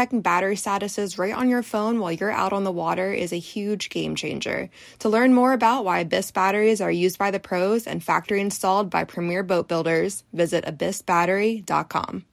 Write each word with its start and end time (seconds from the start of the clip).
checking 0.00 0.22
battery 0.22 0.56
statuses 0.56 1.18
right 1.18 1.34
on 1.34 1.50
your 1.50 1.62
phone 1.62 2.00
while 2.00 2.10
you're 2.10 2.30
out 2.30 2.54
on 2.54 2.64
the 2.64 2.72
water 2.72 3.12
is 3.12 3.34
a 3.34 3.38
huge 3.38 3.90
game 3.90 4.14
changer. 4.14 4.70
To 5.00 5.10
learn 5.10 5.34
more 5.34 5.52
about 5.52 5.84
why 5.84 5.98
Abyss 5.98 6.30
batteries 6.30 6.80
are 6.80 6.90
used 6.90 7.18
by 7.18 7.30
the 7.30 7.38
pros 7.38 7.86
and 7.86 8.02
factory 8.02 8.40
installed 8.40 8.88
by 8.88 9.04
premier 9.04 9.42
boat 9.42 9.68
builders, 9.68 10.24
visit 10.32 10.64
abyssbattery.com. 10.64 12.24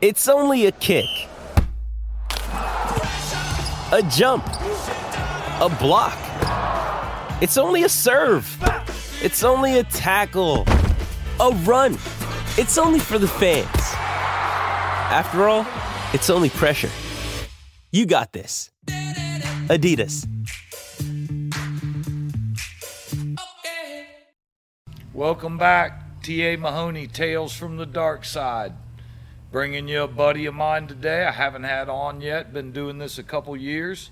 It's 0.00 0.26
only 0.26 0.66
a 0.66 0.72
kick, 0.72 1.06
a 3.92 4.02
jump, 4.10 4.44
a 4.48 5.76
block. 5.78 6.18
It's 7.40 7.56
only 7.56 7.84
a 7.84 7.88
serve. 7.88 8.44
It's 9.22 9.44
only 9.44 9.78
a 9.78 9.84
tackle, 9.84 10.64
a 11.38 11.52
run. 11.62 11.92
It's 12.58 12.76
only 12.76 12.98
for 12.98 13.20
the 13.20 13.28
fans. 13.28 13.68
After 15.12 15.46
all, 15.46 15.66
it's 16.14 16.30
only 16.30 16.48
pressure. 16.48 16.88
You 17.90 18.06
got 18.06 18.32
this. 18.32 18.70
Adidas. 19.68 20.26
Welcome 25.12 25.58
back, 25.58 26.22
T.A. 26.22 26.56
Mahoney, 26.56 27.08
Tales 27.08 27.52
from 27.52 27.76
the 27.76 27.84
Dark 27.84 28.24
Side. 28.24 28.72
Bringing 29.50 29.86
you 29.86 30.04
a 30.04 30.08
buddy 30.08 30.46
of 30.46 30.54
mine 30.54 30.86
today. 30.86 31.26
I 31.26 31.32
haven't 31.32 31.64
had 31.64 31.90
on 31.90 32.22
yet, 32.22 32.54
been 32.54 32.72
doing 32.72 32.96
this 32.96 33.18
a 33.18 33.22
couple 33.22 33.54
years. 33.54 34.10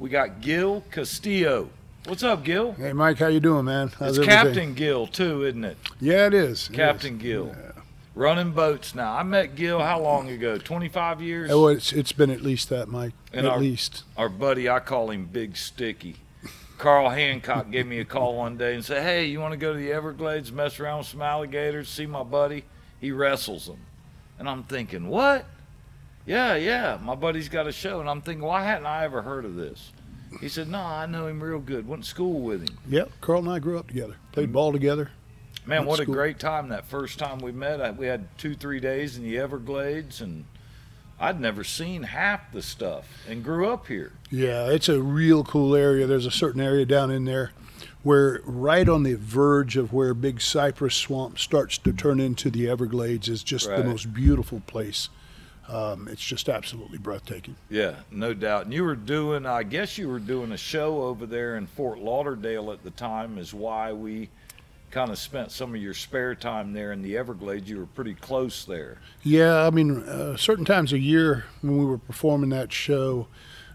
We 0.00 0.10
got 0.10 0.40
Gil 0.40 0.82
Castillo. 0.90 1.70
What's 2.06 2.24
up, 2.24 2.42
Gil? 2.42 2.72
Hey, 2.72 2.92
Mike, 2.92 3.18
how 3.18 3.28
you 3.28 3.38
doing, 3.38 3.66
man? 3.66 3.86
it's 3.86 4.00
everything? 4.00 4.24
Captain 4.24 4.74
Gil, 4.74 5.06
too, 5.06 5.44
isn't 5.44 5.62
it? 5.64 5.76
Yeah, 6.00 6.26
it 6.26 6.34
is. 6.34 6.68
It 6.68 6.72
Captain 6.72 7.18
is. 7.18 7.22
Gil. 7.22 7.54
Running 8.14 8.52
boats 8.52 8.94
now. 8.94 9.14
I 9.14 9.22
met 9.22 9.54
Gil 9.54 9.78
how 9.80 10.00
long 10.00 10.28
ago? 10.28 10.58
25 10.58 11.22
years? 11.22 11.50
Oh, 11.50 11.68
it's, 11.68 11.92
it's 11.92 12.12
been 12.12 12.30
at 12.30 12.40
least 12.40 12.68
that, 12.70 12.88
Mike. 12.88 13.12
And 13.32 13.46
at 13.46 13.52
our- 13.52 13.60
least. 13.60 14.02
Our 14.16 14.28
buddy, 14.28 14.68
I 14.68 14.80
call 14.80 15.10
him 15.10 15.26
Big 15.26 15.56
Sticky. 15.56 16.16
Carl 16.78 17.10
Hancock 17.10 17.70
gave 17.70 17.86
me 17.86 17.98
a 18.00 18.04
call 18.06 18.36
one 18.36 18.56
day 18.56 18.74
and 18.74 18.82
said, 18.84 19.02
Hey, 19.02 19.26
you 19.26 19.38
want 19.38 19.52
to 19.52 19.58
go 19.58 19.74
to 19.74 19.78
the 19.78 19.92
Everglades, 19.92 20.50
mess 20.50 20.80
around 20.80 20.98
with 20.98 21.06
some 21.08 21.20
alligators, 21.20 21.90
see 21.90 22.06
my 22.06 22.22
buddy? 22.22 22.64
He 23.00 23.12
wrestles 23.12 23.66
them. 23.66 23.80
And 24.38 24.48
I'm 24.48 24.62
thinking, 24.64 25.08
What? 25.08 25.44
Yeah, 26.26 26.54
yeah, 26.56 26.98
my 27.02 27.14
buddy's 27.14 27.48
got 27.50 27.66
a 27.66 27.72
show. 27.72 28.00
And 28.00 28.08
I'm 28.08 28.22
thinking, 28.22 28.42
Why 28.46 28.64
hadn't 28.64 28.86
I 28.86 29.04
ever 29.04 29.20
heard 29.22 29.44
of 29.44 29.56
this? 29.56 29.92
He 30.40 30.48
said, 30.48 30.68
No, 30.68 30.80
I 30.80 31.04
know 31.04 31.26
him 31.26 31.42
real 31.42 31.58
good. 31.58 31.86
Went 31.86 32.04
to 32.04 32.08
school 32.08 32.40
with 32.40 32.66
him. 32.66 32.78
Yep, 32.88 33.10
Carl 33.20 33.40
and 33.40 33.50
I 33.50 33.58
grew 33.58 33.78
up 33.78 33.88
together. 33.88 34.14
Mm-hmm. 34.14 34.32
Played 34.32 34.52
ball 34.52 34.72
together. 34.72 35.10
Man, 35.70 35.86
what 35.86 36.00
a 36.00 36.04
great 36.04 36.40
time 36.40 36.70
that 36.70 36.84
first 36.84 37.20
time 37.20 37.38
we 37.38 37.52
met. 37.52 37.80
I, 37.80 37.92
we 37.92 38.06
had 38.08 38.26
two, 38.36 38.56
three 38.56 38.80
days 38.80 39.16
in 39.16 39.22
the 39.22 39.38
Everglades, 39.38 40.20
and 40.20 40.44
I'd 41.20 41.40
never 41.40 41.62
seen 41.62 42.02
half 42.02 42.50
the 42.50 42.60
stuff 42.60 43.06
and 43.28 43.44
grew 43.44 43.70
up 43.70 43.86
here. 43.86 44.10
Yeah, 44.32 44.66
it's 44.66 44.88
a 44.88 45.00
real 45.00 45.44
cool 45.44 45.76
area. 45.76 46.08
There's 46.08 46.26
a 46.26 46.30
certain 46.32 46.60
area 46.60 46.84
down 46.84 47.12
in 47.12 47.24
there 47.24 47.52
where, 48.02 48.40
right 48.44 48.88
on 48.88 49.04
the 49.04 49.14
verge 49.14 49.76
of 49.76 49.92
where 49.92 50.12
Big 50.12 50.40
Cypress 50.40 50.96
Swamp 50.96 51.38
starts 51.38 51.78
to 51.78 51.92
turn 51.92 52.18
into 52.18 52.50
the 52.50 52.68
Everglades, 52.68 53.28
is 53.28 53.44
just 53.44 53.68
Right. 53.68 53.78
the 53.78 53.84
most 53.84 54.12
beautiful 54.12 54.62
place. 54.66 55.08
Um, 55.68 56.08
it's 56.10 56.24
just 56.24 56.48
absolutely 56.48 56.98
breathtaking. 56.98 57.54
Yeah, 57.68 57.94
no 58.10 58.34
doubt. 58.34 58.64
And 58.64 58.74
you 58.74 58.82
were 58.82 58.96
doing, 58.96 59.46
I 59.46 59.62
guess 59.62 59.96
you 59.98 60.08
were 60.08 60.18
doing 60.18 60.50
a 60.50 60.56
show 60.56 61.02
over 61.02 61.26
there 61.26 61.56
in 61.56 61.68
Fort 61.68 62.00
Lauderdale 62.00 62.72
at 62.72 62.82
the 62.82 62.90
time, 62.90 63.38
is 63.38 63.54
why 63.54 63.92
we 63.92 64.30
kind 64.90 65.10
of 65.10 65.18
spent 65.18 65.50
some 65.52 65.74
of 65.74 65.80
your 65.80 65.94
spare 65.94 66.34
time 66.34 66.72
there 66.72 66.92
in 66.92 67.02
the 67.02 67.16
Everglades. 67.16 67.68
You 67.68 67.78
were 67.78 67.86
pretty 67.86 68.14
close 68.14 68.64
there. 68.64 68.98
Yeah, 69.22 69.66
I 69.66 69.70
mean, 69.70 70.02
uh, 70.02 70.36
certain 70.36 70.64
times 70.64 70.92
a 70.92 70.98
year 70.98 71.44
when 71.62 71.78
we 71.78 71.84
were 71.84 71.98
performing 71.98 72.50
that 72.50 72.72
show, 72.72 73.28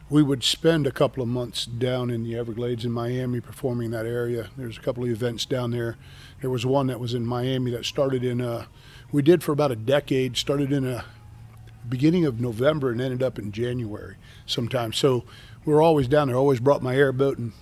we 0.09 0.21
would 0.21 0.43
spend 0.43 0.85
a 0.85 0.91
couple 0.91 1.23
of 1.23 1.29
months 1.29 1.65
down 1.65 2.09
in 2.09 2.23
the 2.23 2.35
Everglades 2.37 2.85
in 2.85 2.91
Miami 2.91 3.39
performing 3.39 3.91
that 3.91 4.05
area. 4.05 4.49
There's 4.57 4.77
a 4.77 4.81
couple 4.81 5.03
of 5.03 5.09
events 5.09 5.45
down 5.45 5.71
there. 5.71 5.97
There 6.41 6.49
was 6.49 6.65
one 6.65 6.87
that 6.87 6.99
was 6.99 7.13
in 7.13 7.25
Miami 7.25 7.71
that 7.71 7.85
started 7.85 8.23
in, 8.23 8.41
a, 8.41 8.67
we 9.11 9.21
did 9.21 9.41
for 9.41 9.51
about 9.51 9.71
a 9.71 9.75
decade, 9.75 10.37
started 10.37 10.71
in 10.71 10.85
a 10.85 11.05
beginning 11.87 12.25
of 12.25 12.39
November 12.39 12.91
and 12.91 12.99
ended 12.99 13.23
up 13.23 13.39
in 13.39 13.51
January 13.51 14.15
sometimes. 14.45 14.97
So 14.97 15.23
we 15.65 15.73
were 15.73 15.81
always 15.81 16.07
down 16.07 16.27
there, 16.27 16.37
always 16.37 16.59
brought 16.59 16.83
my 16.83 16.95
airboat 16.95 17.37
and 17.37 17.53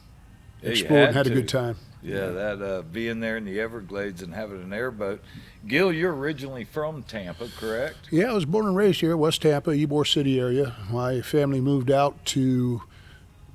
Yeah, 0.61 0.69
explored 0.69 1.07
and 1.09 1.15
had 1.15 1.27
a 1.27 1.29
good 1.29 1.47
time. 1.47 1.77
Yeah, 2.03 2.27
that 2.27 2.61
uh, 2.61 2.81
being 2.81 3.21
there 3.21 3.37
in 3.37 3.45
the 3.45 3.59
Everglades 3.61 4.21
and 4.21 4.33
having 4.33 4.61
an 4.61 4.73
airboat. 4.73 5.21
Gil, 5.65 5.91
you're 5.93 6.13
originally 6.13 6.65
from 6.65 7.03
Tampa, 7.03 7.47
correct? 7.57 8.09
Yeah, 8.11 8.31
I 8.31 8.33
was 8.33 8.45
born 8.45 8.67
and 8.67 8.75
raised 8.75 8.99
here, 8.99 9.15
West 9.15 9.41
Tampa, 9.41 9.71
Ybor 9.71 10.05
City 10.05 10.39
area. 10.39 10.75
My 10.91 11.21
family 11.21 11.61
moved 11.61 11.89
out 11.89 12.25
to 12.25 12.81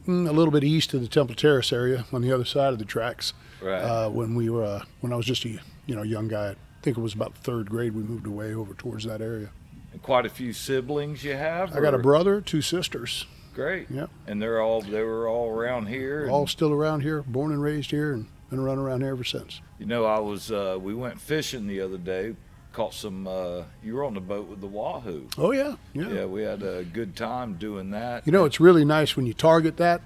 mm, 0.07 0.27
a 0.27 0.33
little 0.33 0.51
bit 0.51 0.65
east 0.65 0.95
of 0.95 1.03
the 1.03 1.09
Temple 1.09 1.35
Terrace 1.35 1.73
area 1.73 2.07
on 2.11 2.23
the 2.23 2.33
other 2.33 2.47
side 2.47 2.73
of 2.73 2.79
the 2.79 2.87
tracks. 2.87 3.35
Right. 3.61 3.83
Uh, 3.83 4.09
when 4.09 4.35
we 4.35 4.49
were, 4.49 4.65
uh, 4.65 4.83
when 5.01 5.13
I 5.13 5.17
was 5.17 5.27
just 5.27 5.45
a 5.45 5.61
you 5.87 5.95
know 5.95 6.03
young 6.03 6.29
guy, 6.29 6.51
I 6.51 6.57
think 6.83 6.97
it 6.97 7.01
was 7.01 7.13
about 7.13 7.35
third 7.35 7.69
grade. 7.69 7.95
We 7.95 8.03
moved 8.03 8.27
away 8.27 8.55
over 8.55 8.73
towards 8.73 9.05
that 9.05 9.21
area. 9.21 9.51
and 9.93 10.03
quite 10.03 10.25
a 10.25 10.31
few 10.31 10.55
siblings 10.55 11.23
you 11.23 11.35
have. 11.35 11.77
I 11.77 11.81
got 11.81 11.93
a 11.93 11.99
brother, 11.99 12.41
two 12.41 12.63
sisters, 12.63 13.27
Great. 13.55 13.89
Yeah. 13.91 14.07
And 14.29 14.41
they're 14.41 14.63
all 14.63 14.81
they 14.81 15.03
were 15.03 15.29
all 15.29 15.51
around 15.51 15.87
here. 15.89 16.29
all 16.31 16.47
still 16.47 16.73
around 16.73 17.01
here, 17.01 17.23
born 17.23 17.51
and 17.51 17.61
raised 17.61 17.91
here, 17.91 18.13
and 18.13 18.27
been 18.51 18.61
running 18.61 18.85
around 18.85 19.01
here 19.03 19.11
ever 19.11 19.25
since. 19.25 19.61
You 19.79 19.87
know, 19.87 20.05
I 20.05 20.19
was 20.19 20.51
uh, 20.51 20.79
we 20.81 20.95
went 20.95 21.21
fishing 21.21 21.67
the 21.67 21.81
other 21.81 21.99
day, 21.99 22.35
caught 22.73 22.95
some. 22.95 23.27
Uh, 23.27 23.63
you 23.83 23.95
were 23.95 24.05
on 24.05 24.15
the 24.15 24.21
boat 24.21 24.49
with 24.49 24.61
the 24.61 24.67
wahoo. 24.67 25.27
Oh 25.37 25.53
yeah, 25.53 25.77
yeah. 25.95 26.09
Yeah, 26.09 26.25
we 26.27 26.43
had 26.43 26.63
a 26.63 26.85
good 26.85 27.17
time 27.17 27.55
doing 27.55 27.91
that. 27.91 28.27
You 28.27 28.33
know, 28.33 28.45
it's 28.45 28.61
really 28.61 28.85
nice 28.85 29.17
when 29.17 29.27
you 29.27 29.35
target 29.35 29.77
that 29.79 30.01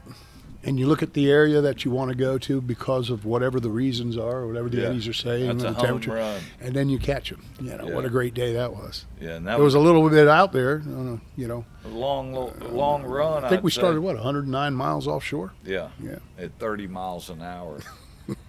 and 0.65 0.79
you 0.79 0.87
look 0.87 1.03
at 1.03 1.13
the 1.15 1.29
area 1.29 1.61
that 1.61 1.85
you 1.85 1.91
want 1.91 2.09
to 2.11 2.15
go 2.17 2.39
to 2.39 2.61
because 2.61 3.11
of 3.11 3.25
whatever 3.25 3.59
the 3.59 3.69
reasons 3.69 4.17
are, 4.17 4.43
or 4.43 4.47
whatever 4.47 4.69
the 4.69 4.77
Yeah. 4.81 4.91
eddies 4.91 5.09
are 5.09 5.13
saying, 5.13 5.49
That's 5.59 5.65
or 5.65 5.67
a 5.67 5.71
the 5.71 5.75
home 5.77 5.87
temperature, 6.01 6.13
run. 6.15 6.41
and 6.61 6.73
then 6.73 6.89
you 6.89 7.01
catch 7.01 7.31
them. 7.31 7.45
You 7.61 7.77
know, 7.77 7.87
what 7.89 8.05
a 8.05 8.09
great 8.09 8.33
day 8.33 8.53
that 8.53 8.73
was. 8.73 9.05
Yeah, 9.21 9.31
and 9.31 9.47
that 9.49 9.59
It 9.59 9.63
was 9.63 9.75
a 9.75 9.81
little 9.81 10.09
bit 10.09 10.29
out 10.29 10.53
there, 10.53 10.81
uh, 10.87 11.17
you 11.37 11.49
know. 11.49 11.65
a 11.85 11.89
long, 11.89 12.33
lo- 12.33 12.55
long 12.71 13.03
run. 13.03 13.43
I 13.43 13.49
think 13.49 13.59
I'd 13.59 13.65
we 13.65 13.73
say. 13.73 13.81
started 13.81 14.03
what 14.03 14.15
109 14.15 14.73
miles 14.75 15.09
offshore. 15.09 15.53
Yeah, 15.65 15.89
Yeah. 16.01 16.19
at 16.39 16.57
30 16.61 16.87
miles 16.87 17.29
an 17.29 17.43
hour. 17.43 17.81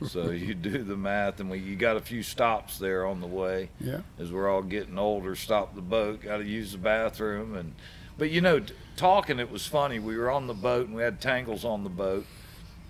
so 0.08 0.32
you 0.32 0.54
do 0.54 0.84
the 0.84 0.96
math, 0.98 1.40
and 1.40 1.50
we 1.50 1.60
you 1.60 1.76
got 1.76 1.98
a 1.98 2.02
few 2.02 2.24
stops 2.24 2.78
there 2.80 3.06
on 3.06 3.22
the 3.22 3.28
way. 3.28 3.70
Yeah. 3.80 4.02
as 4.20 4.32
we're 4.32 4.50
all 4.50 4.62
getting 4.62 4.98
older, 4.98 5.36
stop 5.36 5.76
the 5.76 5.82
boat, 5.82 6.22
got 6.22 6.38
to 6.38 6.46
use 6.46 6.72
the 6.74 6.78
bathroom, 6.78 7.56
and 7.56 7.74
but 8.18 8.30
you 8.30 8.42
know, 8.42 8.60
t- 8.60 8.74
talking 8.96 9.40
it 9.40 9.52
was 9.52 9.66
funny. 9.66 10.00
We 10.00 10.18
were 10.18 10.30
on 10.32 10.48
the 10.48 10.54
boat 10.54 10.88
and 10.88 10.96
we 10.96 11.02
had 11.04 11.20
Tangles 11.22 11.66
on 11.66 11.84
the 11.84 11.90
boat, 11.90 12.26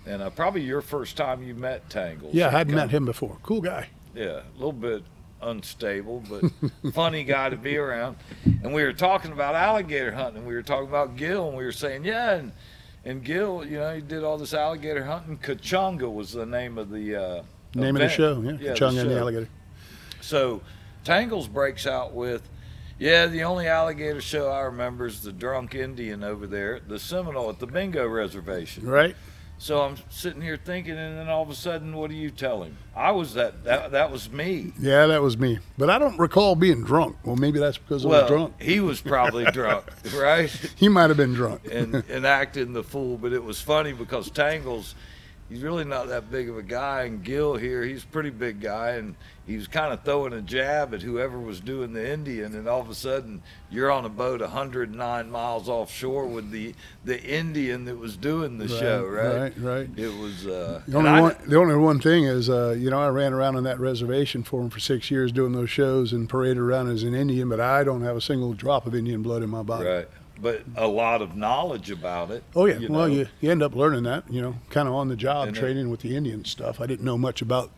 and 0.06 0.22
uh, 0.22 0.30
probably 0.30 0.62
your 0.62 0.82
first 0.82 1.16
time 1.16 1.42
you 1.42 1.54
met 1.54 1.88
Tangles. 1.88 2.34
Yeah, 2.34 2.48
I 2.48 2.50
hadn't 2.50 2.74
met 2.74 2.90
him 2.90 3.04
before. 3.06 3.38
Cool 3.42 3.60
guy. 3.62 3.88
Yeah, 4.14 4.40
a 4.40 4.56
little 4.56 4.72
bit 4.72 5.02
unstable, 5.42 6.22
but 6.28 6.44
funny 6.94 7.24
guy 7.24 7.50
to 7.50 7.56
be 7.56 7.76
around. 7.76 8.16
And 8.44 8.72
we 8.72 8.82
were 8.82 8.92
talking 8.92 9.32
about 9.32 9.54
alligator 9.54 10.12
hunting. 10.12 10.38
and 10.38 10.46
We 10.46 10.54
were 10.54 10.62
talking 10.62 10.88
about 10.88 11.16
gill, 11.16 11.48
and 11.48 11.56
we 11.56 11.64
were 11.64 11.72
saying, 11.72 12.04
yeah, 12.04 12.34
and 12.34 12.52
and 13.04 13.22
Gil, 13.24 13.64
you 13.64 13.78
know, 13.78 13.94
he 13.94 14.00
did 14.00 14.24
all 14.24 14.38
this 14.38 14.54
alligator 14.54 15.04
hunting. 15.04 15.38
Kachunga 15.38 16.12
was 16.12 16.32
the 16.32 16.46
name 16.46 16.78
of 16.78 16.90
the 16.90 17.16
uh, 17.16 17.42
Name 17.74 17.96
of 17.96 18.02
the 18.02 18.08
show, 18.08 18.40
yeah, 18.40 18.52
yeah 18.60 18.74
Chung 18.74 18.96
and 18.98 19.10
the 19.10 19.18
alligator. 19.18 19.48
So 20.20 20.62
Tangles 21.02 21.48
breaks 21.48 21.86
out 21.86 22.12
with, 22.14 22.48
yeah, 22.98 23.26
the 23.26 23.42
only 23.42 23.66
alligator 23.66 24.20
show 24.20 24.48
I 24.48 24.60
remember 24.60 25.06
is 25.06 25.22
the 25.22 25.32
drunk 25.32 25.74
Indian 25.74 26.22
over 26.22 26.46
there, 26.46 26.80
the 26.86 26.98
Seminole 26.98 27.50
at 27.50 27.58
the 27.58 27.66
Bingo 27.66 28.06
Reservation. 28.06 28.86
Right? 28.88 29.16
So 29.56 29.80
I'm 29.82 29.96
sitting 30.10 30.42
here 30.42 30.56
thinking, 30.56 30.92
and 30.98 31.16
then 31.16 31.28
all 31.28 31.42
of 31.42 31.48
a 31.48 31.54
sudden, 31.54 31.96
what 31.96 32.10
do 32.10 32.16
you 32.16 32.30
tell 32.30 32.62
him? 32.62 32.76
I 32.94 33.12
was 33.12 33.34
that 33.34 33.64
that, 33.64 33.92
that 33.92 34.10
was 34.10 34.30
me. 34.30 34.72
Yeah, 34.78 35.06
that 35.06 35.22
was 35.22 35.38
me. 35.38 35.58
But 35.78 35.90
I 35.90 35.98
don't 35.98 36.18
recall 36.18 36.54
being 36.54 36.82
drunk. 36.84 37.16
Well, 37.24 37.36
maybe 37.36 37.58
that's 37.58 37.78
because 37.78 38.04
I 38.04 38.08
was 38.08 38.28
drunk. 38.28 38.60
he 38.60 38.80
was 38.80 39.00
probably 39.00 39.44
drunk, 39.52 39.84
right? 40.14 40.50
He 40.76 40.88
might 40.88 41.08
have 41.08 41.16
been 41.16 41.34
drunk. 41.34 41.62
And 41.70 41.94
and 42.10 42.26
acting 42.26 42.72
the 42.72 42.82
fool, 42.82 43.16
but 43.16 43.32
it 43.32 43.42
was 43.42 43.60
funny 43.60 43.92
because 43.92 44.30
Tangles, 44.30 44.94
he's 45.48 45.62
really 45.62 45.84
not 45.84 46.08
that 46.08 46.30
big 46.30 46.48
of 46.48 46.56
a 46.58 46.62
guy. 46.62 47.02
And 47.02 47.22
Gil 47.22 47.56
here, 47.56 47.82
he's 47.82 48.02
a 48.04 48.06
pretty 48.08 48.30
big 48.30 48.60
guy, 48.60 48.90
and 48.92 49.14
he 49.46 49.56
was 49.56 49.68
kind 49.68 49.92
of 49.92 50.02
throwing 50.04 50.32
a 50.32 50.40
jab 50.40 50.94
at 50.94 51.02
whoever 51.02 51.38
was 51.38 51.60
doing 51.60 51.92
the 51.92 52.10
Indian. 52.12 52.54
And 52.54 52.66
all 52.66 52.80
of 52.80 52.88
a 52.88 52.94
sudden, 52.94 53.42
you're 53.70 53.90
on 53.90 54.04
a 54.04 54.08
boat 54.08 54.40
109 54.40 55.30
miles 55.30 55.68
offshore 55.68 56.26
with 56.26 56.50
the 56.50 56.74
the 57.04 57.22
Indian 57.22 57.84
that 57.84 57.98
was 57.98 58.16
doing 58.16 58.56
the 58.58 58.66
Right, 58.66 58.78
show, 58.80 59.04
right? 59.04 59.36
right, 59.40 59.52
right. 59.58 59.90
It 59.96 60.16
was. 60.18 60.46
Uh, 60.46 60.80
The 60.88 60.96
only, 60.96 61.10
I- 61.10 61.20
one, 61.20 61.36
the 61.46 61.56
only 61.56 61.76
one 61.76 62.00
thing 62.00 62.24
is, 62.24 62.48
uh, 62.48 62.74
you 62.78 62.90
know, 62.90 62.98
I 63.00 63.08
ran 63.08 63.32
around 63.32 63.56
on 63.56 63.64
that 63.64 63.78
reservation 63.78 64.42
for 64.42 64.62
him 64.62 64.70
for 64.70 64.80
six 64.80 65.10
years 65.10 65.30
doing 65.32 65.52
those 65.52 65.70
shows 65.70 66.12
and 66.12 66.28
paraded 66.28 66.58
around 66.58 66.88
as 66.90 67.02
an 67.02 67.14
Indian, 67.14 67.48
but 67.48 67.60
I 67.60 67.84
don't 67.84 68.02
have 68.02 68.16
a 68.16 68.20
single 68.22 68.54
drop 68.54 68.86
of 68.86 68.94
Indian 68.94 69.22
blood 69.22 69.42
in 69.42 69.50
my 69.50 69.62
body. 69.62 69.84
Right. 69.86 70.08
But 70.40 70.62
a 70.76 70.86
lot 70.88 71.22
of 71.22 71.36
knowledge 71.36 71.90
about 71.90 72.30
it. 72.30 72.42
Oh 72.56 72.66
yeah, 72.66 72.78
you 72.78 72.88
well 72.88 73.08
know. 73.08 73.14
you, 73.14 73.28
you 73.40 73.50
end 73.50 73.62
up 73.62 73.74
learning 73.74 74.02
that, 74.04 74.30
you 74.30 74.42
know, 74.42 74.56
kind 74.70 74.88
of 74.88 74.94
on 74.94 75.08
the 75.08 75.16
job 75.16 75.48
And 75.48 75.56
it- 75.56 75.60
training 75.60 75.90
with 75.90 76.00
the 76.00 76.16
Indian 76.16 76.44
stuff. 76.44 76.80
I 76.80 76.86
didn't 76.86 77.04
know 77.04 77.16
much 77.18 77.40
about 77.40 77.70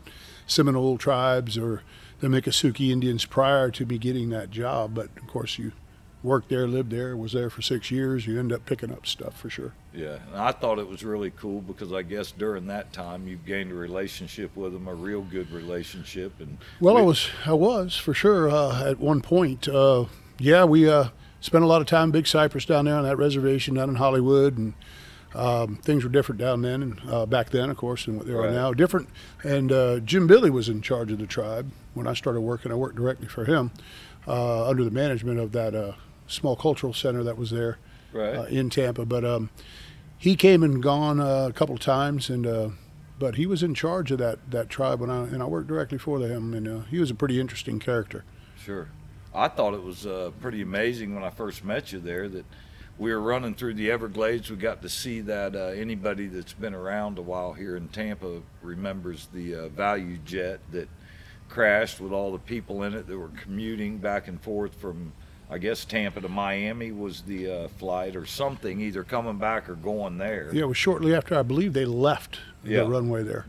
Seminole 0.47 0.97
tribes 0.97 1.57
or 1.57 1.83
the 2.19 2.27
Miccosukee 2.27 2.89
Indians 2.89 3.25
prior 3.25 3.69
to 3.71 3.85
me 3.85 3.97
getting 3.97 4.29
that 4.29 4.49
job, 4.49 4.95
but 4.95 5.09
of 5.17 5.27
course 5.27 5.59
you 5.59 5.71
worked 6.23 6.49
there, 6.49 6.67
lived 6.67 6.89
there, 6.91 7.15
was 7.15 7.31
there 7.33 7.49
for 7.49 7.61
six 7.61 7.91
years. 7.91 8.25
You 8.25 8.39
end 8.39 8.51
up 8.51 8.65
picking 8.65 8.91
up 8.91 9.05
stuff 9.05 9.39
for 9.39 9.49
sure. 9.51 9.73
Yeah, 9.93 10.17
and 10.31 10.35
I 10.35 10.51
thought 10.51 10.79
it 10.79 10.87
was 10.89 11.03
really 11.03 11.31
cool 11.31 11.61
because 11.61 11.93
I 11.93 12.01
guess 12.01 12.31
during 12.31 12.65
that 12.67 12.91
time 12.91 13.27
you 13.27 13.37
gained 13.37 13.71
a 13.71 13.75
relationship 13.75 14.55
with 14.55 14.73
them, 14.73 14.87
a 14.87 14.95
real 14.95 15.21
good 15.21 15.51
relationship, 15.51 16.33
and 16.39 16.57
Well, 16.79 16.97
I 16.97 17.01
was, 17.01 17.29
I 17.45 17.53
was 17.53 17.95
for 17.95 18.13
sure 18.15 18.49
uh, 18.49 18.89
at 18.89 18.99
one 18.99 19.21
point. 19.21 19.67
Uh, 19.67 20.05
yeah, 20.39 20.63
we 20.65 20.89
uh, 20.89 21.09
spent 21.41 21.63
a 21.63 21.67
lot 21.67 21.81
of 21.81 21.87
time 21.87 22.11
Big 22.11 22.27
Cypress 22.27 22.65
down 22.65 22.85
there 22.85 22.95
on 22.95 23.03
that 23.03 23.17
reservation 23.17 23.75
down 23.75 23.89
in 23.89 23.95
Hollywood, 23.95 24.57
and 24.57 24.73
um, 25.35 25.75
things 25.77 26.03
were 26.03 26.09
different 26.09 26.39
down 26.39 26.61
then 26.61 26.81
and 26.81 27.01
uh, 27.07 27.25
back 27.25 27.49
then, 27.49 27.69
of 27.69 27.77
course, 27.77 28.05
than 28.05 28.17
what 28.17 28.25
they 28.25 28.33
are 28.33 28.41
Right. 28.41 28.53
now. 28.53 28.73
Different. 28.73 29.09
And 29.43 29.71
uh, 29.71 29.99
Jim 29.99 30.25
Billie 30.27 30.49
was 30.49 30.69
in 30.69 30.81
charge 30.81 31.11
of 31.11 31.19
the 31.19 31.27
tribe 31.27 31.71
when 31.93 32.07
I 32.07 32.13
started 32.13 32.41
working. 32.41 32.71
I 32.71 32.75
worked 32.75 32.95
directly 32.95 33.27
for 33.27 33.45
him 33.45 33.71
uh, 34.27 34.67
under 34.67 34.83
the 34.83 34.91
management 34.91 35.39
of 35.39 35.51
that 35.51 35.75
uh, 35.75 35.93
small 36.27 36.55
cultural 36.55 36.93
center 36.93 37.23
that 37.23 37.37
was 37.37 37.51
there 37.51 37.77
right. 38.13 38.35
uh, 38.35 38.43
in 38.43 38.69
Tampa. 38.69 39.05
But 39.05 39.23
um, 39.25 39.49
he 40.17 40.35
came 40.35 40.63
and 40.63 40.81
gone 40.81 41.19
uh, 41.19 41.47
a 41.49 41.53
couple 41.53 41.75
of 41.75 41.81
times, 41.81 42.29
and 42.29 42.47
uh, 42.47 42.69
but 43.19 43.35
he 43.35 43.45
was 43.45 43.63
in 43.63 43.73
charge 43.75 44.11
of 44.11 44.17
that 44.19 44.39
that 44.49 44.69
tribe 44.69 44.99
when 44.99 45.09
I 45.09 45.23
and 45.23 45.41
I 45.43 45.45
worked 45.45 45.67
directly 45.67 45.97
for 45.97 46.19
him, 46.19 46.53
and 46.53 46.67
uh, 46.67 46.79
he 46.89 46.99
was 46.99 47.11
a 47.11 47.15
pretty 47.15 47.39
interesting 47.39 47.79
character. 47.79 48.23
Sure. 48.57 48.89
I 49.37 49.47
thought 49.47 49.75
it 49.75 49.83
was 49.83 50.07
uh, 50.07 50.31
pretty 50.41 50.61
amazing 50.63 51.13
when 51.13 51.23
I 51.23 51.29
first 51.29 51.63
met 51.63 51.91
you 51.91 51.99
there 51.99 52.27
that 52.27 52.45
we 52.97 53.11
were 53.13 53.21
running 53.21 53.53
through 53.53 53.75
the 53.75 53.91
Everglades. 53.91 54.49
We 54.49 54.55
got 54.55 54.81
to 54.81 54.89
see 54.89 55.21
that 55.21 55.55
uh, 55.55 55.59
anybody 55.67 56.25
that's 56.25 56.53
been 56.53 56.73
around 56.73 57.19
a 57.19 57.21
while 57.21 57.53
here 57.53 57.75
in 57.77 57.87
Tampa 57.89 58.41
remembers 58.63 59.27
the 59.31 59.53
uh, 59.55 59.69
ValuJet 59.69 60.57
that 60.71 60.89
crashed 61.49 62.01
with 62.01 62.11
all 62.11 62.31
the 62.31 62.39
people 62.39 62.81
in 62.83 62.95
it 62.95 63.05
that 63.05 63.15
were 63.17 63.29
commuting 63.43 63.99
back 63.99 64.27
and 64.27 64.41
forth 64.41 64.73
from, 64.73 65.13
I 65.51 65.59
guess, 65.59 65.85
Tampa 65.85 66.19
to 66.21 66.29
Miami 66.29 66.91
was 66.91 67.21
the 67.21 67.49
uh, 67.51 67.67
flight 67.67 68.15
or 68.15 68.25
something, 68.25 68.81
either 68.81 69.03
coming 69.03 69.37
back 69.37 69.69
or 69.69 69.75
going 69.75 70.17
there. 70.17 70.49
Yeah, 70.51 70.63
it 70.63 70.67
was 70.69 70.77
shortly 70.77 71.13
after 71.13 71.37
I 71.37 71.43
believe 71.43 71.73
they 71.73 71.85
left 71.85 72.39
Yeah. 72.63 72.79
the 72.79 72.87
runway 72.89 73.21
there. 73.21 73.45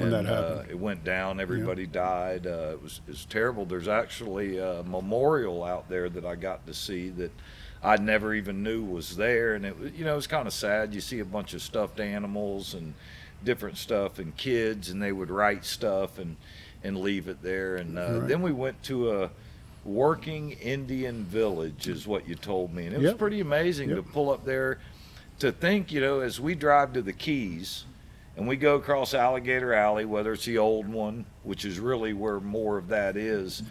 Yep. 0.00 0.10
when 0.10 0.14
and 0.14 0.26
that 0.26 0.34
happened. 0.34 0.60
Uh, 0.68 0.70
it 0.70 0.78
went 0.78 1.04
down. 1.04 1.40
Everybody 1.40 1.86
died. 1.86 2.46
Uh, 2.46 2.70
it 2.72 2.82
was 2.82 3.00
it's 3.08 3.24
terrible. 3.24 3.64
There's 3.64 3.88
actually 3.88 4.58
a 4.58 4.82
memorial 4.84 5.62
out 5.64 5.88
there 5.88 6.08
that 6.08 6.24
I 6.24 6.34
got 6.36 6.66
to 6.66 6.74
see 6.74 7.08
that 7.10 7.32
I 7.82 7.96
never 7.96 8.34
even 8.34 8.62
knew 8.62 8.82
was 8.84 9.16
there, 9.16 9.54
and 9.54 9.64
it 9.64 9.78
was 9.78 9.92
you 9.92 10.04
know 10.04 10.16
it's 10.16 10.26
kind 10.26 10.46
of 10.46 10.52
sad. 10.52 10.94
You 10.94 11.00
see 11.00 11.20
a 11.20 11.24
bunch 11.24 11.54
of 11.54 11.62
stuffed 11.62 12.00
animals 12.00 12.74
and 12.74 12.94
different 13.44 13.78
stuff 13.78 14.18
and 14.18 14.36
kids, 14.36 14.90
and 14.90 15.00
they 15.02 15.12
would 15.12 15.30
write 15.30 15.64
stuff 15.64 16.18
and 16.18 16.36
and 16.84 16.98
leave 16.98 17.28
it 17.28 17.42
there. 17.42 17.76
And 17.76 17.98
uh, 17.98 18.18
Right. 18.20 18.28
then 18.28 18.42
we 18.42 18.52
went 18.52 18.82
to 18.84 19.12
a 19.12 19.30
working 19.84 20.52
Indian 20.52 21.24
village, 21.24 21.88
is 21.88 22.06
what 22.06 22.28
you 22.28 22.34
told 22.34 22.72
me, 22.74 22.86
and 22.86 22.94
it 22.94 23.00
was 23.00 23.14
pretty 23.14 23.40
amazing 23.40 23.88
Yep. 23.88 23.96
to 23.98 24.02
pull 24.02 24.30
up 24.30 24.44
there. 24.44 24.78
To 25.38 25.50
think, 25.50 25.90
you 25.90 26.02
know, 26.02 26.20
as 26.20 26.38
we 26.38 26.54
drive 26.54 26.92
to 26.92 27.00
the 27.02 27.14
Keys, 27.14 27.84
and 28.36 28.46
we 28.46 28.56
go 28.56 28.76
across 28.76 29.14
Alligator 29.14 29.74
Alley, 29.74 30.04
whether 30.04 30.32
it's 30.32 30.44
the 30.44 30.58
old 30.58 30.88
one, 30.88 31.26
which 31.42 31.64
is 31.64 31.78
really 31.78 32.12
where 32.12 32.40
more 32.40 32.78
of 32.78 32.88
that 32.88 33.16
is, 33.16 33.62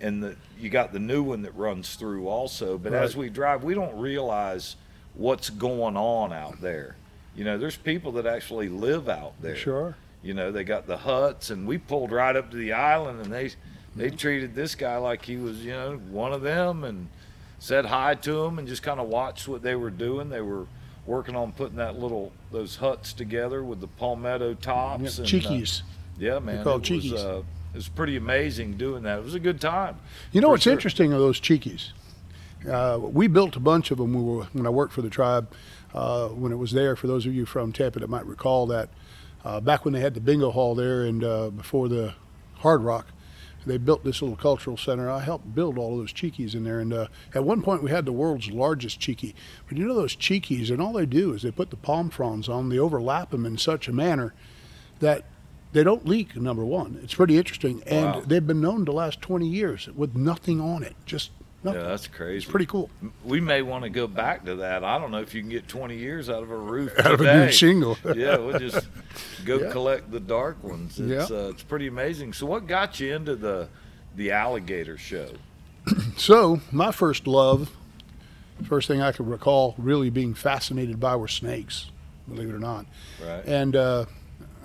and 0.00 0.22
the 0.22 0.36
you 0.58 0.68
got 0.68 0.92
the 0.92 0.98
new 0.98 1.22
one 1.22 1.42
that 1.42 1.54
runs 1.56 1.94
through 1.94 2.28
also. 2.28 2.76
But 2.78 2.92
as 2.92 3.16
we 3.16 3.28
drive, 3.28 3.64
we 3.64 3.74
don't 3.74 3.98
realize 3.98 4.76
what's 5.14 5.50
going 5.50 5.96
on 5.96 6.32
out 6.32 6.60
there. 6.60 6.96
You 7.34 7.44
know, 7.44 7.58
there's 7.58 7.76
people 7.76 8.12
that 8.12 8.26
actually 8.26 8.68
live 8.68 9.08
out 9.08 9.34
there. 9.40 9.56
Sure. 9.56 9.96
You 10.22 10.34
know, 10.34 10.52
they 10.52 10.64
got 10.64 10.86
the 10.86 10.98
huts, 10.98 11.50
and 11.50 11.66
we 11.66 11.78
pulled 11.78 12.12
right 12.12 12.36
up 12.36 12.50
to 12.50 12.56
the 12.56 12.72
island, 12.72 13.20
and 13.20 13.32
they 13.32 13.52
they 13.96 14.10
treated 14.10 14.54
this 14.54 14.74
guy 14.74 14.96
like 14.98 15.24
he 15.24 15.36
was, 15.36 15.64
you 15.64 15.72
know, 15.72 15.96
one 16.10 16.32
of 16.32 16.42
them, 16.42 16.84
and 16.84 17.08
said 17.58 17.86
hi 17.86 18.14
to 18.16 18.44
him, 18.44 18.58
and 18.58 18.68
just 18.68 18.82
kind 18.82 19.00
of 19.00 19.08
watched 19.08 19.48
what 19.48 19.62
they 19.62 19.74
were 19.74 19.90
doing. 19.90 20.28
They 20.28 20.40
were 20.40 20.66
working 21.10 21.34
on 21.34 21.50
putting 21.50 21.76
that 21.76 21.98
little 21.98 22.30
those 22.52 22.76
huts 22.76 23.12
together 23.12 23.64
with 23.64 23.80
the 23.80 23.88
palmetto 23.88 24.54
tops. 24.54 25.18
and, 25.18 25.26
uh, 25.26 25.28
Chickees. 25.28 25.82
yeah, 26.18 26.38
man. 26.38 26.62
called 26.62 26.88
it 26.88 26.92
was, 26.92 27.02
chickees. 27.02 27.20
uh, 27.20 27.42
it 27.74 27.76
was 27.76 27.88
pretty 27.88 28.16
amazing 28.16 28.76
doing 28.76 29.02
that. 29.02 29.18
It 29.18 29.24
was 29.24 29.34
a 29.34 29.40
good 29.40 29.60
time. 29.60 29.96
You 30.30 30.40
know 30.40 30.50
what's 30.50 30.62
sure. 30.62 30.72
interesting 30.72 31.12
of 31.12 31.18
those 31.18 31.40
chickees? 31.40 31.92
Uh, 32.68 32.98
we 33.00 33.26
built 33.26 33.56
a 33.56 33.60
bunch 33.60 33.90
of 33.90 33.98
them 33.98 34.12
when, 34.14 34.24
we 34.24 34.36
were, 34.36 34.44
when 34.52 34.66
I 34.66 34.70
worked 34.70 34.92
for 34.92 35.02
the 35.02 35.10
tribe 35.10 35.52
uh, 35.94 36.28
when 36.28 36.52
it 36.52 36.56
was 36.56 36.72
there. 36.72 36.94
For 36.94 37.08
those 37.08 37.26
of 37.26 37.34
you 37.34 37.44
from 37.44 37.72
Tampa 37.72 37.98
that 37.98 38.08
might 38.08 38.26
recall 38.26 38.66
that, 38.66 38.90
uh, 39.44 39.60
back 39.60 39.84
when 39.84 39.92
they 39.92 40.00
had 40.00 40.14
the 40.14 40.20
bingo 40.20 40.50
hall 40.50 40.74
there 40.74 41.04
and 41.04 41.24
uh, 41.24 41.50
before 41.50 41.88
the 41.88 42.14
Hard 42.56 42.82
Rock, 42.82 43.06
they 43.66 43.76
built 43.78 44.04
this 44.04 44.22
little 44.22 44.36
cultural 44.36 44.76
center. 44.76 45.10
I 45.10 45.20
helped 45.20 45.54
build 45.54 45.78
all 45.78 45.92
of 45.92 45.98
those 45.98 46.12
chickees 46.12 46.54
in 46.54 46.64
there. 46.64 46.80
And 46.80 46.92
uh, 46.92 47.06
at 47.34 47.44
one 47.44 47.62
point, 47.62 47.82
we 47.82 47.90
had 47.90 48.06
the 48.06 48.12
world's 48.12 48.50
largest 48.50 49.00
chickee. 49.00 49.34
But 49.68 49.76
you 49.78 49.86
know 49.86 49.94
those 49.94 50.16
chickees, 50.16 50.70
and 50.70 50.80
all 50.80 50.92
they 50.92 51.06
do 51.06 51.34
is 51.34 51.42
they 51.42 51.50
put 51.50 51.70
the 51.70 51.76
palm 51.76 52.10
fronds 52.10 52.48
on, 52.48 52.68
they 52.68 52.78
overlap 52.78 53.30
them 53.30 53.44
in 53.44 53.58
such 53.58 53.88
a 53.88 53.92
manner 53.92 54.34
that 55.00 55.24
they 55.72 55.84
don't 55.84 56.06
leak. 56.06 56.36
Number 56.36 56.64
one, 56.64 56.98
it's 57.02 57.14
pretty 57.14 57.36
interesting, 57.36 57.82
and 57.86 58.14
Wow. 58.14 58.22
they've 58.26 58.46
been 58.46 58.60
known 58.60 58.84
to 58.86 58.92
last 58.92 59.20
20 59.20 59.46
years 59.46 59.88
with 59.94 60.16
nothing 60.16 60.60
on 60.60 60.82
it, 60.82 60.96
just 61.06 61.30
nothing. 61.62 61.80
Yeah, 61.80 61.86
that's 61.88 62.06
crazy. 62.06 62.36
it's 62.38 62.46
pretty 62.46 62.66
cool. 62.66 62.90
We 63.24 63.40
may 63.40 63.62
want 63.62 63.84
to 63.84 63.90
go 63.90 64.06
back 64.06 64.44
to 64.46 64.56
that. 64.56 64.82
I 64.84 64.98
don't 64.98 65.10
know 65.10 65.20
if 65.20 65.34
you 65.34 65.40
can 65.40 65.50
get 65.50 65.68
20 65.68 65.96
years 65.96 66.28
out 66.30 66.42
of 66.42 66.50
a 66.50 66.56
roof 66.56 66.92
Out 66.98 67.12
of 67.14 67.20
a 67.20 67.46
new 67.46 67.52
shingle. 67.52 67.96
yeah, 68.16 68.36
we'll 68.36 68.58
just 68.58 68.88
go 69.44 69.58
Yeah. 69.60 69.70
collect 69.72 70.10
the 70.10 70.20
dark 70.20 70.62
ones. 70.62 70.98
It's 71.00 71.30
Yeah. 71.30 71.36
uh, 71.36 71.48
it's 71.48 71.62
pretty 71.62 71.86
amazing. 71.86 72.32
So, 72.32 72.46
what 72.46 72.66
got 72.66 72.98
you 73.00 73.14
into 73.14 73.36
the 73.36 73.68
the 74.16 74.32
alligator 74.32 74.96
show? 74.98 75.28
So 76.16 76.60
my 76.70 76.92
first 76.92 77.26
love, 77.26 77.70
first 78.68 78.86
thing 78.88 79.00
I 79.00 79.12
could 79.12 79.26
recall 79.26 79.74
really 79.78 80.10
being 80.10 80.34
fascinated 80.34 81.00
by 81.00 81.16
were 81.16 81.28
snakes, 81.28 81.90
believe 82.28 82.50
it 82.50 82.54
or 82.54 82.58
not. 82.58 82.84
Right. 83.26 83.42
And 83.46 83.74
uh, 83.74 84.04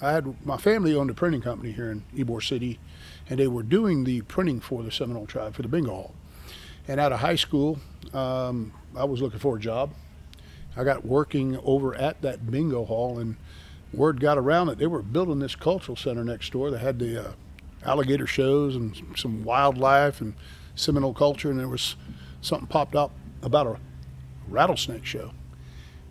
I 0.01 0.11
had 0.11 0.45
my 0.45 0.57
family 0.57 0.93
owned 0.93 1.09
a 1.09 1.13
printing 1.13 1.41
company 1.41 1.71
here 1.71 1.89
in 1.91 2.03
Ybor 2.13 2.43
City, 2.45 2.79
and 3.29 3.39
they 3.39 3.47
were 3.47 3.63
doing 3.63 4.03
the 4.03 4.21
printing 4.23 4.59
for 4.59 4.83
the 4.83 4.91
Seminole 4.91 5.25
tribe 5.27 5.55
for 5.55 5.61
the 5.61 5.69
bingo 5.69 5.91
hall. 5.91 6.13
And 6.87 6.99
out 6.99 7.11
of 7.11 7.19
high 7.19 7.35
school, 7.35 7.79
um, 8.13 8.71
I 8.95 9.05
was 9.05 9.21
looking 9.21 9.39
for 9.39 9.57
a 9.57 9.59
job. 9.59 9.91
I 10.77 10.83
got 10.83 11.05
working 11.05 11.57
over 11.63 11.95
at 11.95 12.21
that 12.21 12.49
bingo 12.51 12.85
hall, 12.85 13.19
and 13.19 13.37
word 13.93 14.19
got 14.19 14.37
around 14.37 14.67
that 14.67 14.77
they 14.77 14.87
were 14.87 15.01
building 15.01 15.39
this 15.39 15.55
cultural 15.55 15.95
center 15.95 16.23
next 16.23 16.51
door. 16.51 16.69
They 16.69 16.79
had 16.79 16.99
the 16.99 17.29
uh, 17.29 17.31
alligator 17.85 18.27
shows 18.27 18.75
and 18.75 18.95
some 19.15 19.43
wildlife 19.43 20.21
and 20.21 20.33
Seminole 20.77 21.13
culture, 21.13 21.49
and 21.49 21.57
there 21.57 21.69
was 21.69 21.95
something 22.41 22.67
popped 22.67 22.95
up 22.95 23.11
about 23.41 23.65
a 23.65 23.77
rattlesnake 24.49 25.05
show. 25.05 25.31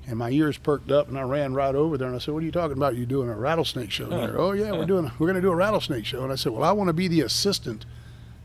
And 0.07 0.19
my 0.19 0.31
ears 0.31 0.57
perked 0.57 0.91
up, 0.91 1.09
and 1.09 1.19
I 1.19 1.23
ran 1.23 1.53
right 1.53 1.75
over 1.75 1.99
there, 1.99 2.09
and 2.09 2.17
I 2.17 2.19
said, 2.19 2.33
"What 2.33 2.43
are 2.43 2.47
you 2.47 2.53
talking 2.53 2.77
about? 2.77 2.97
You 2.97 3.05
doing 3.05 3.29
a 3.29 3.37
rattlesnake 3.37 3.91
show 3.91 4.09
here?" 4.09 4.35
"Oh 4.39 4.53
yeah, 4.53 4.73
we're 4.73 4.87
doing. 4.87 5.11
We're 5.19 5.27
going 5.27 5.37
to 5.37 5.43
do 5.43 5.51
a 5.51 5.55
rattlesnake 5.55 6.07
show." 6.07 6.23
And 6.23 6.33
I 6.33 6.37
said, 6.37 6.53
"Well, 6.53 6.63
I 6.63 6.73
want 6.73 6.89
to 6.89 6.95
be 6.95 7.09
the 7.09 7.21
assistant 7.21 7.85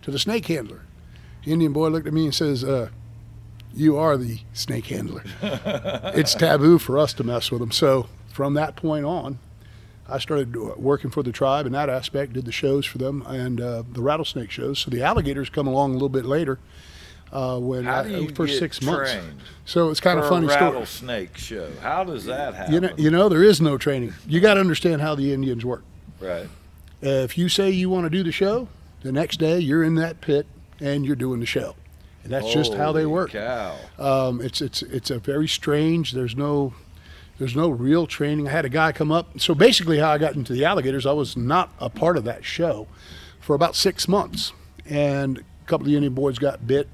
to 0.01 0.11
the 0.11 0.19
snake 0.19 0.47
handler." 0.47 0.81
Indian 1.45 1.73
boy 1.73 1.89
looked 1.89 2.07
at 2.07 2.13
me 2.13 2.25
and 2.25 2.35
says, 2.35 2.63
uh, 2.63 2.89
"You 3.73 3.97
are 3.97 4.17
the 4.17 4.39
snake 4.53 4.87
handler. 4.87 5.23
it's 5.41 6.35
taboo 6.35 6.79
for 6.79 6.97
us 6.97 7.13
to 7.13 7.23
mess 7.23 7.51
with 7.51 7.61
them." 7.61 7.71
So 7.71 8.07
from 8.31 8.53
that 8.55 8.75
point 8.75 9.05
on, 9.05 9.39
I 10.07 10.19
started 10.19 10.55
uh, 10.55 10.73
working 10.77 11.09
for 11.11 11.23
the 11.23 11.31
tribe 11.31 11.65
in 11.65 11.71
that 11.73 11.89
aspect. 11.89 12.33
Did 12.33 12.45
the 12.45 12.51
shows 12.51 12.85
for 12.85 12.97
them 12.97 13.21
and 13.27 13.61
uh, 13.61 13.83
the 13.91 14.01
rattlesnake 14.01 14.51
shows. 14.51 14.79
So 14.79 14.91
the 14.91 15.03
alligators 15.03 15.49
come 15.49 15.67
along 15.67 15.91
a 15.91 15.93
little 15.93 16.09
bit 16.09 16.25
later. 16.25 16.59
Uh, 17.31 17.59
when 17.59 17.87
I, 17.87 18.07
you 18.07 18.29
for 18.29 18.47
six 18.47 18.81
months. 18.81 19.15
So 19.63 19.91
it's 19.91 19.99
kind 19.99 20.19
of 20.19 20.27
funny 20.27 20.47
a 20.47 20.49
story. 20.49 20.71
rattlesnake 20.71 21.37
show? 21.37 21.71
How 21.79 22.03
does 22.03 22.25
that 22.25 22.55
happen? 22.55 22.73
You 22.73 22.79
know, 22.79 22.89
you 22.97 23.11
know, 23.11 23.29
there 23.29 23.43
is 23.43 23.61
no 23.61 23.77
training. 23.77 24.15
You 24.27 24.39
got 24.39 24.55
to 24.55 24.59
understand 24.59 25.01
how 25.01 25.13
the 25.13 25.31
Indians 25.31 25.63
work. 25.63 25.83
right. 26.19 26.47
Uh, 27.01 27.23
if 27.23 27.37
you 27.37 27.47
say 27.47 27.69
you 27.69 27.89
want 27.89 28.05
to 28.05 28.09
do 28.09 28.23
the 28.23 28.31
show, 28.31 28.67
the 29.03 29.11
next 29.11 29.37
day 29.37 29.59
you're 29.59 29.83
in 29.83 29.95
that 29.95 30.19
pit 30.21 30.47
and 30.79 31.05
you're 31.05 31.15
doing 31.15 31.39
the 31.39 31.45
show, 31.45 31.75
and 32.23 32.31
that's 32.31 32.51
just 32.53 32.73
how 32.73 32.91
they 32.91 33.05
work. 33.05 33.33
Um, 33.97 34.41
it's 34.41 34.61
it's 34.61 34.81
it's 34.83 35.09
a 35.11 35.19
very 35.19 35.47
strange. 35.47 36.11
There's 36.13 36.35
no 36.35 36.73
There's 37.37 37.55
no 37.55 37.69
real 37.69 38.05
training. 38.07 38.47
I 38.47 38.51
had 38.51 38.65
a 38.65 38.69
guy 38.69 38.91
come 38.91 39.11
up. 39.11 39.39
So 39.39 39.55
basically, 39.55 39.99
how 39.99 40.11
I 40.11 40.17
got 40.17 40.35
into 40.35 40.51
the 40.53 40.65
alligators, 40.65 41.05
I 41.05 41.13
was 41.13 41.37
not 41.37 41.71
a 41.79 41.89
part 41.89 42.17
of 42.17 42.23
that 42.25 42.43
show 42.43 42.87
for 43.39 43.55
about 43.55 43.75
six 43.75 44.07
months, 44.07 44.51
and 44.85 45.37
a 45.37 45.43
couple 45.65 45.85
of 45.85 45.89
the 45.89 45.95
Indian 45.95 46.13
boys 46.13 46.37
got 46.37 46.67
bit. 46.67 46.87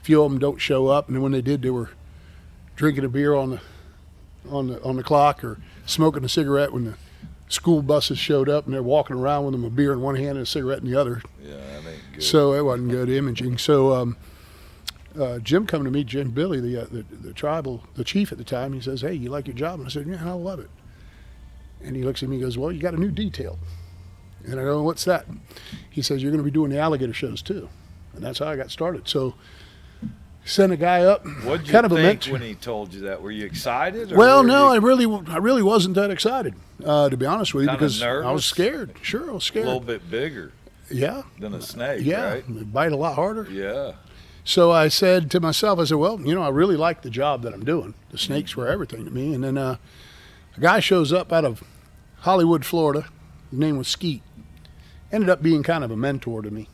A 0.00 0.04
few 0.04 0.22
of 0.22 0.30
them 0.30 0.38
don't 0.38 0.58
show 0.58 0.88
up, 0.88 1.06
and 1.08 1.16
then 1.16 1.22
when 1.22 1.32
they 1.32 1.42
did, 1.42 1.62
they 1.62 1.70
were 1.70 1.90
drinking 2.76 3.04
a 3.04 3.08
beer 3.08 3.34
on 3.34 3.50
the 3.50 3.60
on 4.50 4.68
the 4.68 4.82
on 4.82 4.96
the 4.96 5.02
clock 5.02 5.42
or 5.42 5.58
smoking 5.86 6.24
a 6.24 6.28
cigarette 6.28 6.72
when 6.72 6.84
the 6.84 6.94
school 7.48 7.82
buses 7.82 8.18
showed 8.18 8.48
up, 8.48 8.66
and 8.66 8.74
they're 8.74 8.82
walking 8.82 9.16
around 9.16 9.44
with 9.44 9.52
them 9.52 9.64
a 9.64 9.70
beer 9.70 9.92
in 9.92 10.00
one 10.00 10.14
hand 10.14 10.30
and 10.30 10.40
a 10.40 10.46
cigarette 10.46 10.80
in 10.80 10.90
the 10.90 10.98
other. 10.98 11.22
Yeah, 11.42 11.56
that 11.56 11.90
ain't 11.90 12.12
good. 12.14 12.22
So 12.22 12.52
it 12.54 12.64
wasn't 12.64 12.90
good 12.90 13.08
imaging. 13.08 13.58
So 13.58 13.94
um, 13.94 14.16
uh, 15.18 15.38
Jim 15.38 15.66
come 15.66 15.84
to 15.84 15.90
me, 15.90 16.04
Jim 16.04 16.30
Billie, 16.30 16.60
the, 16.60 16.82
uh, 16.82 16.86
the 16.90 17.02
the 17.02 17.32
tribal, 17.32 17.82
the 17.94 18.04
chief 18.04 18.32
at 18.32 18.38
the 18.38 18.44
time. 18.44 18.72
He 18.72 18.80
says, 18.80 19.00
"Hey, 19.00 19.14
you 19.14 19.30
like 19.30 19.46
your 19.46 19.56
job?" 19.56 19.80
And 19.80 19.86
I 19.86 19.90
said, 19.90 20.06
"Yeah, 20.06 20.22
I 20.24 20.32
love 20.32 20.60
it." 20.60 20.70
And 21.82 21.96
he 21.96 22.02
looks 22.02 22.22
at 22.22 22.28
me 22.28 22.36
and 22.36 22.44
goes, 22.44 22.58
"Well, 22.58 22.72
you 22.72 22.80
got 22.80 22.94
a 22.94 23.00
new 23.00 23.10
detail." 23.10 23.58
And 24.44 24.60
I 24.60 24.64
go, 24.64 24.82
"What's 24.82 25.04
that?" 25.04 25.26
He 25.90 26.02
says, 26.02 26.22
"You're 26.22 26.32
going 26.32 26.42
to 26.42 26.44
be 26.44 26.50
doing 26.50 26.70
the 26.70 26.78
alligator 26.78 27.12
shows 27.12 27.42
too." 27.42 27.68
And 28.14 28.22
that's 28.22 28.38
how 28.38 28.46
I 28.46 28.56
got 28.56 28.70
started. 28.70 29.08
So 29.08 29.34
sent 30.48 30.72
a 30.72 30.76
guy 30.76 31.02
up, 31.02 31.24
What'd 31.44 31.66
you 31.66 31.72
kind 31.72 31.86
of 31.86 31.92
think 31.92 32.24
when 32.26 32.40
he 32.42 32.54
told 32.54 32.92
you 32.94 33.02
that? 33.02 33.20
Were 33.22 33.30
you 33.30 33.44
excited? 33.44 34.12
Or 34.12 34.16
Well, 34.16 34.42
no, 34.42 34.68
I 34.68 34.76
really, 34.76 35.06
I 35.28 35.36
really 35.38 35.62
wasn't 35.62 35.94
that 35.96 36.10
excited, 36.10 36.54
uh, 36.84 37.08
to 37.08 37.16
be 37.16 37.26
honest 37.26 37.54
with 37.54 37.64
you, 37.64 37.68
Kinda 37.68 37.78
because 37.78 38.02
I 38.02 38.30
was 38.32 38.44
scared. 38.44 38.92
Sure, 39.02 39.28
I 39.30 39.34
was 39.34 39.44
scared. 39.44 39.64
a 39.66 39.68
little 39.68 39.80
bit 39.80 40.10
bigger 40.10 40.52
Yeah, 40.90 41.22
than 41.38 41.54
a 41.54 41.60
snake, 41.62 42.00
yeah, 42.04 42.32
right? 42.34 42.72
bite 42.72 42.92
a 42.92 42.96
lot 42.96 43.14
harder. 43.14 43.46
Yeah. 43.50 43.92
So 44.44 44.70
I 44.72 44.88
said 44.88 45.30
to 45.32 45.40
myself, 45.40 45.78
I 45.78 45.84
said, 45.84 45.98
well, 45.98 46.18
you 46.22 46.34
know, 46.34 46.42
I 46.42 46.48
really 46.48 46.76
like 46.76 47.02
the 47.02 47.10
job 47.10 47.42
that 47.42 47.52
I'm 47.52 47.64
doing. 47.66 47.92
The 48.10 48.16
snakes 48.16 48.56
were 48.56 48.66
everything 48.66 49.04
to 49.04 49.10
me. 49.10 49.34
And 49.34 49.44
then 49.44 49.58
uh, 49.58 49.76
a 50.56 50.60
guy 50.60 50.80
shows 50.80 51.12
up 51.12 51.30
out 51.34 51.44
of 51.44 51.62
Hollywood, 52.20 52.64
Florida. 52.64 53.04
His 53.50 53.58
name 53.58 53.76
was 53.76 53.88
Skeet. 53.88 54.22
Ended 55.12 55.28
up 55.28 55.42
being 55.42 55.62
kind 55.62 55.84
of 55.84 55.90
a 55.90 55.96
mentor 55.98 56.40
to 56.40 56.50
me. 56.50 56.66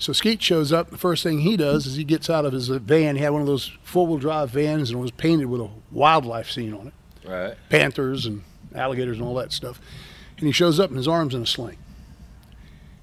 So 0.00 0.14
Skeet 0.14 0.42
shows 0.42 0.72
up. 0.72 0.88
The 0.90 0.96
first 0.96 1.22
thing 1.22 1.40
he 1.40 1.58
does 1.58 1.86
is 1.86 1.96
he 1.96 2.04
gets 2.04 2.30
out 2.30 2.46
of 2.46 2.54
his 2.54 2.68
van. 2.68 3.16
He 3.16 3.22
had 3.22 3.30
one 3.32 3.42
of 3.42 3.46
those 3.46 3.70
four-wheel 3.82 4.16
drive 4.16 4.48
vans 4.50 4.88
and 4.90 4.98
it 4.98 5.02
was 5.02 5.10
painted 5.10 5.44
with 5.46 5.60
a 5.60 5.68
wildlife 5.92 6.50
scene 6.50 6.72
on 6.72 6.86
it, 6.88 7.28
Right. 7.28 7.54
panthers 7.68 8.24
and 8.24 8.42
alligators 8.74 9.18
and 9.18 9.26
all 9.26 9.34
that 9.34 9.52
stuff. 9.52 9.78
And 10.38 10.46
he 10.46 10.52
shows 10.52 10.80
up 10.80 10.88
and 10.88 10.96
his 10.96 11.06
arm's 11.06 11.34
in 11.34 11.42
a 11.42 11.46
sling. 11.46 11.76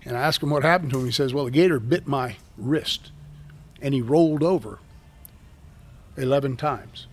And 0.06 0.18
I 0.18 0.22
ask 0.22 0.42
him 0.42 0.50
what 0.50 0.63
happened 0.63 0.89
to 0.92 1.00
him. 1.00 1.06
He 1.06 1.12
says, 1.12 1.36
well, 1.36 1.46
the 1.46 1.51
gator 1.51 1.80
bit 1.80 2.08
my 2.08 2.38
wrist 2.58 3.12
and 3.80 3.94
he 3.94 4.01
rolled 4.01 4.42
over 4.42 4.80
11 6.18 6.58
times. 6.58 7.06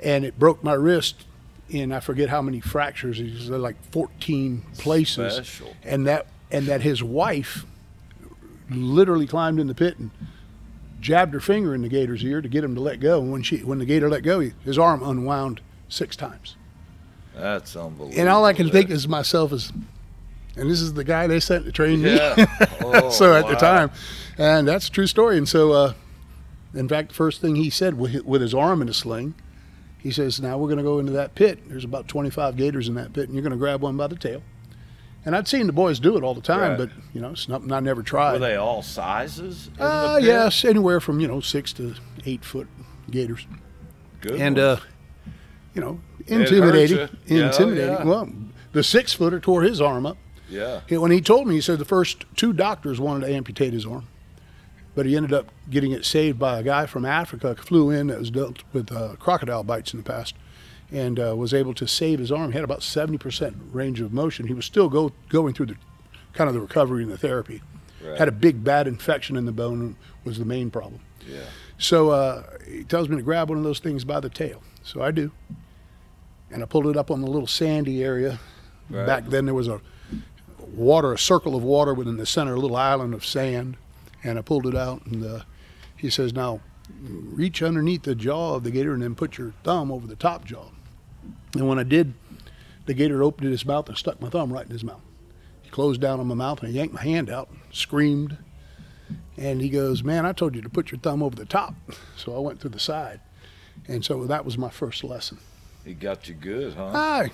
And 0.00 0.24
it 0.24 0.38
broke 0.38 0.62
my 0.62 0.74
wrist 0.74 1.26
in 1.68 1.90
I 1.90 1.98
forget 1.98 2.28
how 2.28 2.40
many 2.40 2.60
fractures. 2.60 3.18
He 3.18 3.36
said 3.36 3.58
like 3.58 3.82
14 3.90 4.62
places. 4.78 5.34
Special. 5.34 5.74
And 5.82 6.06
that 6.06 6.28
and 6.52 6.66
that 6.66 6.82
his 6.82 7.02
wife 7.02 7.64
literally 8.70 9.26
climbed 9.26 9.60
in 9.60 9.66
the 9.66 9.74
pit 9.74 9.98
and 9.98 10.10
jabbed 11.00 11.34
her 11.34 11.40
finger 11.40 11.74
in 11.74 11.82
the 11.82 11.88
gator's 11.88 12.24
ear 12.24 12.40
to 12.40 12.48
get 12.48 12.64
him 12.64 12.74
to 12.74 12.80
let 12.80 13.00
go. 13.00 13.20
And 13.20 13.30
when 13.30 13.42
she 13.42 13.58
when 13.58 13.78
the 13.78 13.84
gator 13.84 14.08
let 14.08 14.22
go, 14.22 14.40
his 14.40 14.78
arm 14.78 15.02
unwound 15.02 15.60
six 15.88 16.16
times. 16.16 16.56
That's 17.34 17.76
unbelievable. 17.76 18.18
And 18.18 18.28
all 18.28 18.44
I 18.44 18.54
can 18.54 18.70
think 18.70 18.90
is 18.90 19.06
myself 19.06 19.52
is, 19.52 19.72
and 20.56 20.70
this 20.70 20.80
is 20.80 20.94
the 20.94 21.04
guy 21.04 21.26
they 21.26 21.38
sent 21.38 21.64
to 21.66 21.72
train 21.72 22.02
me. 22.02 22.18
Oh, 22.88 23.10
so 23.10 23.34
at 23.34 23.48
the 23.48 23.56
time, 23.56 23.90
and 24.38 24.68
that's 24.68 24.86
a 24.86 24.90
true 24.92 25.08
story. 25.08 25.36
And 25.38 25.48
so, 25.48 25.72
uh, 25.72 25.92
in 26.72 26.88
fact, 26.88 27.08
the 27.08 27.14
first 27.14 27.40
thing 27.40 27.56
he 27.56 27.68
said 27.68 27.98
with, 27.98 28.24
with 28.24 28.40
his 28.40 28.54
arm 28.54 28.80
in 28.80 28.88
a 28.88 28.94
sling, 28.94 29.34
he 29.98 30.12
says, 30.12 30.40
"Now 30.40 30.56
we're 30.56 30.68
going 30.68 30.78
to 30.78 30.84
go 30.84 31.00
into 31.00 31.10
that 31.12 31.34
pit. 31.34 31.68
There's 31.68 31.84
about 31.84 32.06
25 32.06 32.56
gators 32.56 32.86
in 32.86 32.94
that 32.94 33.12
pit, 33.12 33.24
and 33.24 33.34
you're 33.34 33.42
going 33.42 33.50
to 33.50 33.58
grab 33.58 33.82
one 33.82 33.96
by 33.96 34.06
the 34.06 34.14
tail." 34.14 34.40
And 35.26 35.34
I'd 35.34 35.48
seen 35.48 35.66
the 35.66 35.72
boys 35.72 35.98
do 35.98 36.16
it 36.16 36.22
all 36.22 36.34
the 36.34 36.40
time, 36.40 36.60
Right. 36.70 36.78
but 36.78 36.90
you 37.12 37.20
know, 37.20 37.30
it's 37.30 37.46
something 37.46 37.72
I 37.72 37.80
never 37.80 38.02
tried. 38.02 38.34
Were 38.34 38.38
they 38.38 38.54
all 38.56 38.82
sizes? 38.82 39.68
in 39.76 39.82
uh, 39.82 40.18
yes, 40.22 40.64
anywhere 40.64 41.00
from 41.00 41.18
you 41.20 41.26
know 41.28 41.40
six 41.40 41.72
to 41.74 41.94
eight 42.24 42.44
foot 42.44 42.68
gators, 43.10 43.46
Good. 44.20 44.40
and 44.40 44.56
ones. 44.56 44.80
uh, 44.80 44.80
you 45.74 45.80
know, 45.80 46.00
It 46.20 46.30
hurt 46.32 46.40
intimidating. 46.52 46.96
you. 46.98 47.08
Yeah, 47.38 47.46
intimidating. 47.48 47.94
yeah. 47.94 48.04
Well, 48.04 48.28
the 48.72 48.82
six 48.84 49.12
footer 49.12 49.40
tore 49.40 49.62
his 49.62 49.80
arm 49.80 50.06
up. 50.06 50.16
yeah. 50.48 50.80
When 50.90 51.10
he 51.10 51.20
told 51.20 51.48
me, 51.48 51.56
he 51.56 51.60
said 51.60 51.78
the 51.80 51.84
first 51.84 52.24
two 52.36 52.52
doctors 52.52 53.00
wanted 53.00 53.26
to 53.26 53.32
amputate 53.34 53.72
his 53.72 53.84
arm, 53.84 54.06
but 54.94 55.06
he 55.06 55.16
ended 55.16 55.32
up 55.32 55.50
getting 55.68 55.90
it 55.90 56.04
saved 56.04 56.38
by 56.38 56.60
a 56.60 56.62
guy 56.62 56.86
from 56.86 57.04
Africa. 57.04 57.54
Who 57.58 57.62
flew 57.64 57.90
in 57.90 58.06
that 58.06 58.20
was 58.20 58.30
dealt 58.30 58.62
with 58.72 58.92
uh, 58.92 59.16
crocodile 59.18 59.64
bites 59.64 59.92
in 59.92 59.98
the 59.98 60.04
past, 60.04 60.34
and 60.92 61.18
uh, 61.18 61.34
was 61.36 61.52
able 61.52 61.74
to 61.74 61.86
save 61.86 62.18
his 62.18 62.30
arm. 62.30 62.52
He 62.52 62.56
had 62.56 62.64
about 62.64 62.82
seventy 62.82 63.18
percent 63.18 63.56
range 63.72 64.00
of 64.00 64.12
motion. 64.12 64.46
He 64.46 64.54
was 64.54 64.64
still 64.64 64.88
go, 64.88 65.12
going 65.28 65.54
through 65.54 65.66
the 65.66 65.76
kind 66.32 66.48
of 66.48 66.54
the 66.54 66.60
recovery 66.60 67.02
and 67.02 67.10
the 67.10 67.18
therapy. 67.18 67.62
Right. 68.04 68.18
Had 68.18 68.28
a 68.28 68.32
big 68.32 68.62
bad 68.62 68.86
infection 68.86 69.36
in 69.36 69.46
the 69.46 69.52
bone 69.52 69.96
was 70.24 70.38
the 70.38 70.44
main 70.44 70.70
problem. 70.70 71.00
Yeah. 71.26 71.40
So 71.78 72.10
uh, 72.10 72.44
he 72.66 72.84
tells 72.84 73.08
me 73.08 73.16
to 73.16 73.22
grab 73.22 73.48
one 73.48 73.58
of 73.58 73.64
those 73.64 73.80
things 73.80 74.04
by 74.04 74.20
the 74.20 74.28
tail. 74.28 74.62
So 74.82 75.02
I 75.02 75.10
do. 75.10 75.32
And 76.50 76.62
I 76.62 76.66
pulled 76.66 76.86
it 76.86 76.96
up 76.96 77.10
on 77.10 77.20
the 77.20 77.26
little 77.26 77.48
sandy 77.48 78.04
area. 78.04 78.38
Right. 78.88 79.06
Back 79.06 79.26
then 79.26 79.46
there 79.46 79.54
was 79.54 79.66
a 79.66 79.80
water, 80.74 81.12
a 81.12 81.18
circle 81.18 81.56
of 81.56 81.62
water 81.62 81.92
within 81.94 82.16
the 82.16 82.26
center, 82.26 82.54
a 82.54 82.60
little 82.60 82.76
island 82.76 83.14
of 83.14 83.24
sand. 83.26 83.76
And 84.22 84.38
I 84.38 84.42
pulled 84.42 84.66
it 84.66 84.76
out 84.76 85.04
and 85.06 85.24
uh, 85.24 85.40
he 85.96 86.10
says, 86.10 86.32
now 86.32 86.60
reach 87.02 87.62
underneath 87.62 88.02
the 88.02 88.14
jaw 88.14 88.54
of 88.54 88.62
the 88.62 88.70
gator 88.70 88.94
and 88.94 89.02
then 89.02 89.14
put 89.16 89.38
your 89.38 89.52
thumb 89.64 89.90
over 89.90 90.06
the 90.06 90.16
top 90.16 90.44
jaw. 90.44 90.66
And 91.58 91.68
when 91.68 91.78
I 91.78 91.82
did, 91.82 92.14
the 92.86 92.94
gator 92.94 93.22
opened 93.22 93.50
his 93.50 93.64
mouth 93.64 93.88
and 93.88 93.96
stuck 93.98 94.20
my 94.20 94.28
thumb 94.28 94.52
right 94.52 94.64
in 94.64 94.70
his 94.72 94.84
mouth. 94.84 95.00
He 95.62 95.70
closed 95.70 96.00
down 96.00 96.20
on 96.20 96.26
my 96.26 96.34
mouth 96.34 96.60
and 96.60 96.68
I 96.68 96.72
yanked 96.72 96.94
my 96.94 97.02
hand 97.02 97.28
out, 97.30 97.48
screamed, 97.72 98.36
and 99.36 99.60
he 99.60 99.68
goes, 99.68 100.02
Man, 100.02 100.24
I 100.24 100.32
told 100.32 100.54
you 100.54 100.62
to 100.62 100.68
put 100.68 100.90
your 100.90 101.00
thumb 101.00 101.22
over 101.22 101.36
the 101.36 101.44
top. 101.46 101.74
So 102.16 102.34
I 102.34 102.38
went 102.40 102.60
through 102.60 102.70
the 102.70 102.80
side. 102.80 103.20
And 103.86 104.04
so 104.04 104.24
that 104.24 104.44
was 104.44 104.56
my 104.58 104.70
first 104.70 105.04
lesson. 105.04 105.38
He 105.84 105.92
got 105.94 106.28
you 106.28 106.34
good, 106.34 106.74
huh? 106.74 106.86
I 106.92 107.30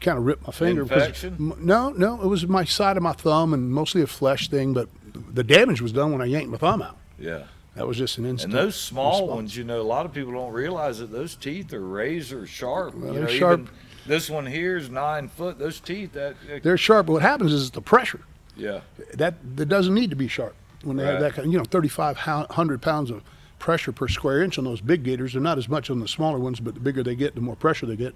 kind 0.00 0.18
of 0.18 0.24
ripped 0.26 0.46
my 0.46 0.52
finger. 0.52 0.82
Infection? 0.82 1.54
no, 1.58 1.88
no, 1.90 2.20
it 2.22 2.26
was 2.26 2.46
my 2.46 2.64
side 2.64 2.96
of 2.98 3.02
my 3.02 3.12
thumb 3.12 3.54
and 3.54 3.72
mostly 3.72 4.02
a 4.02 4.06
flesh 4.06 4.48
thing, 4.50 4.72
but 4.74 4.88
the 5.34 5.42
damage 5.42 5.80
was 5.80 5.90
done 5.90 6.12
when 6.12 6.20
I 6.20 6.26
yanked 6.26 6.50
my 6.50 6.58
thumb 6.58 6.82
out. 6.82 6.98
yeah. 7.18 7.44
That 7.74 7.86
was 7.86 7.96
just 7.96 8.18
an 8.18 8.26
And 8.26 8.38
those 8.52 8.76
small 8.76 9.20
response. 9.22 9.30
ones, 9.36 9.56
you 9.56 9.64
know, 9.64 9.80
a 9.80 9.82
lot 9.82 10.04
of 10.04 10.12
people 10.12 10.32
don't 10.32 10.52
realize 10.52 10.98
that 10.98 11.10
those 11.10 11.34
teeth 11.36 11.72
are 11.72 11.80
razor 11.80 12.46
sharp. 12.46 12.94
Well, 12.94 13.14
they're 13.14 13.22
know, 13.22 13.28
sharp. 13.28 13.60
Even 13.60 13.72
this 14.06 14.28
one 14.28 14.44
here 14.46 14.76
is 14.76 14.90
nine 14.90 15.28
foot. 15.28 15.58
Those 15.58 15.80
teeth, 15.80 16.12
that, 16.12 16.34
They're 16.62 16.76
sharp, 16.76 17.06
but 17.06 17.12
what 17.14 17.22
happens 17.22 17.52
is 17.52 17.70
the 17.70 17.80
pressure. 17.80 18.20
yeah, 18.56 18.80
That, 19.14 19.34
that 19.56 19.66
doesn't 19.66 19.94
need 19.94 20.10
to 20.10 20.16
be 20.16 20.28
sharp. 20.28 20.54
When 20.84 20.96
they 20.96 21.04
have 21.06 21.20
that 21.20 21.34
kind 21.34 21.50
you 21.50 21.56
know, 21.58 21.64
3,500 21.64 22.82
pounds 22.82 23.10
of 23.10 23.22
pressure 23.60 23.92
per 23.92 24.08
square 24.08 24.42
inch 24.42 24.58
on 24.58 24.64
those 24.64 24.80
big 24.80 25.04
gators. 25.04 25.32
They're 25.32 25.40
not 25.40 25.56
as 25.56 25.68
much 25.68 25.88
on 25.88 26.00
the 26.00 26.08
smaller 26.08 26.40
ones, 26.40 26.58
but 26.58 26.74
the 26.74 26.80
bigger 26.80 27.04
they 27.04 27.14
get, 27.14 27.36
the 27.36 27.40
more 27.40 27.54
pressure 27.54 27.86
they 27.86 27.94
get. 27.96 28.12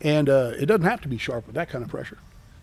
And 0.00 0.28
uh, 0.30 0.52
it 0.58 0.64
doesn't 0.66 0.84
have 0.86 1.02
to 1.02 1.08
be 1.08 1.18
sharp 1.18 1.46
with 1.46 1.54
that 1.56 1.68
kind 1.68 1.84
of 1.84 1.90
pressure. 1.90 2.16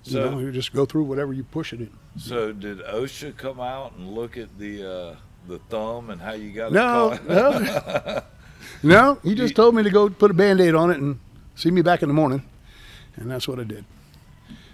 You 0.06 0.13
So- 0.13 0.32
know, 0.32 0.39
you 0.39 0.51
just 0.51 0.74
go 0.74 0.86
through 0.86 1.03
whatever 1.03 1.32
you 1.32 1.44
push 1.44 1.72
it 1.74 1.80
in. 1.80 1.91
So 2.18 2.51
did 2.51 2.80
OSHA 2.80 3.38
come 3.38 3.60
out 3.62 3.94
and 3.96 4.10
look 4.10 4.36
at 4.36 4.58
the 4.58 4.91
uh, 4.91 5.15
the 5.48 5.60
thumb 5.60 6.10
and 6.10 6.22
how 6.22 6.34
you 6.34 6.52
got 6.52 6.72
No, 6.72 7.12
it 7.12 7.26
no, 7.28 8.22
no. 8.84 9.20
He 9.24 9.36
just 9.36 9.56
told 9.56 9.76
me 9.76 9.84
to 9.84 9.90
go 9.90 10.10
put 10.10 10.32
a 10.32 10.34
band-aid 10.34 10.76
on 10.76 10.92
it 10.92 10.98
and 11.00 11.20
see 11.56 11.72
me 11.72 11.82
back 11.82 12.02
in 12.02 12.08
the 12.10 12.14
morning, 12.14 12.44
and 13.16 13.30
that's 13.30 13.48
what 13.48 13.60
I 13.60 13.64
did. 13.64 13.86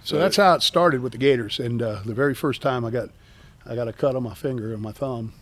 So, 0.04 0.18
that's 0.18 0.36
how 0.36 0.54
it 0.54 0.62
started 0.62 1.02
with 1.02 1.12
the 1.12 1.18
Gators. 1.18 1.58
And 1.58 1.82
uh, 1.82 2.00
the 2.04 2.14
very 2.14 2.34
first 2.34 2.62
time 2.62 2.82
I 2.84 2.90
got, 2.90 3.10
I 3.66 3.74
got 3.74 3.88
a 3.88 3.92
cut 3.92 4.16
on 4.16 4.22
my 4.22 4.32
finger 4.34 4.72
and 4.72 4.80
my 4.80 4.92
thumb. 4.92 5.34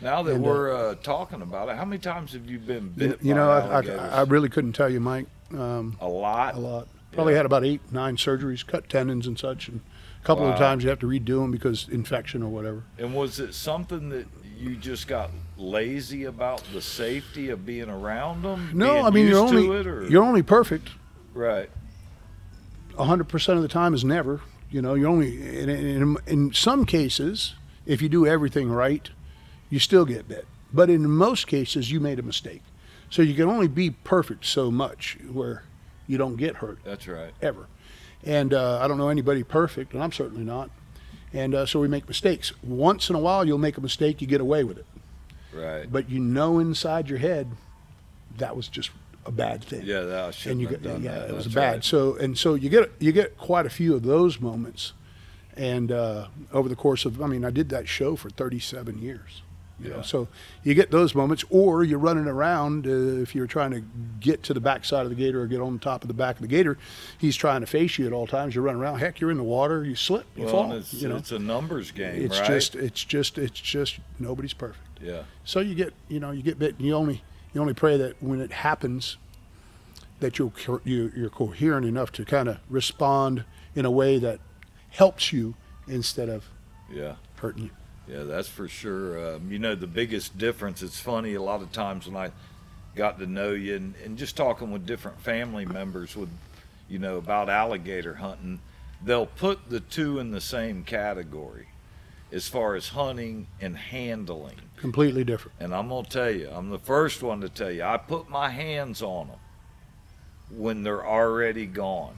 Now 0.00 0.22
that 0.22 0.34
And, 0.34 0.44
uh, 0.44 0.48
we're 0.48 0.72
uh, 0.90 0.94
talking 0.96 1.42
about 1.42 1.68
it, 1.68 1.76
how 1.76 1.84
many 1.84 1.98
times 2.00 2.32
have 2.34 2.48
you 2.48 2.58
been 2.60 2.90
bit? 2.90 3.20
You 3.22 3.34
know, 3.34 3.50
I, 3.50 3.80
I. 3.80 4.08
I 4.20 4.22
really 4.22 4.48
couldn't 4.48 4.74
tell 4.74 4.88
you, 4.88 5.00
Mike. 5.00 5.26
Um, 5.52 5.96
a 6.00 6.08
lot. 6.08 6.54
a 6.54 6.58
lot. 6.60 6.88
Probably 7.12 7.32
Yeah. 7.32 7.38
had 7.38 7.46
about 7.46 7.64
eight, 7.64 7.80
nine 7.92 8.16
surgeries, 8.16 8.64
cut 8.66 8.88
tendons 8.88 9.26
and 9.26 9.38
such, 9.38 9.68
and 9.68 9.80
a 10.22 10.24
couple 10.24 10.44
Wow. 10.44 10.52
of 10.52 10.58
times 10.58 10.82
you 10.84 10.90
have 10.90 10.98
to 11.00 11.06
redo 11.06 11.40
them 11.42 11.50
because 11.50 11.88
infection 11.88 12.42
or 12.42 12.48
whatever. 12.48 12.84
And 12.98 13.14
was 13.14 13.38
it 13.40 13.54
something 13.54 14.08
that 14.10 14.26
you 14.62 14.76
just 14.76 15.08
got 15.08 15.30
lazy 15.56 16.24
about 16.24 16.62
the 16.72 16.80
safety 16.80 17.50
of 17.50 17.66
being 17.66 17.90
around 17.90 18.42
them? 18.42 18.70
No, 18.72 19.02
I 19.02 19.10
mean 19.10 19.26
you're 19.26 19.40
only 19.40 20.10
you're 20.10 20.22
only 20.22 20.42
perfect. 20.42 20.90
right. 21.34 21.68
hundred 22.96 23.28
percent 23.28 23.56
of 23.56 23.62
the 23.62 23.68
time 23.68 23.94
is 23.94 24.04
never. 24.04 24.40
You 24.70 24.80
know, 24.80 24.94
you 24.94 25.06
only 25.06 25.60
in, 25.60 25.68
in, 25.68 26.16
in 26.26 26.52
some 26.54 26.86
cases, 26.86 27.54
if 27.84 28.00
you 28.00 28.08
do 28.08 28.26
everything 28.26 28.70
right, 28.70 29.10
you 29.68 29.78
still 29.78 30.04
get 30.04 30.28
bit. 30.28 30.46
But 30.72 30.88
in 30.88 31.10
most 31.10 31.46
cases, 31.46 31.90
you 31.90 32.00
made 32.00 32.18
a 32.18 32.22
mistake. 32.22 32.62
So 33.10 33.20
you 33.20 33.34
can 33.34 33.48
only 33.48 33.68
be 33.68 33.90
perfect 33.90 34.46
so 34.46 34.70
much 34.70 35.18
where 35.30 35.64
you 36.06 36.16
don't 36.16 36.36
get 36.36 36.56
hurt 36.56 36.78
That's 36.82 37.06
right. 37.06 37.32
ever. 37.42 37.66
And 38.24 38.54
uh, 38.54 38.78
I 38.80 38.88
don't 38.88 38.96
know 38.96 39.08
anybody 39.08 39.42
perfect, 39.42 39.92
and 39.92 40.02
I'm 40.02 40.12
certainly 40.12 40.44
not. 40.44 40.70
And 41.32 41.54
uh, 41.54 41.66
so 41.66 41.80
we 41.80 41.88
make 41.88 42.06
mistakes. 42.08 42.52
Once 42.62 43.08
in 43.08 43.16
a 43.16 43.18
while, 43.18 43.46
you'll 43.46 43.58
make 43.58 43.78
a 43.78 43.80
mistake, 43.80 44.20
you 44.20 44.26
get 44.26 44.40
away 44.40 44.64
with 44.64 44.78
it. 44.78 44.86
Right. 45.54 45.90
But 45.90 46.10
you 46.10 46.20
know 46.20 46.58
inside 46.58 47.08
your 47.08 47.18
head, 47.18 47.50
that 48.38 48.56
was 48.56 48.68
just 48.68 48.90
a 49.24 49.32
bad 49.32 49.62
thing. 49.62 49.82
Yeah, 49.84 50.00
that 50.00 50.46
I 50.46 50.50
and 50.50 50.60
you 50.60 50.68
get, 50.68 50.82
done 50.82 51.02
yeah, 51.02 51.20
that. 51.20 51.30
it 51.30 51.34
was 51.34 51.44
That's 51.44 51.54
bad. 51.54 51.72
right. 51.74 51.84
So 51.84 52.16
and 52.16 52.36
so 52.36 52.54
you 52.54 52.68
get 52.68 52.90
you 52.98 53.12
get 53.12 53.36
quite 53.38 53.66
a 53.66 53.70
few 53.70 53.94
of 53.94 54.02
those 54.02 54.40
moments, 54.40 54.92
and 55.56 55.92
uh, 55.92 56.28
over 56.52 56.68
the 56.68 56.76
course 56.76 57.04
of 57.04 57.22
I 57.22 57.26
mean 57.26 57.44
I 57.44 57.50
did 57.50 57.68
that 57.70 57.88
show 57.88 58.16
for 58.16 58.30
37 58.30 59.00
years. 59.00 59.42
You 59.82 59.90
know, 59.90 59.96
Yeah. 59.96 60.02
so 60.02 60.28
you 60.62 60.74
get 60.74 60.90
those 60.92 61.14
moments, 61.14 61.44
or 61.50 61.82
you're 61.82 61.98
running 61.98 62.26
around. 62.26 62.86
Uh, 62.86 62.90
if 63.20 63.34
you're 63.34 63.46
trying 63.48 63.72
to 63.72 63.82
get 64.20 64.42
to 64.44 64.54
the 64.54 64.60
backside 64.60 65.04
of 65.04 65.10
the 65.10 65.16
gator 65.16 65.40
or 65.42 65.46
get 65.46 65.60
on 65.60 65.78
top 65.80 66.02
of 66.02 66.08
the 66.08 66.14
back 66.14 66.36
of 66.36 66.42
the 66.42 66.48
gator, 66.48 66.78
he's 67.18 67.34
trying 67.34 67.60
to 67.62 67.66
face 67.66 67.98
you 67.98 68.06
at 68.06 68.12
all 68.12 68.26
times. 68.26 68.54
You're 68.54 68.62
running 68.64 68.80
around. 68.80 69.00
Heck, 69.00 69.20
you're 69.20 69.30
in 69.32 69.38
the 69.38 69.42
water. 69.42 69.84
You 69.84 69.96
slip. 69.96 70.24
You 70.36 70.44
Well, 70.44 70.52
fall. 70.52 70.72
it's, 70.72 70.94
you 70.94 71.08
know, 71.08 71.16
it's 71.16 71.32
a 71.32 71.38
numbers 71.38 71.90
game, 71.90 72.24
it's 72.24 72.38
right? 72.38 72.46
just 72.46 72.76
it's 72.76 73.02
just 73.04 73.38
it's 73.38 73.60
just 73.60 73.98
nobody's 74.20 74.52
perfect. 74.54 74.86
yeah. 75.02 75.22
So 75.44 75.58
you 75.60 75.74
get, 75.74 75.92
you 76.08 76.20
know, 76.20 76.30
you 76.30 76.42
get 76.42 76.58
bit. 76.58 76.76
And 76.78 76.86
you 76.86 76.94
only, 76.94 77.22
you 77.52 77.60
only 77.60 77.74
pray 77.74 77.96
that 77.96 78.22
when 78.22 78.40
it 78.40 78.52
happens, 78.52 79.16
that 80.20 80.38
you're 80.38 80.52
you, 80.84 81.10
you're 81.16 81.28
coherent 81.30 81.84
enough 81.84 82.12
to 82.12 82.24
kind 82.24 82.48
of 82.48 82.58
respond 82.70 83.44
in 83.74 83.84
a 83.84 83.90
way 83.90 84.18
that 84.18 84.38
helps 84.90 85.32
you 85.32 85.54
instead 85.88 86.28
of 86.28 86.44
Yeah. 86.92 87.14
hurting 87.36 87.64
you. 87.64 87.70
Yeah, 88.08 88.24
that's 88.24 88.48
for 88.48 88.68
sure. 88.68 89.34
Um, 89.34 89.50
you 89.50 89.58
know, 89.58 89.74
the 89.74 89.86
biggest 89.86 90.36
difference, 90.36 90.82
it's 90.82 91.00
funny, 91.00 91.34
a 91.34 91.42
lot 91.42 91.62
of 91.62 91.72
times 91.72 92.06
when 92.06 92.16
I 92.16 92.32
got 92.94 93.18
to 93.20 93.26
know 93.26 93.52
you 93.52 93.76
and, 93.76 93.94
and 94.04 94.18
just 94.18 94.36
talking 94.36 94.70
with 94.70 94.86
different 94.86 95.20
family 95.20 95.64
members 95.64 96.16
with, 96.16 96.28
you 96.88 96.98
know, 96.98 97.16
about 97.16 97.48
alligator 97.48 98.14
hunting, 98.14 98.60
they'll 99.04 99.26
put 99.26 99.70
the 99.70 99.80
two 99.80 100.18
in 100.18 100.30
the 100.30 100.40
same 100.40 100.84
category 100.84 101.68
as 102.32 102.48
far 102.48 102.74
as 102.74 102.88
hunting 102.88 103.46
and 103.60 103.76
handling. 103.76 104.56
Completely 104.76 105.22
different. 105.22 105.56
And 105.60 105.74
I'm 105.74 105.88
going 105.88 106.04
to 106.04 106.10
tell 106.10 106.30
you, 106.30 106.48
I'm 106.50 106.70
the 106.70 106.78
first 106.78 107.22
one 107.22 107.40
to 107.42 107.48
tell 107.48 107.70
you, 107.70 107.84
I 107.84 107.98
put 107.98 108.28
my 108.28 108.48
hands 108.48 109.02
on 109.02 109.28
them 109.28 109.38
when 110.50 110.82
they're 110.82 111.06
already 111.06 111.66
gone. 111.66 112.14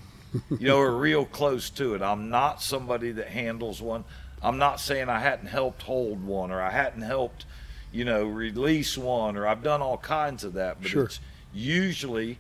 you 0.51 0.69
know, 0.69 0.79
we're 0.79 0.97
real 0.97 1.25
close 1.25 1.71
to 1.71 1.95
it. 1.95 2.03
I'm 2.03 2.31
not 2.31 2.63
somebody 2.63 3.13
that 3.13 3.29
handles 3.29 3.83
one. 3.83 4.05
I'm 4.45 4.59
not 4.59 4.79
saying 4.79 5.09
I 5.09 5.21
hadn't 5.21 5.47
helped 5.47 5.83
hold 5.83 6.25
one 6.25 6.51
or 6.51 6.61
I 6.61 6.71
hadn't 6.71 7.03
helped, 7.03 7.47
you 7.93 8.05
know, 8.05 8.25
release 8.25 8.99
one 8.99 9.37
or 9.37 9.47
I've 9.47 9.63
done 9.63 9.81
all 9.81 9.97
kinds 9.97 10.45
of 10.45 10.53
that. 10.53 10.83
But 10.83 10.91
Sure. 10.91 11.05
it's 11.05 11.21
usually 11.53 12.39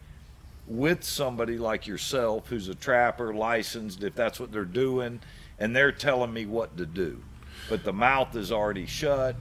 with 0.67 1.03
somebody 1.03 1.57
like 1.59 1.87
yourself 1.87 2.49
who's 2.49 2.69
a 2.69 2.75
trapper, 2.75 3.33
licensed, 3.35 4.03
if 4.03 4.15
that's 4.15 4.39
what 4.39 4.53
they're 4.53 4.65
doing, 4.65 5.21
and 5.59 5.75
they're 5.75 5.93
telling 5.93 6.33
me 6.33 6.47
what 6.47 6.77
to 6.77 6.87
do. 6.87 7.23
But 7.69 7.85
the 7.85 7.93
mouth 7.93 8.37
is 8.37 8.53
already 8.53 8.87
shut, 8.87 9.37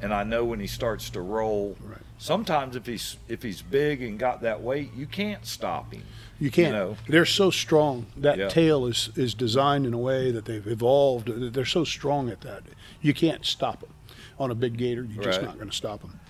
and 0.00 0.12
I 0.12 0.24
know 0.24 0.44
when 0.44 0.60
he 0.60 0.66
starts 0.66 1.08
to 1.10 1.20
roll. 1.20 1.76
Right. 1.80 1.98
Sometimes 2.22 2.76
if 2.76 2.86
he's 2.86 3.16
if 3.26 3.42
he's 3.42 3.62
big 3.62 4.00
and 4.00 4.16
got 4.16 4.42
that 4.42 4.62
weight, 4.62 4.92
you 4.96 5.06
can't 5.06 5.44
stop 5.44 5.92
him. 5.92 6.04
You 6.38 6.52
can't. 6.52 6.72
know. 6.72 6.96
They're 7.08 7.24
so 7.26 7.50
strong. 7.50 8.06
That 8.16 8.38
Yeah. 8.38 8.48
tail 8.48 8.86
is 8.86 9.10
is 9.16 9.34
designed 9.34 9.86
in 9.86 9.92
a 9.92 9.98
way 9.98 10.30
that 10.30 10.44
they've 10.44 10.64
evolved. 10.64 11.26
They're 11.52 11.64
so 11.64 11.82
strong 11.82 12.28
at 12.30 12.42
that. 12.42 12.62
You 13.00 13.12
can't 13.12 13.44
stop 13.44 13.80
them. 13.80 13.90
On 14.38 14.52
a 14.52 14.54
big 14.54 14.76
gator, 14.78 15.02
you're 15.02 15.24
just 15.24 15.42
not 15.42 15.56
going 15.56 15.68
to 15.70 15.74
stop 15.76 16.02
them. 16.02 16.20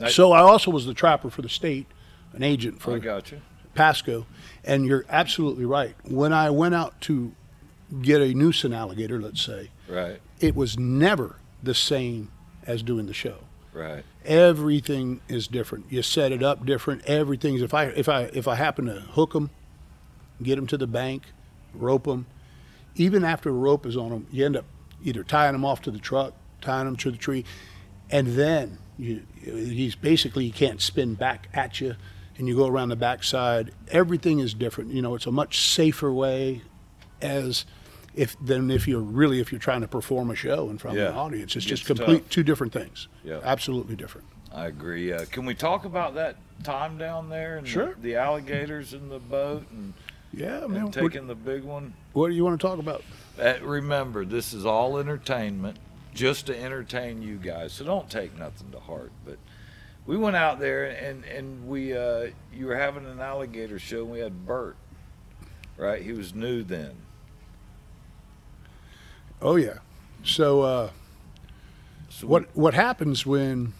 I- 0.00 0.10
so 0.10 0.30
I 0.30 0.38
also 0.38 0.70
was 0.70 0.86
the 0.86 0.94
trapper 0.94 1.30
for 1.30 1.42
the 1.42 1.48
state, 1.48 1.86
an 2.32 2.44
agent 2.44 2.80
for 2.80 2.94
I 2.94 2.98
got 3.00 3.32
you. 3.32 3.40
Pasco, 3.74 4.26
and 4.64 4.86
you're 4.86 5.04
absolutely 5.08 5.64
right. 5.64 5.96
When 6.04 6.32
I 6.32 6.50
went 6.50 6.76
out 6.76 7.00
to 7.02 7.32
get 8.02 8.20
a 8.22 8.32
nuisance 8.34 8.72
alligator, 8.72 9.20
let's 9.20 9.42
say, 9.42 9.70
Right, 9.88 10.20
it 10.38 10.54
was 10.54 10.78
never 10.78 11.36
the 11.60 11.74
same 11.74 12.30
as 12.68 12.84
doing 12.84 13.06
the 13.06 13.14
show. 13.14 13.38
Right, 13.72 14.04
Everything 14.24 15.20
is 15.28 15.46
different. 15.46 15.86
You 15.90 16.02
set 16.02 16.32
it 16.32 16.42
up 16.42 16.66
different. 16.66 17.04
Everything's 17.06 17.62
if 17.62 17.74
I 17.74 17.84
if 17.84 18.08
I 18.08 18.22
if 18.32 18.46
I 18.46 18.54
happen 18.56 18.86
to 18.86 19.00
hook 19.00 19.32
them, 19.32 19.50
get 20.42 20.56
them 20.56 20.66
to 20.68 20.76
the 20.76 20.86
bank, 20.86 21.24
rope 21.74 22.04
them, 22.04 22.26
even 22.94 23.24
after 23.24 23.48
a 23.48 23.52
rope 23.52 23.86
is 23.86 23.96
on 23.96 24.10
them, 24.10 24.26
you 24.30 24.44
end 24.44 24.56
up 24.56 24.64
either 25.02 25.24
tying 25.24 25.52
them 25.52 25.64
off 25.64 25.80
to 25.82 25.90
the 25.90 25.98
truck, 25.98 26.34
tying 26.60 26.84
them 26.84 26.96
to 26.96 27.10
the 27.10 27.16
tree, 27.16 27.44
and 28.10 28.28
then 28.28 28.78
you 28.98 29.22
he's 29.42 29.94
basically 29.94 30.44
he 30.44 30.50
can't 30.50 30.80
spin 30.80 31.14
back 31.14 31.48
at 31.54 31.80
you, 31.80 31.96
and 32.36 32.48
you 32.48 32.56
go 32.56 32.66
around 32.66 32.90
the 32.90 32.96
backside. 32.96 33.72
Everything 33.88 34.38
is 34.38 34.54
different. 34.54 34.92
You 34.92 35.02
know, 35.02 35.14
it's 35.14 35.26
a 35.26 35.32
much 35.32 35.60
safer 35.72 36.12
way, 36.12 36.62
as 37.22 37.64
if 38.14 38.36
than 38.44 38.70
if 38.70 38.86
you're 38.88 39.00
really 39.00 39.40
if 39.40 39.52
you're 39.52 39.58
trying 39.60 39.80
to 39.82 39.88
perform 39.88 40.30
a 40.30 40.34
show 40.34 40.68
in 40.70 40.78
front 40.78 40.98
of 40.98 41.08
an 41.08 41.14
audience. 41.14 41.56
It's 41.56 41.64
It 41.64 41.68
just 41.68 41.86
complete 41.86 42.22
tough. 42.22 42.30
two 42.30 42.42
different 42.42 42.72
things. 42.72 43.08
Yeah. 43.24 43.40
absolutely 43.44 43.96
different. 43.96 44.26
I 44.52 44.66
agree. 44.66 45.12
Uh, 45.12 45.24
can 45.30 45.44
we 45.46 45.54
talk 45.54 45.84
about 45.84 46.14
that 46.14 46.36
time 46.64 46.98
down 46.98 47.28
there 47.28 47.56
and 47.58 47.66
Sure. 47.68 47.94
the, 47.94 48.00
the 48.00 48.16
alligators 48.16 48.92
in 48.94 49.08
the 49.08 49.20
boat 49.20 49.64
and, 49.70 49.94
Yeah, 50.32 50.64
and 50.64 50.72
man. 50.72 50.84
What, 50.86 50.92
taking 50.94 51.26
the 51.28 51.34
big 51.36 51.62
one? 51.62 51.94
what 52.12 52.28
do 52.28 52.34
you 52.34 52.44
want 52.44 52.60
to 52.60 52.66
talk 52.66 52.78
about? 52.80 53.04
Uh, 53.40 53.54
remember, 53.62 54.24
this 54.24 54.52
is 54.52 54.66
all 54.66 54.98
entertainment, 54.98 55.78
just 56.14 56.46
to 56.46 56.60
entertain 56.60 57.22
you 57.22 57.36
guys. 57.36 57.72
So 57.72 57.84
don't 57.84 58.10
take 58.10 58.36
nothing 58.36 58.72
to 58.72 58.80
heart. 58.80 59.12
But 59.24 59.38
we 60.04 60.16
went 60.16 60.34
out 60.34 60.58
there 60.58 60.86
and 60.86 61.24
and 61.24 61.68
we 61.68 61.96
uh, 61.96 62.30
you 62.52 62.66
were 62.66 62.76
having 62.76 63.06
an 63.06 63.20
alligator 63.20 63.78
show. 63.78 64.00
and 64.02 64.10
We 64.10 64.18
had 64.18 64.44
Bert, 64.44 64.76
right? 65.76 66.02
He 66.02 66.12
was 66.12 66.34
new 66.34 66.64
then. 66.64 66.96
Oh 69.42 69.56
yeah. 69.56 69.78
So 70.24 70.62
uh, 70.62 70.90
So 72.10 72.26
what 72.26 72.44
what 72.54 72.74
happens 72.74 73.24
when 73.24 73.72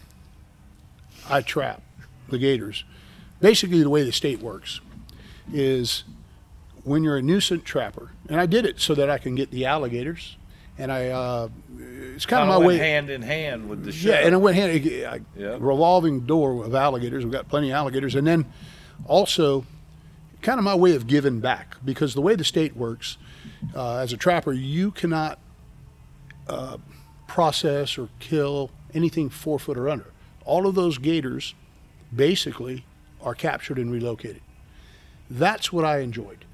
I 1.29 1.41
trap 1.41 1.81
the 2.29 2.37
gators? 2.37 2.83
Basically, 3.39 3.81
the 3.81 3.89
way 3.89 4.03
the 4.03 4.11
state 4.11 4.39
works 4.39 4.81
is 5.53 6.03
when 6.83 7.03
you're 7.03 7.17
a 7.17 7.21
nuisance 7.21 7.63
trapper, 7.63 8.11
and 8.29 8.39
I 8.39 8.45
did 8.45 8.65
it 8.65 8.79
so 8.79 8.95
that 8.95 9.09
I 9.09 9.17
can 9.17 9.35
get 9.35 9.51
the 9.51 9.65
alligators, 9.65 10.35
and 10.77 10.91
I 10.91 11.09
uh, 11.09 11.49
it's 12.15 12.25
kind 12.25 12.41
kind 12.41 12.43
of 12.43 12.47
my 12.49 12.57
went 12.65 12.67
way. 12.67 12.77
hand 12.77 13.09
in 13.09 13.21
hand 13.21 13.69
with 13.69 13.83
the 13.83 13.91
show. 13.91 14.09
Yeah, 14.09 14.25
and 14.25 14.33
I 14.33 14.37
went 14.37 14.55
hand 14.55 14.71
a 14.71 15.21
Yeah. 15.37 15.57
revolving 15.59 16.21
door 16.21 16.63
of 16.63 16.73
alligators. 16.75 17.23
We've 17.23 17.33
got 17.33 17.47
plenty 17.49 17.69
of 17.71 17.75
alligators, 17.75 18.15
and 18.15 18.25
then 18.25 18.45
also 19.05 19.65
kind 20.41 20.57
of 20.59 20.63
my 20.63 20.75
way 20.75 20.95
of 20.95 21.05
giving 21.07 21.39
back 21.39 21.77
because 21.85 22.13
the 22.15 22.21
way 22.21 22.35
the 22.35 22.43
state 22.43 22.75
works, 22.75 23.17
uh, 23.75 23.97
as 23.97 24.11
a 24.13 24.17
trapper, 24.17 24.51
you 24.53 24.89
cannot 24.91 25.37
process 27.27 27.97
or 27.97 28.09
kill 28.19 28.71
anything 28.93 29.29
four 29.29 29.59
foot 29.59 29.77
or 29.77 29.89
under. 29.89 30.07
All 30.45 30.67
of 30.67 30.75
those 30.75 30.97
gators, 30.97 31.55
basically, 32.13 32.85
are 33.21 33.35
captured 33.35 33.77
and 33.77 33.91
relocated. 33.91 34.41
That's 35.29 35.71
what 35.71 35.85
I 35.85 35.99
enjoyed. 35.99 36.45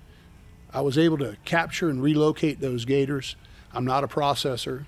I 0.74 0.82
was 0.82 0.98
able 0.98 1.18
to 1.20 1.38
capture 1.46 1.90
and 1.90 2.04
relocate 2.04 2.60
those 2.60 2.86
gators. 2.86 3.36
I'm 3.74 3.86
not 3.86 4.04
a 4.04 4.08
processor 4.08 4.86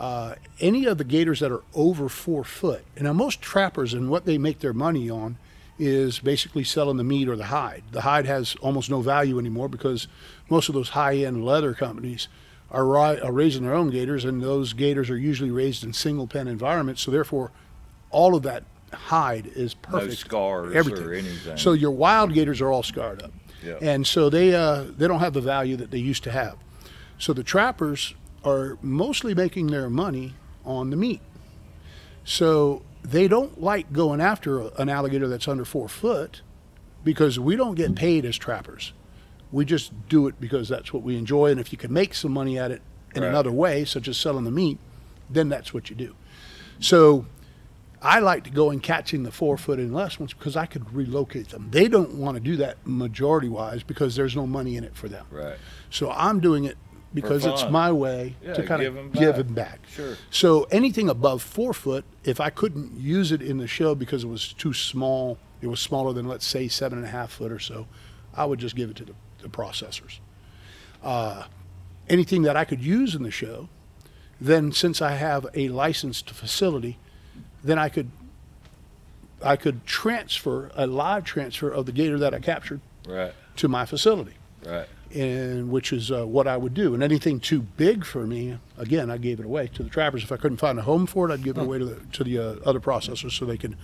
uh, 0.00 0.34
any 0.60 0.86
of 0.86 0.96
the 0.96 1.04
gators 1.04 1.40
that 1.40 1.52
are 1.52 1.62
over 1.74 2.08
four 2.08 2.42
foot. 2.42 2.82
And 2.96 3.04
now 3.04 3.12
most 3.12 3.42
trappers 3.42 3.92
and 3.92 4.08
what 4.08 4.24
they 4.24 4.38
make 4.38 4.60
their 4.60 4.72
money 4.72 5.10
on 5.10 5.36
is 5.78 6.18
basically 6.18 6.64
selling 6.64 6.96
the 6.96 7.04
meat 7.04 7.28
or 7.28 7.36
the 7.36 7.44
hide. 7.44 7.84
The 7.92 8.00
hide 8.00 8.24
has 8.24 8.56
almost 8.62 8.90
no 8.90 9.02
value 9.02 9.38
anymore 9.38 9.68
because 9.68 10.08
most 10.48 10.70
of 10.70 10.74
those 10.74 10.90
high-end 10.90 11.44
leather 11.44 11.74
companies 11.74 12.28
are, 12.70 12.84
ri- 12.86 13.20
are 13.20 13.32
raising 13.32 13.64
their 13.64 13.74
own 13.74 13.90
gators, 13.90 14.24
and 14.24 14.42
those 14.42 14.72
gators 14.72 15.10
are 15.10 15.16
usually 15.18 15.50
raised 15.50 15.82
in 15.84 15.92
single 15.92 16.26
pen 16.26 16.46
environments. 16.48 17.02
So 17.02 17.10
therefore, 17.10 17.50
all 18.10 18.34
of 18.34 18.42
that 18.44 18.64
hide 18.92 19.46
is 19.54 19.74
perfect. 19.74 20.06
No 20.06 20.14
scars 20.14 20.72
or 20.74 20.76
everything. 20.76 21.26
anything. 21.26 21.56
So 21.56 21.72
your 21.72 21.90
wild 21.92 22.32
gators 22.32 22.60
are 22.60 22.70
all 22.70 22.82
scarred 22.82 23.22
up, 23.22 23.32
Yeah. 23.64 23.74
and 23.80 24.06
so 24.06 24.30
they 24.30 24.54
uh, 24.54 24.84
they 24.96 25.06
don't 25.08 25.20
have 25.20 25.32
the 25.32 25.40
value 25.40 25.76
that 25.76 25.90
they 25.90 25.98
used 25.98 26.22
to 26.24 26.30
have. 26.30 26.56
So 27.18 27.32
the 27.32 27.42
trappers 27.44 28.14
are 28.44 28.78
mostly 28.82 29.34
making 29.34 29.68
their 29.68 29.90
money 29.90 30.34
on 30.64 30.90
the 30.90 30.96
meat. 30.96 31.20
So 32.24 32.82
they 33.02 33.28
don't 33.28 33.60
like 33.60 33.92
going 33.92 34.20
after 34.20 34.68
an 34.78 34.88
alligator 34.88 35.28
that's 35.28 35.48
under 35.48 35.64
four 35.64 35.88
foot 35.88 36.42
because 37.04 37.38
we 37.38 37.56
don't 37.56 37.74
get 37.74 37.94
paid 37.94 38.24
as 38.24 38.36
trappers. 38.36 38.92
We 39.52 39.64
just 39.64 39.92
do 40.08 40.26
it 40.28 40.40
because 40.40 40.68
that's 40.68 40.92
what 40.92 41.02
we 41.02 41.16
enjoy. 41.16 41.50
And 41.50 41.58
if 41.60 41.72
you 41.72 41.78
can 41.78 41.92
make 41.92 42.14
some 42.14 42.32
money 42.32 42.58
at 42.58 42.70
it 42.70 42.82
in 43.14 43.22
Right. 43.22 43.28
another 43.28 43.50
way, 43.52 43.84
such 43.84 44.06
as 44.08 44.16
selling 44.16 44.44
the 44.44 44.50
meat, 44.50 44.78
then 45.28 45.48
that's 45.48 45.74
what 45.74 45.90
you 45.90 45.96
do. 45.96 46.14
So 46.78 47.26
I 48.02 48.20
like 48.20 48.44
to 48.44 48.50
go 48.50 48.70
and 48.70 48.82
catching 48.82 49.24
the 49.24 49.30
four 49.30 49.58
foot 49.58 49.78
and 49.78 49.92
less 49.92 50.18
ones 50.18 50.32
because 50.32 50.56
I 50.56 50.66
could 50.66 50.92
relocate 50.94 51.48
them. 51.50 51.68
They 51.70 51.88
don't 51.88 52.14
want 52.14 52.36
to 52.36 52.40
do 52.40 52.56
that 52.56 52.78
majority 52.86 53.48
wise 53.48 53.82
because 53.82 54.16
there's 54.16 54.34
no 54.36 54.46
money 54.46 54.76
in 54.76 54.84
it 54.84 54.94
for 54.96 55.08
them. 55.08 55.26
right. 55.30 55.56
So 55.90 56.10
I'm 56.10 56.40
doing 56.40 56.64
it 56.64 56.76
because 57.12 57.44
it's 57.44 57.68
my 57.68 57.90
way 57.90 58.36
Yeah, 58.42 58.54
to 58.54 58.62
kind 58.62 58.80
give 58.82 58.96
of 58.96 59.12
give 59.12 59.36
him 59.36 59.52
back. 59.52 59.80
Sure. 59.92 60.16
So 60.30 60.62
anything 60.70 61.08
above 61.08 61.42
four 61.42 61.74
foot, 61.74 62.04
if 62.24 62.40
I 62.40 62.50
couldn't 62.50 62.96
use 63.00 63.32
it 63.32 63.42
in 63.42 63.58
the 63.58 63.66
show 63.66 63.94
because 63.96 64.22
it 64.24 64.28
was 64.28 64.52
too 64.52 64.72
small, 64.72 65.36
it 65.60 65.66
was 65.66 65.80
smaller 65.80 66.12
than 66.12 66.28
let's 66.28 66.46
say 66.46 66.68
seven 66.68 66.98
and 66.98 67.06
a 67.06 67.10
half 67.10 67.32
foot 67.32 67.50
or 67.50 67.58
so, 67.58 67.88
I 68.32 68.44
would 68.44 68.60
just 68.60 68.76
give 68.76 68.88
it 68.90 68.96
to 68.96 69.04
the, 69.04 69.12
the 69.42 69.48
processors. 69.48 70.18
Uh, 71.02 71.44
anything 72.08 72.42
that 72.42 72.56
I 72.56 72.64
could 72.64 72.80
use 72.82 73.14
in 73.14 73.22
the 73.22 73.30
show, 73.30 73.68
then 74.40 74.72
since 74.72 75.00
I 75.02 75.12
have 75.12 75.46
a 75.54 75.68
licensed 75.68 76.30
facility, 76.30 76.98
then 77.62 77.78
I 77.78 77.88
could 77.88 78.10
I 79.42 79.56
could 79.56 79.86
transfer 79.86 80.70
a 80.74 80.86
live 80.86 81.24
transfer 81.24 81.70
of 81.70 81.86
the 81.86 81.92
gator 81.92 82.18
that 82.18 82.34
I 82.34 82.40
captured 82.40 82.82
Right. 83.08 83.32
to 83.56 83.68
my 83.68 83.86
facility, 83.86 84.34
Right. 84.66 84.86
and 85.14 85.70
which 85.70 85.94
is 85.94 86.12
uh, 86.12 86.26
what 86.26 86.46
I 86.46 86.58
would 86.58 86.74
do. 86.74 86.92
And 86.92 87.02
anything 87.02 87.40
too 87.40 87.62
big 87.62 88.04
for 88.04 88.26
me, 88.26 88.58
again, 88.76 89.10
I 89.10 89.16
gave 89.16 89.40
it 89.40 89.46
away 89.46 89.68
to 89.68 89.82
the 89.82 89.88
trappers. 89.88 90.22
If 90.24 90.30
I 90.30 90.36
couldn't 90.36 90.58
find 90.58 90.78
a 90.78 90.82
home 90.82 91.06
for 91.06 91.26
it, 91.26 91.32
I'd 91.32 91.42
give 91.42 91.56
it 91.56 91.62
away 91.62 91.78
to 91.78 91.86
the 91.86 91.94
to 92.12 92.22
the 92.24 92.38
uh, 92.38 92.54
other 92.66 92.80
processors 92.80 93.32
so 93.32 93.46
they 93.46 93.56
could 93.56 93.76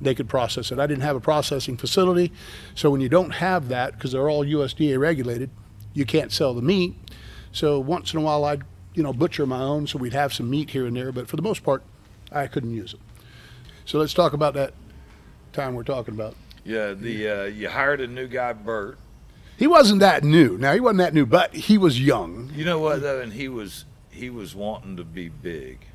they 0.00 0.14
could 0.14 0.28
process 0.28 0.72
it. 0.72 0.78
I 0.78 0.86
didn't 0.86 1.02
have 1.02 1.16
a 1.16 1.20
processing 1.20 1.76
facility, 1.76 2.32
so 2.74 2.90
when 2.90 3.00
you 3.00 3.08
don't 3.08 3.30
have 3.32 3.68
that, 3.68 3.94
because 3.94 4.12
they're 4.12 4.30
all 4.30 4.44
USDA 4.44 4.98
regulated, 4.98 5.50
you 5.92 6.06
can't 6.06 6.32
sell 6.32 6.54
the 6.54 6.62
meat. 6.62 6.94
So 7.52 7.78
once 7.78 8.12
in 8.12 8.20
a 8.20 8.22
while, 8.22 8.44
I'd 8.44 8.62
you 8.94 9.02
know 9.02 9.12
butcher 9.12 9.46
my 9.46 9.60
own, 9.60 9.86
so 9.86 9.98
we'd 9.98 10.12
have 10.12 10.32
some 10.32 10.48
meat 10.48 10.70
here 10.70 10.86
and 10.86 10.96
there. 10.96 11.12
But 11.12 11.28
for 11.28 11.36
the 11.36 11.42
most 11.42 11.62
part, 11.62 11.82
I 12.32 12.46
couldn't 12.46 12.74
use 12.74 12.94
it. 12.94 13.00
So 13.84 13.98
let's 13.98 14.14
talk 14.14 14.32
about 14.32 14.54
that 14.54 14.72
time 15.52 15.74
we're 15.74 15.82
talking 15.82 16.14
about. 16.14 16.36
Yeah. 16.64 16.92
The 16.92 17.28
uh, 17.28 17.44
you 17.44 17.68
hired 17.68 18.00
a 18.00 18.06
new 18.06 18.28
guy, 18.28 18.52
Bert. 18.52 18.98
He 19.56 19.66
wasn't 19.66 20.00
that 20.00 20.24
new. 20.24 20.56
Now 20.56 20.72
he 20.72 20.80
wasn't 20.80 20.98
that 20.98 21.14
new, 21.14 21.26
but 21.26 21.54
he 21.54 21.76
was 21.76 22.00
young. 22.00 22.50
You 22.54 22.64
know 22.64 22.78
what 22.78 23.02
though, 23.02 23.20
and 23.20 23.32
he 23.32 23.48
was 23.48 23.84
he 24.10 24.30
was 24.30 24.54
wanting 24.54 24.96
to 24.96 25.04
be 25.04 25.28
big. 25.28 25.86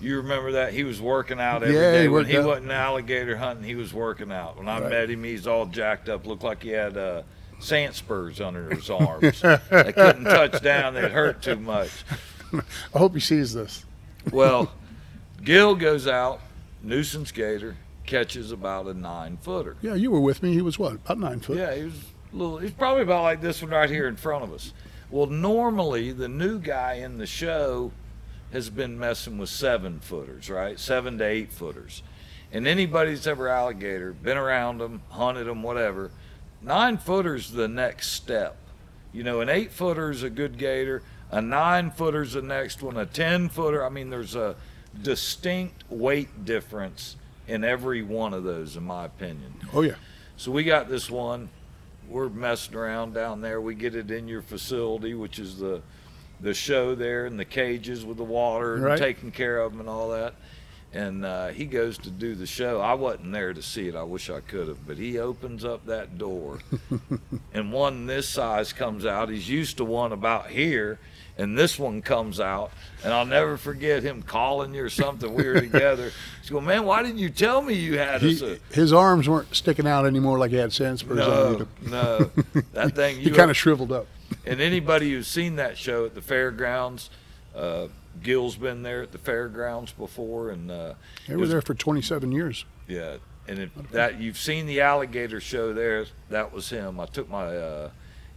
You 0.00 0.16
remember 0.18 0.52
that 0.52 0.72
he 0.72 0.84
was 0.84 1.00
working 1.00 1.40
out 1.40 1.62
every 1.62 1.74
Yeah, 1.74 1.92
day 1.92 2.02
he 2.02 2.08
when 2.08 2.26
he 2.26 2.38
out. 2.38 2.46
wasn't 2.46 2.70
alligator 2.70 3.36
hunting. 3.36 3.64
He 3.64 3.74
was 3.74 3.92
working 3.92 4.32
out. 4.32 4.56
When 4.58 4.68
I 4.68 4.80
Right. 4.80 4.90
met 4.90 5.10
him, 5.10 5.24
he's 5.24 5.46
all 5.46 5.66
jacked 5.66 6.08
up, 6.08 6.26
looked 6.26 6.42
like 6.42 6.62
he 6.62 6.70
had 6.70 6.96
uh, 6.96 7.22
sand 7.60 7.94
spurs 7.94 8.40
under 8.40 8.74
his 8.74 8.88
arms. 8.90 9.40
they 9.40 9.92
couldn't 9.92 10.24
touch 10.24 10.62
down; 10.62 10.94
they'd 10.94 11.10
hurt 11.10 11.42
too 11.42 11.56
much. 11.56 11.90
I 12.94 12.98
hope 12.98 13.14
he 13.14 13.20
sees 13.20 13.52
this. 13.54 13.84
Well, 14.30 14.72
Gil 15.44 15.74
goes 15.74 16.06
out, 16.06 16.40
nuisance 16.82 17.32
gator 17.32 17.76
catches 18.06 18.52
about 18.52 18.86
a 18.86 18.94
nine 18.94 19.38
footer. 19.40 19.76
Yeah, 19.80 19.94
you 19.94 20.10
were 20.10 20.20
with 20.20 20.42
me. 20.42 20.52
He 20.52 20.62
was 20.62 20.78
what, 20.78 20.92
about 20.94 21.18
nine 21.18 21.40
foot? 21.40 21.56
Yeah, 21.56 21.74
he 21.74 21.84
was 21.84 21.94
a 22.32 22.36
little. 22.36 22.58
He's 22.58 22.70
probably 22.72 23.02
about 23.02 23.22
like 23.22 23.40
this 23.40 23.62
one 23.62 23.70
right 23.70 23.88
here 23.90 24.06
in 24.08 24.16
front 24.16 24.44
of 24.44 24.52
us. 24.52 24.72
Well, 25.10 25.26
normally 25.26 26.12
the 26.12 26.28
new 26.28 26.58
guy 26.58 26.94
in 26.94 27.18
the 27.18 27.26
show 27.26 27.92
has 28.52 28.70
been 28.70 28.98
messing 28.98 29.38
with 29.38 29.48
seven 29.48 30.00
footers, 30.00 30.50
right? 30.50 30.78
Seven 30.78 31.18
to 31.18 31.24
eight 31.24 31.52
footers. 31.52 32.02
And 32.52 32.66
anybody 32.66 33.14
that's 33.14 33.26
ever 33.26 33.48
alligator, 33.48 34.12
been 34.12 34.36
around 34.36 34.78
them, 34.78 35.02
hunted 35.10 35.44
them, 35.44 35.62
whatever, 35.62 36.10
nine 36.60 36.98
footers 36.98 37.50
the 37.50 37.68
next 37.68 38.10
step. 38.12 38.56
You 39.12 39.24
know, 39.24 39.40
an 39.40 39.48
eight 39.48 39.72
footer 39.72 40.10
is 40.10 40.22
a 40.22 40.30
good 40.30 40.58
gator. 40.58 41.02
A 41.30 41.40
nine 41.40 41.90
footer's 41.90 42.34
the 42.34 42.42
next 42.42 42.82
one. 42.82 42.96
A 42.98 43.06
ten 43.06 43.48
footer. 43.48 43.84
I 43.84 43.88
mean, 43.88 44.10
there's 44.10 44.34
a 44.34 44.54
distinct 45.00 45.84
weight 45.88 46.44
difference 46.44 47.16
in 47.48 47.64
every 47.64 48.02
one 48.02 48.34
of 48.34 48.44
those, 48.44 48.76
in 48.76 48.84
my 48.84 49.06
opinion. 49.06 49.54
Oh 49.72 49.80
yeah. 49.80 49.94
So 50.36 50.50
we 50.52 50.64
got 50.64 50.88
this 50.88 51.10
one. 51.10 51.48
We're 52.08 52.28
messing 52.28 52.74
around 52.74 53.14
down 53.14 53.40
there. 53.40 53.60
We 53.60 53.74
get 53.74 53.94
it 53.94 54.10
in 54.10 54.28
your 54.28 54.42
facility, 54.42 55.14
which 55.14 55.38
is 55.38 55.58
the 55.58 55.80
the 56.42 56.52
show 56.54 56.94
there 56.94 57.24
and 57.26 57.38
the 57.38 57.44
cages 57.44 58.04
with 58.04 58.16
the 58.16 58.24
water 58.24 58.74
and 58.74 58.84
Right. 58.84 58.98
taking 58.98 59.30
care 59.30 59.58
of 59.58 59.72
them 59.72 59.80
and 59.80 59.88
all 59.88 60.10
that. 60.10 60.34
And 60.94 61.24
uh, 61.24 61.48
he 61.48 61.64
goes 61.64 61.96
to 61.98 62.10
do 62.10 62.34
the 62.34 62.46
show. 62.46 62.78
I 62.80 62.92
wasn't 62.92 63.32
there 63.32 63.54
to 63.54 63.62
see 63.62 63.88
it. 63.88 63.94
I 63.94 64.02
wish 64.02 64.28
I 64.28 64.40
could 64.40 64.68
have. 64.68 64.86
But 64.86 64.98
he 64.98 65.18
opens 65.18 65.64
up 65.64 65.86
that 65.86 66.18
door, 66.18 66.58
and 67.54 67.72
one 67.72 68.06
this 68.06 68.28
size 68.28 68.72
comes 68.74 69.06
out. 69.06 69.30
He's 69.30 69.48
used 69.48 69.78
to 69.78 69.84
one 69.86 70.12
about 70.12 70.48
here, 70.50 70.98
and 71.38 71.56
this 71.56 71.78
one 71.78 72.02
comes 72.02 72.40
out. 72.40 72.72
And 73.02 73.12
I'll 73.14 73.24
never 73.24 73.56
forget 73.56 74.02
him 74.02 74.20
calling 74.20 74.74
you 74.74 74.84
or 74.84 74.90
something. 74.90 75.32
We 75.32 75.44
were 75.44 75.60
together. 75.62 76.12
He's 76.42 76.50
going, 76.50 76.66
man, 76.66 76.84
why 76.84 77.02
didn't 77.02 77.18
you 77.18 77.30
tell 77.30 77.62
me 77.62 77.72
you 77.72 77.96
had 77.96 78.16
us? 78.22 78.40
He, 78.40 78.52
A, 78.52 78.74
his 78.74 78.92
arms 78.92 79.26
weren't 79.30 79.54
sticking 79.56 79.86
out 79.86 80.04
anymore 80.04 80.38
like 80.38 80.50
he 80.50 80.58
had 80.58 80.78
on. 80.78 80.96
no, 81.08 81.66
no. 81.88 82.30
That 82.74 82.94
thing, 82.94 83.16
He 83.18 83.30
kind 83.30 83.50
of 83.50 83.56
shriveled 83.56 83.92
up. 83.92 84.08
And 84.46 84.60
anybody 84.60 85.12
who's 85.12 85.26
seen 85.26 85.56
that 85.56 85.76
show 85.78 86.04
at 86.06 86.14
the 86.14 86.22
fairgrounds, 86.22 87.10
uh, 87.56 87.86
Gil's 88.22 88.56
been 88.56 88.82
there 88.82 89.02
at 89.02 89.12
the 89.12 89.18
fairgrounds 89.18 89.92
before, 89.92 90.50
and 90.50 90.70
uh, 90.70 90.94
They 91.26 91.34
were 91.34 91.42
was- 91.42 91.50
there 91.50 91.62
for 91.62 91.74
27 91.74 92.32
years. 92.32 92.64
yeah, 92.86 93.16
and 93.48 93.58
if 93.58 93.70
that 93.90 94.20
you've 94.20 94.38
seen 94.38 94.66
the 94.66 94.80
alligator 94.80 95.40
show 95.40 95.72
there, 95.72 96.06
that 96.30 96.52
was 96.52 96.68
him. 96.70 97.00
I 97.00 97.06
took 97.06 97.28
my 97.28 97.56
uh, 97.56 97.90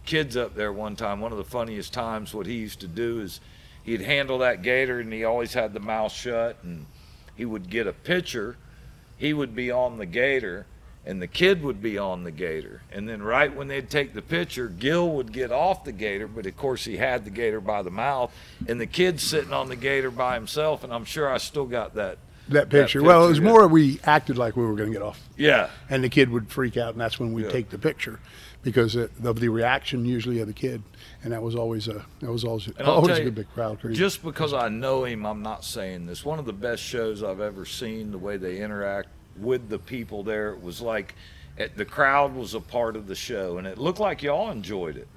kids 0.04 0.36
up 0.36 0.54
there 0.54 0.72
one 0.72 0.96
time. 0.96 1.20
One 1.20 1.32
of 1.32 1.38
the 1.38 1.44
funniest 1.44 1.92
times, 1.92 2.32
what 2.34 2.46
he 2.46 2.54
used 2.54 2.80
to 2.80 2.88
do 2.88 3.20
is 3.20 3.40
he'd 3.84 4.00
handle 4.00 4.38
that 4.38 4.62
gator, 4.62 5.00
and 5.00 5.12
he 5.12 5.24
always 5.24 5.54
had 5.54 5.72
the 5.74 5.80
mouth 5.80 6.12
shut, 6.12 6.56
and 6.62 6.86
he 7.36 7.44
would 7.44 7.68
get 7.70 7.86
a 7.86 7.92
picture. 7.92 8.56
He 9.18 9.32
would 9.32 9.54
be 9.54 9.70
on 9.70 9.98
the 9.98 10.06
gator, 10.06 10.66
and 11.06 11.22
the 11.22 11.26
kid 11.28 11.62
would 11.62 11.80
be 11.80 11.96
on 11.96 12.24
the 12.24 12.30
gator. 12.32 12.82
And 12.92 13.08
then 13.08 13.22
right 13.22 13.54
when 13.54 13.68
they'd 13.68 13.88
take 13.88 14.12
the 14.12 14.22
picture, 14.22 14.66
Gil 14.68 15.08
would 15.10 15.32
get 15.32 15.52
off 15.52 15.84
the 15.84 15.92
gator, 15.92 16.26
but 16.26 16.46
of 16.46 16.56
course 16.56 16.84
he 16.84 16.96
had 16.96 17.24
the 17.24 17.30
gator 17.30 17.60
by 17.60 17.82
the 17.82 17.90
mouth, 17.90 18.32
and 18.66 18.80
the 18.80 18.86
kid's 18.86 19.22
sitting 19.22 19.52
on 19.52 19.68
the 19.68 19.76
gator 19.76 20.10
by 20.10 20.34
himself. 20.34 20.82
And 20.84 20.92
I'm 20.92 21.04
sure 21.04 21.30
I 21.32 21.38
still 21.38 21.66
got 21.66 21.94
that. 21.94 22.18
That 22.48 22.68
picture. 22.70 23.02
well, 23.02 23.24
it 23.26 23.28
was 23.28 23.40
more 23.40 23.66
we 23.66 23.98
acted 24.04 24.38
like 24.38 24.56
we 24.56 24.64
were 24.64 24.74
going 24.76 24.90
to 24.90 24.92
get 24.92 25.02
off, 25.02 25.20
Yeah, 25.36 25.68
and 25.90 26.04
the 26.04 26.08
kid 26.08 26.30
would 26.30 26.48
freak 26.48 26.76
out, 26.76 26.92
and 26.92 27.00
that's 27.00 27.18
when 27.18 27.32
we'd 27.32 27.46
Yeah. 27.46 27.50
take 27.50 27.70
the 27.70 27.78
picture 27.78 28.20
because 28.62 28.94
of 28.94 29.40
the 29.40 29.48
reaction 29.48 30.04
usually 30.04 30.38
of 30.38 30.46
the 30.46 30.52
kid, 30.52 30.84
and 31.24 31.32
that 31.32 31.42
was 31.42 31.56
always 31.56 31.88
a 31.88 32.04
that 32.20 32.30
was 32.30 32.44
always 32.44 32.68
always 32.78 33.08
tell 33.08 33.16
a 33.16 33.24
you, 33.24 33.30
big 33.32 33.48
crowd. 33.52 33.78
Just 33.92 34.22
because 34.22 34.54
I 34.54 34.68
know 34.68 35.02
him, 35.04 35.26
I'm 35.26 35.42
not 35.42 35.64
saying 35.64 36.06
this. 36.06 36.24
One 36.24 36.38
of 36.38 36.44
the 36.46 36.52
best 36.52 36.84
shows 36.84 37.20
I've 37.24 37.40
ever 37.40 37.64
seen, 37.64 38.12
the 38.12 38.18
way 38.18 38.36
they 38.36 38.58
interact 38.60 39.08
with 39.38 39.68
the 39.68 39.78
people 39.78 40.22
there, 40.22 40.50
it 40.50 40.62
was 40.62 40.80
like 40.80 41.14
it, 41.56 41.76
the 41.76 41.84
crowd 41.84 42.34
was 42.34 42.54
a 42.54 42.60
part 42.60 42.96
of 42.96 43.06
the 43.06 43.14
show, 43.14 43.58
and 43.58 43.66
it 43.66 43.78
looked 43.78 44.00
like 44.00 44.22
y'all 44.22 44.50
enjoyed 44.50 44.96
it. 44.96 45.08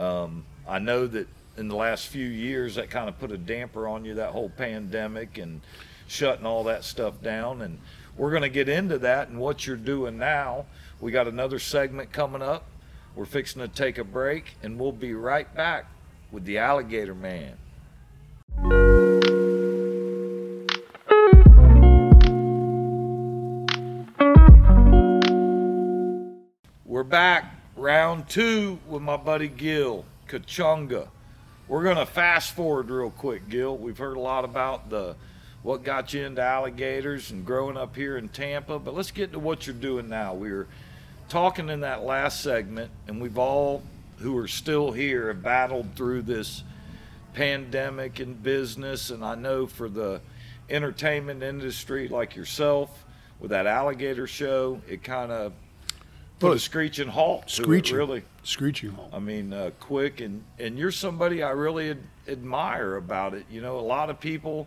Um, 0.00 0.44
I 0.66 0.78
know 0.78 1.06
that 1.06 1.26
in 1.56 1.68
the 1.68 1.76
last 1.76 2.08
few 2.08 2.26
years, 2.26 2.76
that 2.76 2.90
kind 2.90 3.08
of 3.08 3.18
put 3.18 3.30
a 3.32 3.38
damper 3.38 3.86
on 3.88 4.04
you, 4.04 4.14
that 4.14 4.30
whole 4.30 4.48
pandemic 4.48 5.38
and 5.38 5.60
shutting 6.06 6.46
all 6.46 6.64
that 6.64 6.84
stuff 6.84 7.20
down. 7.22 7.62
And 7.62 7.78
we're 8.16 8.30
going 8.30 8.42
to 8.42 8.48
get 8.48 8.68
into 8.68 8.98
that 8.98 9.28
and 9.28 9.38
what 9.38 9.66
you're 9.66 9.76
doing 9.76 10.18
now. 10.18 10.66
We 11.00 11.10
got 11.10 11.28
another 11.28 11.58
segment 11.58 12.12
coming 12.12 12.42
up. 12.42 12.66
We're 13.14 13.26
fixing 13.26 13.60
to 13.60 13.68
take 13.68 13.98
a 13.98 14.04
break, 14.04 14.54
and 14.62 14.78
we'll 14.78 14.92
be 14.92 15.14
right 15.14 15.52
back 15.54 15.86
with 16.30 16.44
the 16.44 16.58
Alligator 16.58 17.14
Man. 17.14 17.52
Back, 27.12 27.44
round 27.76 28.26
two 28.26 28.78
with 28.88 29.02
my 29.02 29.18
buddy 29.18 29.46
Gil 29.46 30.02
Kachunga. 30.28 31.08
We're 31.68 31.84
gonna 31.84 32.06
fast 32.06 32.54
forward 32.54 32.88
real 32.88 33.10
quick, 33.10 33.50
Gil. 33.50 33.76
We've 33.76 33.98
heard 33.98 34.16
a 34.16 34.20
lot 34.20 34.46
about 34.46 34.88
the 34.88 35.14
what 35.62 35.84
got 35.84 36.14
you 36.14 36.24
into 36.24 36.40
alligators 36.40 37.30
and 37.30 37.44
growing 37.44 37.76
up 37.76 37.94
here 37.96 38.16
in 38.16 38.30
Tampa, 38.30 38.78
but 38.78 38.94
let's 38.94 39.10
get 39.10 39.32
to 39.32 39.38
what 39.38 39.66
you're 39.66 39.76
doing 39.76 40.08
now. 40.08 40.32
We 40.32 40.52
were 40.52 40.68
talking 41.28 41.68
in 41.68 41.80
that 41.80 42.02
last 42.02 42.40
segment, 42.40 42.90
and 43.06 43.20
we've 43.20 43.36
all 43.36 43.82
who 44.20 44.38
are 44.38 44.48
still 44.48 44.90
here 44.90 45.28
have 45.28 45.42
battled 45.42 45.94
through 45.94 46.22
this 46.22 46.62
pandemic 47.34 48.20
and 48.20 48.42
business, 48.42 49.10
and 49.10 49.22
I 49.22 49.34
know 49.34 49.66
for 49.66 49.90
the 49.90 50.22
entertainment 50.70 51.42
industry 51.42 52.08
like 52.08 52.36
yourself 52.36 53.04
with 53.38 53.50
that 53.50 53.66
alligator 53.66 54.26
show, 54.26 54.80
it 54.88 55.04
kind 55.04 55.30
of 55.30 55.52
put 56.42 56.56
a 56.56 56.60
screeching 56.60 57.08
halt 57.08 57.48
screeching, 57.50 57.96
it, 57.96 57.98
really. 57.98 58.22
screeching 58.42 58.90
halt. 58.90 59.10
I 59.12 59.18
mean, 59.18 59.52
uh, 59.52 59.70
quick, 59.80 60.20
and 60.20 60.44
and 60.58 60.78
you're 60.78 60.90
somebody 60.90 61.42
I 61.42 61.50
really 61.50 61.90
ad- 61.90 62.02
admire 62.28 62.96
about 62.96 63.34
it. 63.34 63.46
You 63.50 63.60
know, 63.60 63.78
a 63.78 63.80
lot 63.80 64.10
of 64.10 64.20
people, 64.20 64.66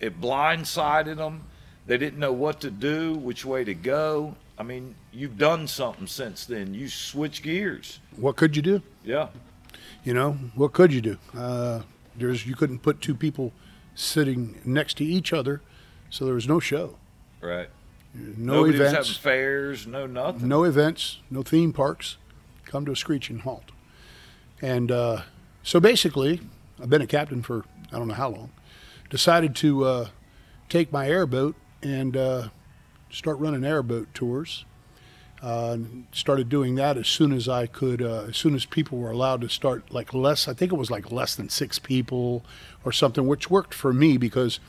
it 0.00 0.20
blindsided 0.20 1.16
them. 1.16 1.42
They 1.86 1.98
didn't 1.98 2.18
know 2.18 2.32
what 2.32 2.60
to 2.60 2.70
do, 2.70 3.14
which 3.14 3.44
way 3.44 3.64
to 3.64 3.74
go. 3.74 4.36
I 4.58 4.62
mean, 4.62 4.94
you've 5.12 5.38
done 5.38 5.66
something 5.66 6.06
since 6.06 6.44
then. 6.44 6.74
You 6.74 6.88
switch 6.88 7.42
gears. 7.42 7.98
What 8.16 8.36
could 8.36 8.54
you 8.54 8.62
do? 8.62 8.82
Yeah, 9.04 9.28
You 10.04 10.14
know, 10.14 10.32
what 10.54 10.72
could 10.72 10.92
you 10.92 11.00
do? 11.00 11.16
Uh, 11.36 11.82
there's 12.16 12.46
you 12.46 12.54
couldn't 12.54 12.80
put 12.80 13.00
two 13.00 13.14
people 13.14 13.52
sitting 13.94 14.60
next 14.64 14.96
to 14.98 15.04
each 15.04 15.32
other, 15.32 15.60
so 16.10 16.24
there 16.24 16.34
was 16.34 16.46
no 16.46 16.60
show, 16.60 16.96
right. 17.40 17.68
No 18.14 18.54
Nobody 18.54 18.78
was 18.78 18.80
events, 18.80 19.08
having 19.08 19.22
fairs, 19.22 19.86
no 19.86 20.06
nothing. 20.06 20.48
no 20.48 20.64
events, 20.64 21.18
no 21.30 21.42
theme 21.42 21.72
parks. 21.72 22.16
Come 22.64 22.84
to 22.86 22.92
a 22.92 22.96
screeching 22.96 23.40
halt. 23.40 23.70
And 24.60 24.90
uh, 24.90 25.22
so 25.62 25.80
basically, 25.80 26.40
I've 26.80 26.88
been 26.90 27.02
a 27.02 27.06
captain 27.06 27.42
for 27.42 27.64
I 27.92 27.98
don't 27.98 28.08
know 28.08 28.14
how 28.14 28.30
long. 28.30 28.50
Decided 29.10 29.54
to 29.56 29.84
uh, 29.84 30.08
take 30.68 30.90
my 30.92 31.08
airboat 31.08 31.54
and 31.82 32.16
uh, 32.16 32.48
start 33.10 33.38
running 33.38 33.64
airboat 33.64 34.08
tours. 34.14 34.64
Uh, 35.42 35.76
started 36.12 36.48
doing 36.48 36.76
that 36.76 36.96
as 36.96 37.08
soon 37.08 37.32
as 37.32 37.48
I 37.48 37.66
could, 37.66 38.00
uh, 38.00 38.26
as 38.28 38.36
soon 38.36 38.54
as 38.54 38.64
people 38.64 38.98
were 38.98 39.10
allowed 39.10 39.40
to 39.40 39.48
start, 39.48 39.92
like 39.92 40.14
less, 40.14 40.46
I 40.46 40.54
think 40.54 40.72
it 40.72 40.76
was 40.76 40.88
like 40.88 41.10
less 41.10 41.34
than 41.34 41.48
six 41.48 41.80
people 41.80 42.44
or 42.84 42.92
something, 42.92 43.26
which 43.26 43.50
worked 43.50 43.74
for 43.74 43.92
me 43.92 44.16
because 44.16 44.60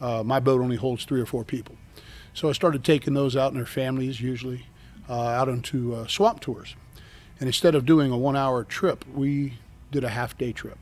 uh, 0.00 0.22
my 0.22 0.38
boat 0.38 0.60
only 0.60 0.76
holds 0.76 1.04
three 1.04 1.20
or 1.20 1.26
four 1.26 1.42
people. 1.42 1.74
So 2.38 2.48
I 2.48 2.52
started 2.52 2.84
taking 2.84 3.14
those 3.14 3.34
out 3.34 3.50
in 3.50 3.56
their 3.56 3.66
families, 3.66 4.20
usually, 4.20 4.66
uh, 5.08 5.20
out 5.20 5.48
onto 5.48 5.92
uh, 5.92 6.06
swamp 6.06 6.38
tours. 6.38 6.76
And 7.40 7.48
instead 7.48 7.74
of 7.74 7.84
doing 7.84 8.12
a 8.12 8.16
one 8.16 8.36
hour 8.36 8.62
trip, 8.62 9.04
we 9.12 9.54
did 9.90 10.04
a 10.04 10.08
half 10.10 10.38
day 10.38 10.52
trip. 10.52 10.78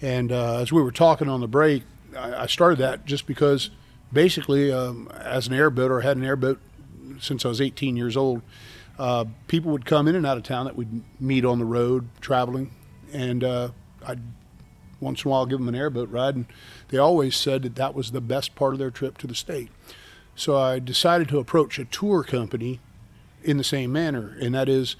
And 0.00 0.30
uh, 0.30 0.58
as 0.58 0.70
we 0.70 0.80
were 0.80 0.92
talking 0.92 1.28
on 1.28 1.40
the 1.40 1.48
break, 1.48 1.82
I, 2.16 2.42
I 2.42 2.46
started 2.46 2.78
that 2.78 3.06
just 3.06 3.26
because 3.26 3.70
basically, 4.12 4.70
um, 4.70 5.08
as 5.18 5.48
an 5.48 5.52
airboat 5.52 5.90
or 5.90 6.02
had 6.02 6.16
an 6.16 6.22
airboat 6.22 6.60
since 7.20 7.44
I 7.44 7.48
was 7.48 7.60
18 7.60 7.96
years 7.96 8.16
old, 8.16 8.42
uh, 9.00 9.24
people 9.48 9.72
would 9.72 9.84
come 9.84 10.06
in 10.06 10.14
and 10.14 10.24
out 10.24 10.36
of 10.36 10.44
town 10.44 10.66
that 10.66 10.76
we'd 10.76 11.02
meet 11.18 11.44
on 11.44 11.58
the 11.58 11.64
road 11.64 12.08
traveling. 12.20 12.70
And 13.12 13.42
uh, 13.42 13.70
I'd 14.06 14.20
once 15.00 15.24
in 15.24 15.28
a 15.28 15.32
while 15.32 15.44
give 15.44 15.58
them 15.58 15.66
an 15.66 15.74
airboat 15.74 16.08
ride. 16.08 16.36
And 16.36 16.46
they 16.90 16.98
always 16.98 17.34
said 17.34 17.64
that 17.64 17.74
that 17.74 17.96
was 17.96 18.12
the 18.12 18.20
best 18.20 18.54
part 18.54 18.74
of 18.74 18.78
their 18.78 18.92
trip 18.92 19.18
to 19.18 19.26
the 19.26 19.34
state. 19.34 19.70
So 20.38 20.56
I 20.56 20.78
decided 20.78 21.28
to 21.30 21.40
approach 21.40 21.80
a 21.80 21.84
tour 21.84 22.22
company 22.22 22.78
in 23.42 23.56
the 23.56 23.64
same 23.64 23.90
manner, 23.90 24.36
and 24.40 24.54
that 24.54 24.68
is 24.68 24.94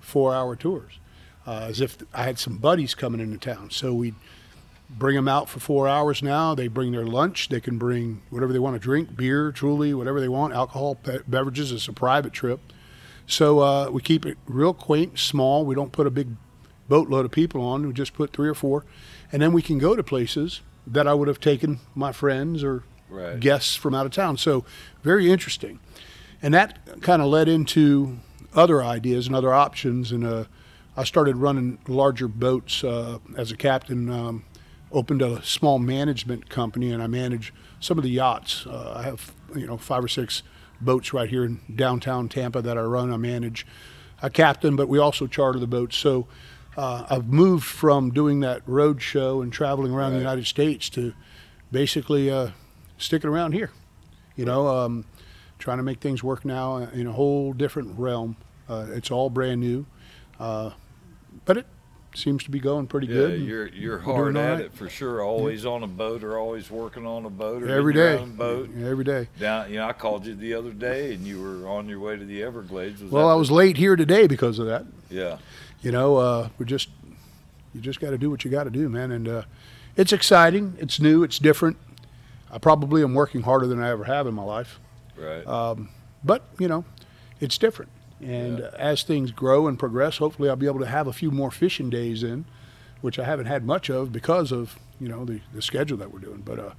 four 0.00 0.34
hour 0.34 0.56
tours, 0.56 0.98
uh, 1.46 1.66
as 1.68 1.80
if 1.80 1.98
I 2.12 2.24
had 2.24 2.36
some 2.40 2.58
buddies 2.58 2.96
coming 2.96 3.20
into 3.20 3.38
town. 3.38 3.70
So 3.70 3.94
we'd 3.94 4.16
bring 4.90 5.14
them 5.14 5.28
out 5.28 5.48
for 5.48 5.60
four 5.60 5.86
hours 5.86 6.20
now. 6.20 6.56
They 6.56 6.66
bring 6.66 6.90
their 6.90 7.06
lunch. 7.06 7.48
They 7.48 7.60
can 7.60 7.78
bring 7.78 8.22
whatever 8.30 8.52
they 8.52 8.58
want 8.58 8.74
to 8.74 8.80
drink 8.80 9.16
beer, 9.16 9.52
truly, 9.52 9.94
whatever 9.94 10.20
they 10.20 10.28
want, 10.28 10.52
alcohol, 10.52 10.96
be- 10.96 11.20
beverages. 11.28 11.70
It's 11.70 11.86
a 11.86 11.92
private 11.92 12.32
trip. 12.32 12.58
So 13.24 13.60
uh, 13.60 13.88
we 13.88 14.02
keep 14.02 14.26
it 14.26 14.36
real 14.46 14.74
quaint, 14.74 15.16
small. 15.16 15.64
We 15.64 15.76
don't 15.76 15.92
put 15.92 16.08
a 16.08 16.10
big 16.10 16.30
boatload 16.88 17.24
of 17.24 17.30
people 17.30 17.62
on. 17.62 17.86
We 17.86 17.92
just 17.92 18.14
put 18.14 18.32
three 18.32 18.48
or 18.48 18.54
four. 18.54 18.84
And 19.30 19.40
then 19.40 19.52
we 19.52 19.62
can 19.62 19.78
go 19.78 19.94
to 19.94 20.02
places 20.02 20.60
that 20.88 21.06
I 21.06 21.14
would 21.14 21.28
have 21.28 21.38
taken 21.38 21.78
my 21.94 22.10
friends 22.10 22.64
or 22.64 22.82
Right. 23.12 23.38
guests 23.38 23.76
from 23.76 23.94
out 23.94 24.06
of 24.06 24.12
town. 24.12 24.36
So 24.38 24.64
very 25.02 25.30
interesting. 25.30 25.78
And 26.40 26.54
that 26.54 27.00
kind 27.02 27.22
of 27.22 27.28
led 27.28 27.48
into 27.48 28.18
other 28.54 28.82
ideas 28.82 29.26
and 29.26 29.36
other 29.36 29.52
options. 29.52 30.10
And 30.10 30.24
uh, 30.24 30.44
I 30.96 31.04
started 31.04 31.36
running 31.36 31.78
larger 31.86 32.26
boats 32.28 32.82
uh, 32.82 33.18
as 33.36 33.52
a 33.52 33.56
captain. 33.56 34.10
Um, 34.10 34.44
opened 34.92 35.22
a 35.22 35.42
small 35.42 35.78
management 35.78 36.48
company, 36.50 36.92
and 36.92 37.02
I 37.02 37.06
manage 37.06 37.52
some 37.80 37.98
of 37.98 38.04
the 38.04 38.10
yachts. 38.10 38.66
Uh, 38.66 38.92
I 38.94 39.02
have 39.04 39.34
you 39.54 39.66
know 39.66 39.76
five 39.76 40.04
or 40.04 40.08
six 40.08 40.42
boats 40.80 41.12
right 41.12 41.28
here 41.28 41.44
in 41.44 41.60
downtown 41.74 42.28
Tampa 42.28 42.62
that 42.62 42.76
I 42.76 42.82
run. 42.82 43.12
I 43.12 43.16
manage. 43.16 43.66
I 44.20 44.28
captain, 44.28 44.76
but 44.76 44.88
we 44.88 44.98
also 44.98 45.26
charter 45.26 45.58
the 45.58 45.66
boats. 45.66 45.96
So 45.96 46.28
uh, 46.76 47.04
I've 47.10 47.26
moved 47.26 47.64
from 47.64 48.10
doing 48.10 48.40
that 48.40 48.62
road 48.66 49.02
show 49.02 49.42
and 49.42 49.52
traveling 49.52 49.92
around 49.92 50.12
the 50.12 50.18
United 50.18 50.46
States 50.46 50.88
to 50.90 51.12
basically 51.72 52.30
uh, 52.30 52.50
sticking 53.02 53.28
around 53.30 53.52
here. 53.52 53.70
You 54.36 54.44
know, 54.46 54.66
um, 54.68 55.04
trying 55.58 55.76
to 55.78 55.82
make 55.82 56.00
things 56.00 56.22
work 56.22 56.44
now 56.44 56.78
in 56.78 57.06
a 57.06 57.12
whole 57.12 57.52
different 57.52 57.98
realm. 57.98 58.36
Uh, 58.68 58.86
it's 58.90 59.10
all 59.10 59.28
brand 59.28 59.60
new, 59.60 59.84
uh, 60.40 60.70
but 61.44 61.56
it 61.58 61.66
seems 62.14 62.44
to 62.44 62.50
be 62.50 62.60
going 62.60 62.86
pretty 62.86 63.06
Yeah, 63.06 63.14
good. 63.14 63.40
you're 63.42 63.68
you're 63.68 63.98
hard 63.98 64.36
at 64.36 64.50
right. 64.52 64.60
it 64.66 64.74
for 64.74 64.88
sure. 64.88 65.22
Always 65.22 65.66
on 65.66 65.82
a 65.82 65.86
boat 65.86 66.22
or 66.24 66.38
always 66.38 66.70
working 66.70 67.06
on 67.06 67.24
a 67.26 67.30
boat 67.30 67.62
or 67.62 67.68
every 67.68 68.00
own 68.00 68.36
boat. 68.36 68.70
Every 68.82 69.04
day. 69.04 69.28
Down, 69.38 69.70
you 69.70 69.76
know, 69.76 69.86
I 69.86 69.92
called 69.92 70.24
you 70.26 70.34
the 70.34 70.54
other 70.54 70.70
day 70.72 71.14
and 71.14 71.26
you 71.26 71.40
were 71.42 71.68
on 71.68 71.88
your 71.88 72.00
way 72.00 72.16
to 72.16 72.24
the 72.24 72.42
Everglades. 72.42 73.02
Was 73.02 73.10
Well, 73.10 73.28
I 73.28 73.34
was 73.34 73.50
late 73.50 73.76
here 73.76 73.96
today 73.96 74.26
because 74.26 74.58
of 74.58 74.66
that. 74.66 74.84
yeah, 75.10 75.38
You 75.82 75.90
know, 75.92 76.16
uh, 76.16 76.48
we 76.58 76.64
just 76.66 76.88
you 77.74 77.80
just 77.80 78.00
got 78.00 78.10
to 78.10 78.18
do 78.18 78.30
what 78.30 78.44
you 78.44 78.50
got 78.50 78.64
to 78.64 78.70
do, 78.70 78.88
man. 78.88 79.10
And 79.10 79.26
uh, 79.28 79.42
it's 79.96 80.12
exciting. 80.12 80.76
It's 80.78 81.00
new. 81.00 81.22
It's 81.22 81.38
different. 81.38 81.76
I 82.52 82.58
probably 82.58 83.02
am 83.02 83.14
working 83.14 83.42
harder 83.42 83.66
than 83.66 83.80
I 83.82 83.88
ever 83.90 84.04
have 84.04 84.26
in 84.26 84.34
my 84.34 84.44
life. 84.44 84.78
right. 85.16 85.46
Um, 85.46 85.88
but 86.24 86.42
you 86.58 86.68
know, 86.68 86.84
it's 87.40 87.58
different. 87.58 87.90
And 88.20 88.58
Yeah. 88.60 88.70
as 88.78 89.02
things 89.02 89.32
grow 89.32 89.66
and 89.66 89.78
progress, 89.78 90.18
hopefully 90.18 90.48
I'll 90.48 90.56
be 90.56 90.66
able 90.66 90.78
to 90.80 90.86
have 90.86 91.06
a 91.08 91.12
few 91.12 91.30
more 91.32 91.50
fishing 91.50 91.90
days 91.90 92.22
in, 92.22 92.44
which 93.00 93.18
I 93.18 93.24
haven't 93.24 93.46
had 93.46 93.64
much 93.64 93.90
of 93.90 94.12
because 94.12 94.52
of 94.52 94.78
you 95.00 95.08
know 95.08 95.24
the, 95.24 95.40
the 95.52 95.62
schedule 95.62 95.96
that 95.98 96.12
we're 96.12 96.20
doing. 96.20 96.42
But 96.44 96.58
uh, 96.58 96.70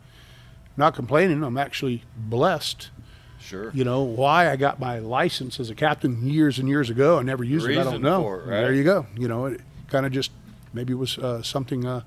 not 0.77 0.95
complaining. 0.95 1.43
I'm 1.43 1.57
actually 1.57 2.03
blessed. 2.15 2.89
sure. 3.39 3.71
You 3.73 3.83
know 3.83 4.01
why 4.03 4.49
I 4.49 4.55
got 4.55 4.79
my 4.79 4.99
license 4.99 5.59
as 5.59 5.69
a 5.69 5.75
captain 5.75 6.25
years 6.27 6.59
and 6.59 6.69
years 6.69 6.89
ago. 6.89 7.19
I 7.19 7.23
never 7.23 7.43
used 7.43 7.67
it. 7.67 7.77
I 7.77 7.83
don't 7.83 8.01
know. 8.01 8.33
it, 8.35 8.45
There 8.47 8.73
you 8.73 8.83
go. 8.85 9.05
You 9.17 9.27
know, 9.27 9.45
it 9.47 9.59
kind 9.89 10.05
of 10.05 10.11
just 10.13 10.31
maybe 10.73 10.93
it 10.93 10.97
was 10.97 11.17
uh, 11.17 11.41
something, 11.43 11.85
uh, 11.85 12.01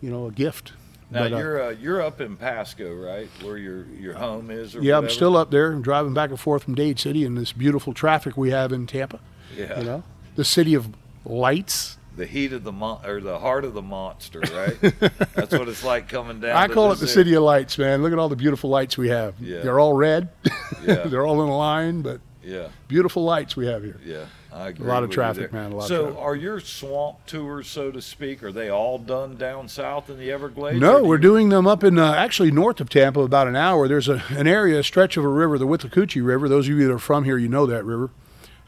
you 0.00 0.10
know, 0.10 0.26
a 0.26 0.32
gift. 0.32 0.72
Now 1.12 1.20
But, 1.24 1.32
uh, 1.32 1.38
you're 1.38 1.62
uh, 1.62 1.70
you're 1.70 2.02
up 2.02 2.20
in 2.20 2.36
Pasco, 2.36 2.94
right, 2.94 3.28
where 3.42 3.56
your 3.56 3.84
your 3.98 4.14
home 4.14 4.50
is? 4.50 4.74
Yeah, 4.74 4.96
I'm 4.98 5.10
still 5.10 5.36
up 5.36 5.50
there. 5.50 5.72
I'm 5.72 5.82
driving 5.82 6.14
back 6.14 6.30
and 6.30 6.38
forth 6.38 6.62
from 6.64 6.74
Dade 6.76 6.98
City 7.00 7.24
in 7.24 7.34
this 7.34 7.52
beautiful 7.52 7.92
traffic 7.92 8.36
we 8.36 8.50
have 8.50 8.72
in 8.72 8.86
Tampa. 8.86 9.18
Yeah. 9.56 9.78
You 9.80 9.84
know, 9.84 10.02
the 10.36 10.44
city 10.44 10.74
of 10.74 10.88
lights. 11.24 11.98
the 12.16 12.26
heat 12.26 12.52
of 12.52 12.62
the 12.64 12.72
mon- 12.72 13.04
or 13.04 13.20
the 13.20 13.38
heart 13.38 13.64
of 13.64 13.74
the 13.74 13.82
monster, 13.82 14.40
right? 14.40 14.78
That's 15.34 15.52
what 15.52 15.68
it's 15.68 15.82
like 15.84 16.08
coming 16.08 16.38
down. 16.40 16.56
I 16.56 16.68
call 16.68 16.92
it 16.92 16.96
the 16.96 17.02
area. 17.06 17.14
city 17.14 17.34
of 17.34 17.42
lights, 17.42 17.76
man. 17.78 18.02
Look 18.02 18.12
at 18.12 18.18
all 18.18 18.28
the 18.28 18.36
beautiful 18.36 18.70
lights 18.70 18.96
we 18.98 19.08
have. 19.08 19.34
Yeah. 19.40 19.60
They're 19.60 19.80
all 19.80 19.94
red. 19.94 20.28
Yeah. 20.86 21.04
They're 21.08 21.26
all 21.26 21.42
in 21.42 21.48
a 21.50 21.56
line, 21.56 22.00
but 22.00 22.20
Yeah, 22.42 22.68
beautiful 22.88 23.22
lights 23.22 23.54
we 23.54 23.66
have 23.66 23.82
here. 23.82 24.00
yeah. 24.04 24.24
Agree. 24.52 24.86
lot 24.86 25.04
of 25.04 25.10
traffic, 25.10 25.52
man, 25.52 25.72
a 25.72 25.76
lot 25.76 25.88
so, 25.88 26.18
are 26.18 26.34
your 26.34 26.58
swamp 26.60 27.24
tours, 27.26 27.68
so 27.68 27.90
to 27.90 28.02
speak, 28.02 28.42
are 28.42 28.50
they 28.50 28.68
all 28.68 28.98
done 28.98 29.36
down 29.36 29.68
south 29.68 30.10
in 30.10 30.18
the 30.18 30.30
Everglades? 30.32 30.80
No, 30.80 31.02
we're 31.02 31.16
you- 31.16 31.22
doing 31.22 31.48
them 31.50 31.66
up 31.66 31.84
in 31.84 31.98
uh, 31.98 32.12
actually 32.14 32.50
north 32.50 32.80
of 32.80 32.88
Tampa, 32.88 33.20
about 33.20 33.46
an 33.46 33.56
hour. 33.56 33.86
There's 33.86 34.08
a, 34.08 34.22
an 34.30 34.46
area, 34.46 34.80
a 34.80 34.82
stretch 34.82 35.16
of 35.16 35.24
a 35.24 35.28
river, 35.28 35.56
the 35.58 35.66
Withlacoochee 35.66 36.24
River. 36.24 36.48
Those 36.48 36.68
of 36.68 36.74
you 36.76 36.86
that 36.86 36.92
are 36.92 36.98
from 36.98 37.24
here, 37.24 37.38
you 37.38 37.48
know 37.48 37.66
that 37.66 37.84
river. 37.84 38.10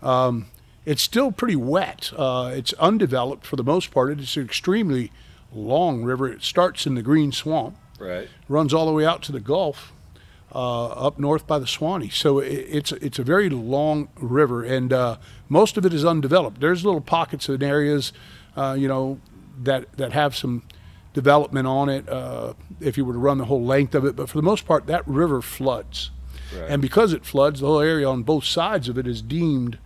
Um, 0.02 0.46
it's 0.84 1.02
still 1.02 1.32
pretty 1.32 1.56
wet. 1.56 2.12
Uh, 2.16 2.52
it's 2.54 2.72
undeveloped 2.74 3.46
for 3.46 3.56
the 3.56 3.64
most 3.64 3.90
part. 3.90 4.18
It's 4.18 4.36
an 4.36 4.44
extremely 4.44 5.10
long 5.52 6.02
river. 6.02 6.28
It 6.28 6.42
starts 6.42 6.86
in 6.86 6.94
the 6.94 7.02
Green 7.02 7.32
Swamp, 7.32 7.76
right. 7.98 8.28
runs 8.48 8.72
all 8.74 8.86
the 8.86 8.92
way 8.92 9.04
out 9.04 9.22
to 9.24 9.32
the 9.32 9.40
Gulf, 9.40 9.92
uh, 10.54 10.86
up 10.88 11.18
north 11.18 11.46
by 11.46 11.58
the 11.58 11.66
Suwannee. 11.66 12.10
So 12.10 12.38
it, 12.40 12.48
it's 12.52 12.92
it's 12.92 13.18
a 13.18 13.22
very 13.24 13.48
long 13.48 14.08
river, 14.16 14.62
and 14.64 14.92
uh, 14.92 15.16
most 15.48 15.76
of 15.76 15.84
it 15.86 15.92
is 15.94 16.04
undeveloped. 16.04 16.60
There's 16.60 16.84
little 16.84 17.00
pockets 17.00 17.48
and 17.48 17.62
areas, 17.62 18.12
uh, 18.56 18.76
you 18.78 18.88
know, 18.88 19.18
that 19.62 19.90
that 19.96 20.12
have 20.12 20.36
some 20.36 20.62
development 21.14 21.66
on 21.66 21.88
it. 21.88 22.08
Uh, 22.08 22.54
if 22.80 22.96
you 22.96 23.04
were 23.04 23.12
to 23.14 23.18
run 23.18 23.38
the 23.38 23.44
whole 23.46 23.64
length 23.64 23.94
of 23.94 24.04
it, 24.04 24.16
but 24.16 24.28
for 24.28 24.38
the 24.38 24.42
most 24.42 24.66
part, 24.66 24.86
that 24.86 25.06
river 25.06 25.40
floods, 25.42 26.10
Right. 26.54 26.70
and 26.70 26.82
because 26.82 27.12
it 27.12 27.24
floods, 27.24 27.60
the 27.60 27.66
whole 27.66 27.80
area 27.80 28.08
on 28.08 28.22
both 28.22 28.44
sides 28.44 28.88
of 28.88 28.98
it 28.98 29.06
is 29.06 29.22
deemed. 29.22 29.78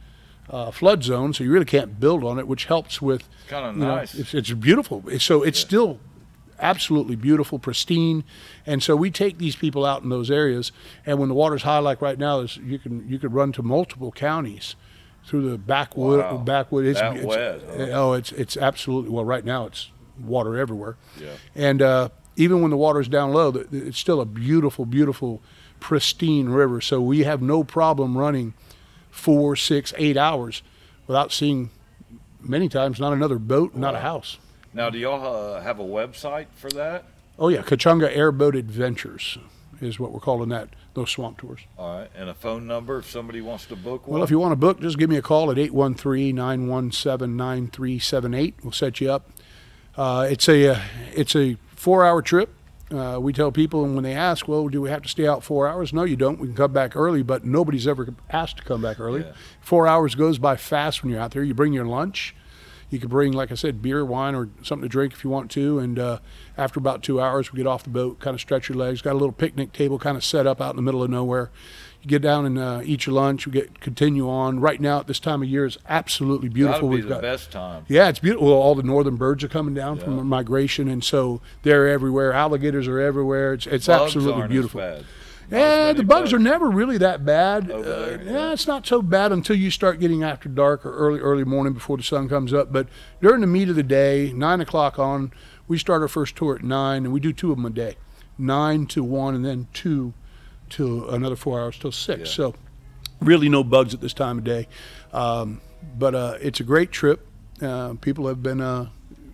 Uh, 0.49 0.71
flood 0.71 1.03
zone, 1.03 1.33
so 1.35 1.43
you 1.43 1.51
really 1.51 1.65
can't 1.65 1.99
build 1.99 2.23
on 2.23 2.39
it, 2.39 2.47
which 2.47 2.67
helps 2.67 3.03
with. 3.03 3.29
You 3.51 3.61
know, 3.81 3.97
nice. 3.97 4.15
it's, 4.15 4.33
it's 4.33 4.53
beautiful. 4.53 5.03
So 5.19 5.43
it's 5.43 5.59
Yeah. 5.61 5.67
still 5.67 5.99
absolutely 6.59 7.17
beautiful, 7.17 7.59
pristine. 7.59 8.25
And 8.65 8.83
so 8.83 8.97
we 8.97 9.11
take 9.11 9.39
these 9.39 9.57
people 9.57 9.85
out 9.85 10.03
in 10.03 10.09
those 10.09 10.31
areas, 10.31 10.73
and 11.05 11.19
when 11.19 11.29
the 11.29 11.35
water's 11.35 11.63
high, 11.63 11.79
like 11.79 12.01
right 12.03 12.19
now, 12.19 12.41
you 12.41 12.79
can 12.79 13.09
you 13.09 13.19
could 13.19 13.33
run 13.33 13.53
to 13.53 13.63
multiple 13.63 14.13
counties 14.13 14.77
through 15.25 15.51
the 15.51 15.59
backwood. 15.59 16.21
Wow. 16.21 16.39
Backwood. 16.39 16.87
It's, 16.87 17.01
That 17.01 17.17
it's, 17.17 17.25
wet, 17.25 17.61
huh? 17.67 17.87
Oh, 17.93 18.13
it's 18.13 18.33
it's 18.33 18.57
absolutely 18.57 19.11
well. 19.11 19.25
Right 19.25 19.45
now, 19.45 19.67
it's 19.67 19.91
water 20.19 20.57
everywhere. 20.57 20.97
Yeah. 21.21 21.35
And 21.55 21.83
uh, 21.83 22.09
even 22.37 22.63
when 22.63 22.71
the 22.71 22.77
water's 22.77 23.09
down 23.09 23.33
low, 23.33 23.49
it's 23.73 23.99
still 23.99 24.21
a 24.21 24.27
beautiful, 24.27 24.87
beautiful, 24.87 25.43
pristine 25.81 26.49
river. 26.49 26.81
So 26.81 27.01
we 27.01 27.25
have 27.25 27.43
no 27.43 27.65
problem 27.65 28.17
running 28.17 28.55
four, 29.11 29.57
six, 29.57 29.93
eight 29.97 30.17
hours 30.17 30.63
without 31.07 31.33
seeing 31.33 31.71
many 32.41 32.69
times 32.69 33.01
not 33.01 33.13
another 33.13 33.39
boat, 33.39 33.75
not 33.75 33.95
a 33.95 34.01
house. 34.01 34.39
Now, 34.77 34.91
do 34.91 34.99
y'all 34.99 35.55
uh, 35.55 35.61
have 35.63 35.81
a 35.81 35.85
website 35.85 36.49
for 36.55 36.69
that? 36.73 37.05
Oh 37.39 37.49
yeah, 37.49 37.63
Kachunga 37.63 38.15
Airboat 38.15 38.55
Adventures 38.55 39.39
is 39.81 39.99
what 39.99 40.13
we're 40.13 40.21
calling 40.21 40.51
that. 40.51 40.69
Those 40.93 41.09
swamp 41.09 41.39
tours. 41.39 41.61
All 41.79 42.01
right, 42.01 42.11
and 42.15 42.29
a 42.29 42.35
phone 42.35 42.67
number 42.67 42.99
if 42.99 43.11
somebody 43.11 43.41
wants 43.41 43.65
to 43.67 43.77
book 43.77 44.07
one. 44.07 44.17
Well, 44.17 44.23
if 44.23 44.31
you 44.31 44.39
want 44.39 44.53
to 44.53 44.57
book, 44.57 44.79
just 44.81 44.99
give 44.99 45.09
me 45.09 45.17
a 45.17 45.23
call 45.23 45.51
at 45.51 45.57
813-917-9378. 45.57 48.55
We'll 48.63 48.73
set 48.73 49.01
you 49.01 49.11
up. 49.11 49.31
Uh, 49.97 50.29
it's 50.31 50.47
a 50.47 50.75
uh, 50.75 50.81
it's 51.15 51.35
a 51.35 51.57
four-hour 51.75 52.21
trip. 52.21 52.55
Uh, 52.91 53.17
we 53.19 53.33
tell 53.33 53.51
people, 53.51 53.83
and 53.83 53.95
when 53.95 54.05
they 54.05 54.13
ask, 54.13 54.47
well, 54.47 54.69
do 54.69 54.83
we 54.83 54.91
have 54.91 55.01
to 55.01 55.09
stay 55.09 55.27
out 55.27 55.43
four 55.43 55.67
hours? 55.67 55.95
No, 55.95 56.05
you 56.05 56.17
don't. 56.17 56.39
We 56.39 56.49
can 56.49 56.57
come 56.57 56.75
back 56.75 56.95
early, 56.95 57.23
but 57.23 57.47
nobody's 57.47 57.89
ever 57.89 58.15
asked 58.29 58.59
to 58.59 58.63
come 58.63 58.83
back 58.83 59.01
early. 59.01 59.23
Yeah. 59.23 59.33
Four 59.63 59.87
hours 59.87 60.15
goes 60.15 60.39
by 60.39 60.57
fast 60.57 61.03
when 61.03 61.13
you're 61.13 61.23
out 61.23 61.31
there. 61.31 61.43
You 61.43 61.55
bring 61.55 61.73
your 61.73 61.87
lunch. 61.87 62.35
You 62.89 63.01
can 63.01 63.09
bring, 63.09 63.33
like 63.33 63.51
I 63.51 63.57
said, 63.57 63.83
beer, 63.83 64.05
wine, 64.05 64.35
or 64.37 64.49
something 64.63 64.83
to 64.83 64.89
drink 64.89 65.13
if 65.13 65.25
you 65.25 65.31
want 65.31 65.51
to. 65.53 65.79
And 65.81 65.99
uh, 65.99 66.19
after 66.57 66.79
about 66.79 67.03
two 67.03 67.21
hours, 67.21 67.53
we 67.53 67.57
get 67.57 67.67
off 67.67 67.83
the 67.83 67.91
boat, 67.91 68.21
kind 68.21 68.35
of 68.35 68.41
stretch 68.41 68.69
your 68.69 68.79
legs. 68.79 69.03
Got 69.03 69.13
a 69.13 69.19
little 69.19 69.33
picnic 69.33 69.73
table 69.73 69.99
kind 69.99 70.17
of 70.17 70.23
set 70.25 70.47
up 70.47 70.61
out 70.61 70.71
in 70.71 70.77
the 70.77 70.83
middle 70.83 71.03
of 71.03 71.11
nowhere. 71.11 71.51
You 72.03 72.09
get 72.09 72.23
down 72.23 72.47
and 72.47 72.57
uh, 72.59 72.83
eat 72.85 73.07
your 73.07 73.15
lunch. 73.17 73.45
We 73.47 73.51
get 73.53 73.81
continue 73.81 74.29
on. 74.29 74.61
Right 74.61 74.81
now, 74.81 75.01
at 75.01 75.09
this 75.09 75.19
time 75.19 75.43
of 75.43 75.49
year, 75.49 75.65
is 75.67 75.79
absolutely 75.89 76.49
beautiful. 76.49 76.89
be 76.91 76.97
We've 76.97 77.05
the 77.05 77.15
got 77.15 77.23
best 77.23 77.51
time. 77.51 77.85
yeah, 77.89 78.09
it's 78.09 78.21
beautiful. 78.21 78.53
All 78.53 78.77
the 78.77 78.85
northern 78.85 79.17
birds 79.17 79.43
are 79.43 79.49
coming 79.49 79.75
down 79.75 79.97
Yeah. 79.97 80.05
from 80.05 80.29
migration, 80.29 80.87
and 80.87 81.03
so 81.03 81.41
they're 81.63 81.89
everywhere. 81.89 82.33
Alligators 82.33 82.87
are 82.87 83.01
everywhere. 83.01 83.55
It's 83.55 83.67
it's 83.67 83.87
Bugs 83.89 84.15
absolutely 84.15 84.47
beautiful. 84.47 84.81
As 85.47 85.51
bad. 85.51 85.61
as 85.61 85.87
Yeah, 85.87 85.93
the 85.93 86.05
bugs 86.05 86.33
are 86.33 86.39
never 86.39 86.71
really 86.71 86.99
that 86.99 87.25
bad. 87.25 87.71
Uh, 87.71 87.79
yeah, 87.79 88.19
yeah. 88.23 88.53
it's 88.53 88.67
not 88.67 88.87
so 88.87 89.03
bad 89.03 89.33
until 89.33 89.57
you 89.57 89.71
start 89.71 90.01
getting 90.01 90.23
after 90.23 90.49
dark 90.49 90.85
or 90.85 90.93
early, 90.93 91.21
early 91.21 91.45
morning 91.45 91.73
before 91.73 91.97
the 91.97 92.03
sun 92.03 92.29
comes 92.29 92.53
up. 92.53 92.73
But 92.73 92.89
during 93.21 93.41
the 93.41 93.47
meat 93.47 93.69
of 93.69 93.77
the 93.77 93.83
day, 93.83 94.33
nine 94.35 94.61
o'clock 94.61 94.99
on, 94.99 95.33
we 95.69 95.79
start 95.79 96.03
our 96.03 96.09
first 96.09 96.37
tour 96.37 96.57
at 96.57 96.63
nine, 96.63 97.05
and 97.05 97.13
we 97.13 97.21
do 97.21 97.33
two 97.33 97.51
of 97.51 97.59
them 97.59 97.67
a 97.67 97.71
day, 97.71 97.97
nine 98.39 98.87
to 98.87 99.03
one, 99.03 99.35
and 99.35 99.45
then 99.45 99.69
two 99.73 100.15
to 100.71 101.09
another 101.09 101.37
four 101.37 101.61
hours 101.61 101.79
till 101.79 101.93
six. 101.93 102.21
Yeah. 102.21 102.27
So, 102.27 102.55
really 103.21 103.49
no 103.49 103.65
bugs 103.65 103.95
at 103.95 104.01
this 104.01 104.13
time 104.13 104.39
of 104.39 104.45
day. 104.45 104.69
Um, 105.13 105.61
but 105.99 106.15
uh, 106.15 106.39
it's 106.41 106.61
a 106.61 106.65
great 106.65 106.91
trip. 106.91 107.27
Uh, 107.63 107.95
people 108.01 108.27
have 108.27 108.43
been 108.43 108.61
uh, 108.61 108.89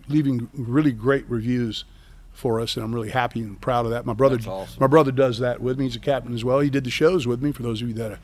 leaving 0.07 0.49
really 0.53 0.91
great 0.91 1.27
reviews 1.29 1.85
for 2.33 2.59
us, 2.59 2.75
and 2.75 2.83
I'm 2.83 2.93
really 2.93 3.11
happy 3.11 3.39
and 3.41 3.59
proud 3.61 3.85
of 3.85 3.91
that. 3.91 4.05
My 4.05 4.13
brother, 4.13 4.37
awesome. 4.47 4.77
my 4.79 4.87
brother 4.87 5.11
does 5.11 5.39
that 5.39 5.61
with 5.61 5.77
me. 5.77 5.85
He's 5.85 5.95
a 5.95 5.99
captain 5.99 6.33
as 6.33 6.43
well. 6.43 6.59
He 6.59 6.69
did 6.69 6.83
the 6.83 6.89
shows 6.89 7.25
with 7.27 7.41
me. 7.41 7.51
For 7.51 7.63
those 7.63 7.81
of 7.81 7.87
you 7.87 7.93
that 7.95 8.11
have 8.11 8.19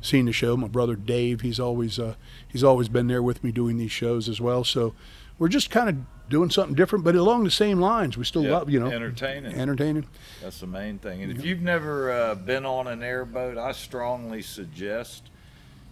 seen 0.00 0.26
the 0.26 0.32
show, 0.32 0.56
my 0.56 0.68
brother 0.68 0.96
Dave, 0.96 1.40
he's 1.42 1.60
always 1.60 1.98
uh, 1.98 2.16
he's 2.48 2.64
always 2.64 2.88
been 2.88 3.06
there 3.06 3.22
with 3.22 3.42
me 3.44 3.52
doing 3.52 3.78
these 3.78 3.92
shows 3.92 4.28
as 4.28 4.40
well. 4.40 4.64
So 4.64 4.94
we're 5.38 5.48
just 5.48 5.70
kind 5.70 5.88
of 5.88 5.96
doing 6.28 6.50
something 6.50 6.74
different, 6.74 7.04
but 7.04 7.14
along 7.14 7.44
the 7.44 7.50
same 7.50 7.80
lines. 7.80 8.16
We 8.16 8.24
still 8.24 8.42
Yep, 8.42 8.52
love, 8.52 8.70
you 8.70 8.80
know, 8.80 8.86
entertaining. 8.90 9.54
entertaining. 9.54 10.06
That's 10.42 10.60
the 10.60 10.66
main 10.66 10.98
thing. 10.98 11.22
And 11.22 11.30
if 11.30 11.44
you've 11.44 11.60
never 11.62 12.10
uh, 12.10 12.34
been 12.34 12.64
on 12.66 12.86
an 12.86 13.02
airboat, 13.02 13.58
I 13.58 13.72
strongly 13.72 14.42
suggest 14.42 15.24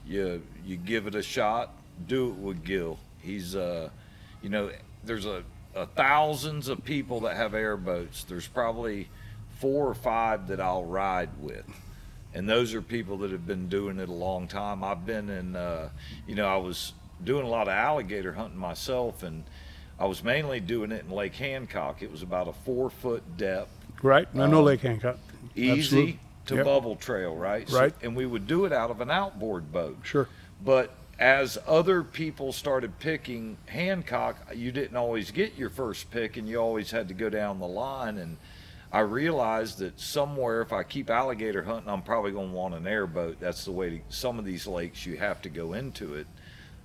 you 0.07 0.43
you 0.67 0.77
give 0.77 1.07
it 1.07 1.15
a 1.15 1.23
shot. 1.23 1.75
Do 2.07 2.29
it 2.31 2.35
with 2.37 2.65
Gil. 2.65 2.99
He's 3.21 3.55
uh, 3.55 3.91
you 4.43 4.49
know, 4.49 4.71
there's 5.05 5.27
a, 5.27 5.45
a 5.75 5.87
thousands 5.87 6.69
of 6.69 6.85
people 6.85 7.21
that 7.21 7.37
have 7.37 7.55
airboats. 7.55 8.25
There's 8.25 8.49
probably 8.49 9.09
four 9.59 9.87
or 9.87 9.95
five 9.95 10.49
that 10.49 10.61
I'll 10.61 10.85
ride 10.85 11.31
with. 11.41 11.65
And 12.33 12.49
those 12.49 12.75
are 12.75 12.83
people 12.83 13.19
that 13.19 13.31
have 13.33 13.47
been 13.47 13.69
doing 13.69 13.99
it 13.99 14.09
a 14.09 14.13
long 14.13 14.47
time. 14.49 14.85
I've 14.85 15.05
been 15.05 15.29
in, 15.29 15.57
uh, 15.57 15.89
you 16.27 16.35
know, 16.35 16.47
I 16.47 16.57
was 16.57 16.93
doing 17.23 17.45
a 17.45 17.49
lot 17.49 17.63
of 17.69 17.75
alligator 17.75 18.33
hunting 18.33 18.59
myself, 18.59 19.23
and 19.23 19.45
I 19.99 20.07
was 20.07 20.23
mainly 20.23 20.61
doing 20.61 20.93
it 20.93 21.05
in 21.05 21.11
Lake 21.11 21.35
Hancock. 21.35 22.03
It 22.03 22.11
was 22.11 22.23
about 22.23 22.49
a 22.49 22.53
four 22.53 22.89
foot 22.91 23.37
depth, 23.37 23.71
Right? 24.03 24.27
I 24.35 24.47
know 24.47 24.61
Um, 24.61 24.65
Lake 24.65 24.81
Hancock. 24.81 25.19
easy 25.57 25.71
Absolutely. 25.81 26.19
to 26.47 26.55
Yep. 26.57 26.65
bubble 26.65 26.97
trail, 26.97 27.37
right? 27.37 27.69
Right. 27.71 27.93
and 28.03 28.17
we 28.17 28.25
would 28.27 28.47
do 28.47 28.65
it 28.65 28.73
out 28.73 28.91
of 28.91 29.01
an 29.01 29.11
outboard 29.11 29.71
boat. 29.73 29.99
Sure. 30.05 30.29
But 30.65 30.91
as 31.21 31.59
other 31.67 32.03
people 32.03 32.51
started 32.51 32.99
picking 32.99 33.59
Hancock, 33.67 34.37
you 34.55 34.73
didn't 34.73 34.97
always 34.97 35.31
get 35.31 35.55
your 35.55 35.69
first 35.69 36.11
pick, 36.11 36.39
and 36.39 36.49
you 36.49 36.57
always 36.57 36.91
had 36.91 37.09
to 37.09 37.15
go 37.15 37.29
down 37.29 37.61
the 37.61 37.69
line. 37.69 38.17
And 38.17 38.39
I 38.91 39.01
realized 39.01 39.79
that 39.79 40.01
somewhere, 40.01 40.63
if 40.63 40.73
I 40.73 40.83
keep 40.83 41.11
alligator 41.11 41.63
hunting, 41.63 41.91
I'm 41.91 42.01
probably 42.01 42.33
going 42.33 42.49
to 42.49 42.57
want 42.57 42.75
an 42.75 42.87
airboat. 42.87 43.39
That's 43.39 43.67
the 43.67 43.71
way 43.71 43.91
to, 43.91 44.01
some 44.09 44.39
of 44.39 44.47
these 44.47 44.67
lakes 44.67 45.05
you 45.05 45.19
have 45.19 45.43
to 45.43 45.51
go 45.51 45.75
into 45.75 46.15
it. 46.15 46.27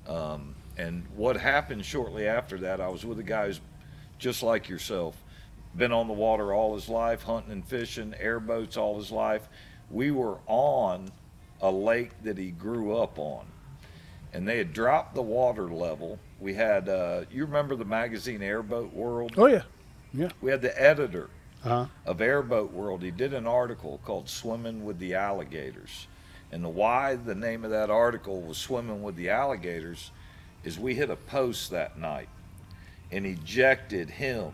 Um, 0.05 0.53
and 0.77 1.05
what 1.15 1.37
happened 1.37 1.85
shortly 1.85 2.27
after 2.27 2.57
that, 2.57 2.81
I 2.81 2.89
was 2.89 3.05
with 3.05 3.19
a 3.19 3.23
guy 3.23 3.47
who's 3.47 3.61
just 4.19 4.43
like 4.43 4.67
yourself, 4.67 5.15
been 5.77 5.93
on 5.93 6.07
the 6.07 6.13
water 6.13 6.53
all 6.53 6.75
his 6.75 6.89
life, 6.89 7.23
hunting 7.23 7.53
and 7.53 7.65
fishing, 7.65 8.13
airboats 8.19 8.75
all 8.75 8.97
his 8.97 9.11
life. 9.11 9.47
We 9.89 10.11
were 10.11 10.39
on 10.47 11.09
a 11.61 11.71
lake 11.71 12.11
that 12.23 12.37
he 12.37 12.51
grew 12.51 12.97
up 12.97 13.17
on, 13.17 13.45
and 14.35 14.45
they 14.45 14.57
had 14.57 14.73
dropped 14.73 15.15
the 15.15 15.21
water 15.21 15.69
level. 15.69 16.19
We 16.41 16.53
had, 16.55 16.89
uh, 16.89 17.21
you 17.31 17.45
remember 17.45 17.77
the 17.77 17.85
magazine 17.85 18.41
Airboat 18.41 18.93
World? 18.93 19.33
Oh 19.37 19.45
yeah. 19.45 19.61
Yeah. 20.13 20.29
We 20.41 20.51
had 20.51 20.61
the 20.61 20.79
editor 20.81 21.29
Uh-huh. 21.63 21.85
of 22.05 22.19
Airboat 22.19 22.73
World. 22.73 23.01
He 23.01 23.11
did 23.11 23.33
an 23.33 23.47
article 23.47 24.01
called 24.03 24.27
"Swimming 24.29 24.83
with 24.83 24.99
the 24.99 25.13
Alligators," 25.15 26.07
and 26.51 26.63
the 26.65 26.69
why 26.69 27.15
the 27.15 27.33
name 27.33 27.63
of 27.63 27.71
that 27.71 27.89
article 27.89 28.41
was 28.41 28.57
"Swimming 28.57 29.01
with 29.03 29.15
the 29.15 29.29
Alligators" 29.29 30.11
is 30.65 30.77
we 30.77 30.95
hit 30.95 31.09
a 31.09 31.15
post 31.15 31.71
that 31.71 31.97
night 31.97 32.27
and 33.11 33.25
ejected 33.25 34.09
him 34.11 34.51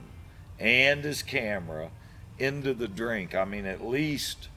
and 0.60 1.04
his 1.04 1.24
camera 1.24 1.90
into 2.38 2.74
the 2.76 2.88
drink. 2.88 3.34
I 3.34 3.46
mean, 3.46 3.66
at 3.66 3.84
least 3.84 4.48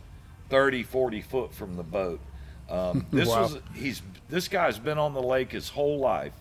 30, 0.51 0.83
40 0.83 1.23
foot 1.23 1.55
from 1.55 1.77
the 1.77 1.83
boat. 1.83 2.21
Um, 2.71 3.07
this 3.13 3.29
Wow. 3.29 3.43
was 3.43 3.59
he's 3.75 4.03
this 4.29 4.49
guy's 4.49 4.79
been 4.79 4.99
on 4.99 5.15
the 5.15 5.23
lake 5.23 5.53
his 5.53 5.69
whole 5.71 5.99
life. 5.99 6.33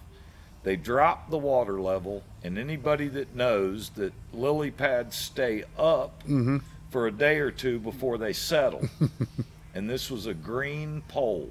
They 0.64 0.78
dropped 0.78 1.30
the 1.30 1.38
water 1.38 1.82
level, 1.82 2.24
and 2.44 2.58
anybody 2.58 3.10
that 3.10 3.36
knows 3.36 3.90
that 3.92 4.14
lily 4.32 4.72
pads 4.72 5.16
stay 5.16 5.64
up 5.78 6.24
Mm-hmm. 6.24 6.58
for 6.90 7.08
a 7.08 7.12
day 7.12 7.40
or 7.40 7.52
two 7.52 7.80
before 7.80 8.18
they 8.18 8.32
settle. 8.34 8.88
and 9.76 9.90
this 9.90 10.10
was 10.10 10.26
a 10.26 10.34
green 10.34 11.02
pole 11.10 11.50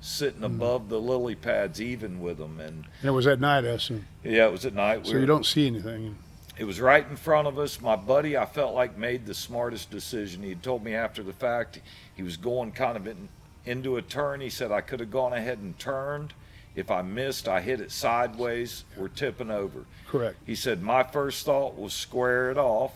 sitting 0.00 0.42
above 0.42 0.88
the 0.88 0.98
lily 1.00 1.34
pads, 1.36 1.80
even 1.80 2.20
with 2.20 2.38
them. 2.38 2.58
And 2.58 2.86
And 3.02 3.08
it 3.08 3.10
was 3.12 3.26
at 3.28 3.38
night, 3.38 3.64
I 3.64 3.68
assume. 3.68 4.06
yeah, 4.24 4.46
it 4.46 4.52
was 4.52 4.64
at 4.66 4.74
night. 4.74 5.04
So 5.06 5.12
We 5.12 5.16
you 5.18 5.20
were- 5.20 5.26
don't 5.26 5.46
see 5.46 5.66
anything. 5.68 6.16
it 6.58 6.64
was 6.64 6.80
right 6.80 7.06
in 7.08 7.16
front 7.16 7.46
of 7.46 7.58
us. 7.58 7.80
My 7.80 7.94
buddy, 7.96 8.36
I 8.36 8.46
felt 8.46 8.74
like 8.74 8.96
made 8.98 9.26
the 9.26 9.34
smartest 9.34 9.90
decision. 9.90 10.42
He 10.42 10.48
had 10.48 10.62
told 10.62 10.82
me 10.82 10.94
after 10.94 11.22
the 11.22 11.34
fact 11.34 11.80
he 12.16 12.22
was 12.24 12.36
going 12.38 12.72
kind 12.72 12.96
of 12.96 13.06
in, 13.06 13.28
into 13.70 13.96
a 13.96 14.02
turn. 14.02 14.40
He 14.40 14.50
said 14.50 14.72
I 14.72 14.80
could 14.80 15.00
have 15.00 15.10
gone 15.10 15.32
ahead 15.32 15.58
and 15.58 15.78
turned. 15.78 16.34
If 16.74 16.90
I 16.90 17.02
missed, 17.02 17.48
I 17.48 17.60
hit 17.60 17.80
it 17.80 17.90
sideways. 17.90 18.84
We're 18.96 19.08
tipping 19.08 19.50
over. 19.50 19.84
Correct. 20.06 20.36
He 20.46 20.54
said 20.54 20.82
my 20.82 21.02
first 21.02 21.46
thought 21.46 21.76
was 21.78 21.92
square 21.92 22.50
it 22.50 22.58
off, 22.58 22.92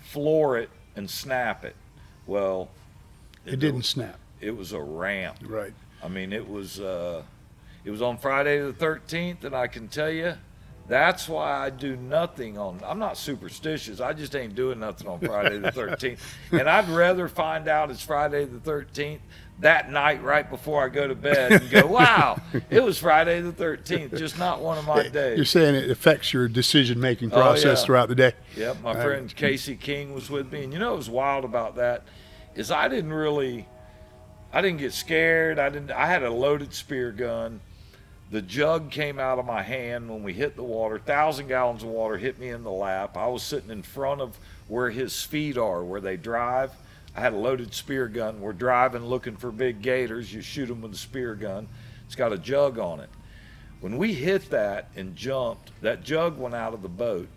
floor 0.00 0.58
it, 0.58 0.70
and 0.96 1.08
snap 1.10 1.64
it. 1.64 1.76
Well, 2.26 2.68
It 3.44 3.58
didn't 3.58 3.82
snap. 3.84 4.18
It 4.40 4.56
was 4.56 4.72
a 4.72 4.80
ramp. 4.80 5.38
Right. 5.44 5.72
I 6.02 6.08
mean, 6.08 6.32
it 6.32 6.48
was 6.48 6.80
uh, 6.80 7.22
it 7.84 7.90
was 7.90 8.02
on 8.02 8.18
Friday 8.18 8.58
the 8.58 8.72
13th, 8.72 9.44
and 9.44 9.54
I 9.54 9.66
can 9.68 9.88
tell 9.88 10.10
you, 10.10 10.34
that's 10.88 11.28
why 11.28 11.64
I 11.64 11.70
do 11.70 11.96
nothing 11.96 12.58
on. 12.58 12.80
I'm 12.84 12.98
not 12.98 13.16
superstitious. 13.16 14.00
I 14.00 14.12
just 14.12 14.34
ain't 14.34 14.54
doing 14.54 14.80
nothing 14.80 15.06
on 15.08 15.20
Friday 15.20 15.58
the 15.58 15.70
13th, 15.72 16.18
and 16.52 16.68
I'd 16.68 16.88
rather 16.88 17.28
find 17.28 17.68
out 17.68 17.90
it's 17.90 18.02
Friday 18.02 18.44
the 18.44 18.58
13th 18.58 19.20
that 19.60 19.92
night 19.92 20.22
right 20.24 20.48
before 20.50 20.82
I 20.84 20.88
go 20.88 21.06
to 21.06 21.14
bed 21.14 21.52
and 21.52 21.70
go, 21.70 21.86
wow, 21.98 22.40
it 22.68 22.82
was 22.82 22.98
Friday 22.98 23.40
the 23.40 23.52
13th, 23.52 24.18
just 24.18 24.36
not 24.38 24.60
one 24.60 24.76
of 24.76 24.86
my 24.86 25.06
days. 25.08 25.36
You're 25.36 25.44
saying 25.44 25.76
it 25.76 25.88
affects 25.90 26.32
your 26.32 26.48
decision 26.48 26.98
making 26.98 27.30
Oh, 27.32 27.36
process 27.36 27.80
yeah. 27.80 27.86
throughout 27.86 28.08
the 28.08 28.14
day. 28.16 28.32
Yep, 28.56 28.82
my 28.82 28.94
friend 28.94 29.34
Casey 29.34 29.76
King 29.76 30.14
was 30.14 30.30
with 30.30 30.50
me, 30.52 30.64
and 30.64 30.72
you 30.72 30.78
know 30.80 30.90
what 30.90 30.96
was 30.98 31.10
wild 31.10 31.44
about 31.44 31.76
that 31.76 32.02
is 32.56 32.70
I 32.72 32.88
didn't 32.88 33.12
really, 33.12 33.68
I 34.52 34.60
didn't 34.62 34.78
get 34.78 34.92
scared. 34.92 35.58
I 35.60 35.68
didn't. 35.70 35.90
I 35.92 36.06
had 36.06 36.22
a 36.22 36.30
loaded 36.30 36.74
spear 36.74 37.12
gun. 37.12 37.60
The 38.32 38.42
jug 38.42 38.90
came 38.90 39.20
out 39.20 39.38
of 39.38 39.46
my 39.46 39.62
hand 39.62 40.10
when 40.10 40.24
we 40.24 40.32
hit 40.32 40.56
the 40.56 40.64
water. 40.64 40.98
Thousand 40.98 41.48
gallons 41.48 41.84
of 41.84 41.90
water 41.90 42.16
hit 42.16 42.38
me 42.40 42.48
in 42.48 42.64
the 42.64 42.70
lap. 42.70 43.16
I 43.16 43.28
was 43.28 43.42
sitting 43.42 43.70
in 43.70 43.82
front 43.82 44.20
of 44.20 44.36
where 44.66 44.90
his 44.90 45.22
feet 45.22 45.56
are, 45.56 45.84
where 45.84 46.00
they 46.00 46.16
drive. 46.16 46.72
I 47.14 47.20
had 47.20 47.34
a 47.34 47.36
loaded 47.36 47.74
spear 47.74 48.08
gun. 48.08 48.40
We're 48.40 48.54
driving 48.54 49.04
looking 49.04 49.36
for 49.36 49.52
big 49.52 49.82
gators. 49.82 50.32
You 50.32 50.40
shoot 50.40 50.66
them 50.66 50.80
with 50.80 50.94
a 50.94 50.96
spear 50.96 51.34
gun. 51.34 51.68
It's 52.06 52.16
got 52.16 52.32
a 52.32 52.38
jug 52.38 52.78
on 52.78 53.00
it. 53.00 53.10
When 53.80 53.98
we 53.98 54.14
hit 54.14 54.50
that 54.50 54.88
and 54.96 55.14
jumped, 55.14 55.70
that 55.82 56.02
jug 56.02 56.38
went 56.38 56.54
out 56.54 56.74
of 56.74 56.82
the 56.82 56.88
boat 56.88 57.28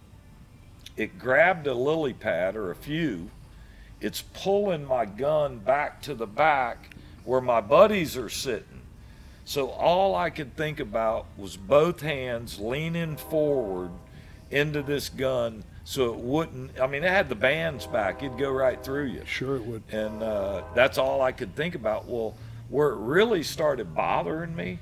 it 0.98 1.20
grabbed 1.20 1.68
a 1.68 1.74
lily 1.74 2.14
pad 2.14 2.56
or 2.56 2.72
a 2.72 2.76
few. 2.76 3.30
It's 4.00 4.22
pulling 4.34 4.86
my 4.86 5.06
gun 5.06 5.60
back 5.60 6.02
to 6.04 6.16
the 6.16 6.28
back 6.28 6.96
where 7.24 7.42
my 7.42 7.60
buddies 7.60 8.16
are 8.16 8.30
sitting. 8.30 8.75
So 9.46 9.70
all 9.70 10.16
I 10.16 10.32
could 10.32 10.58
think 10.58 10.80
about 10.80 11.28
was 11.38 11.56
both 11.56 12.02
hands 12.02 12.60
leaning 12.60 13.16
forward 13.16 13.92
into 14.52 14.82
this 14.82 15.10
gun 15.10 15.64
so 15.86 16.06
it 16.12 16.16
wouldn't. 16.16 16.80
I 16.80 16.88
mean, 16.88 17.04
it 17.04 17.12
had 17.12 17.30
the 17.30 17.36
bands 17.36 17.86
back, 17.86 18.24
it'd 18.24 18.40
go 18.40 18.50
right 18.52 18.84
through 18.84 19.06
you. 19.06 19.22
Sure, 19.26 19.56
it 19.56 19.64
would. 19.64 19.84
And 19.92 20.22
uh, 20.22 20.64
that's 20.74 20.98
all 20.98 21.22
I 21.22 21.32
could 21.32 21.56
think 21.56 21.76
about. 21.76 22.08
Well, 22.08 22.36
where 22.70 22.90
it 22.90 22.98
really 22.98 23.44
started 23.44 23.94
bothering 23.94 24.56
me, 24.56 24.80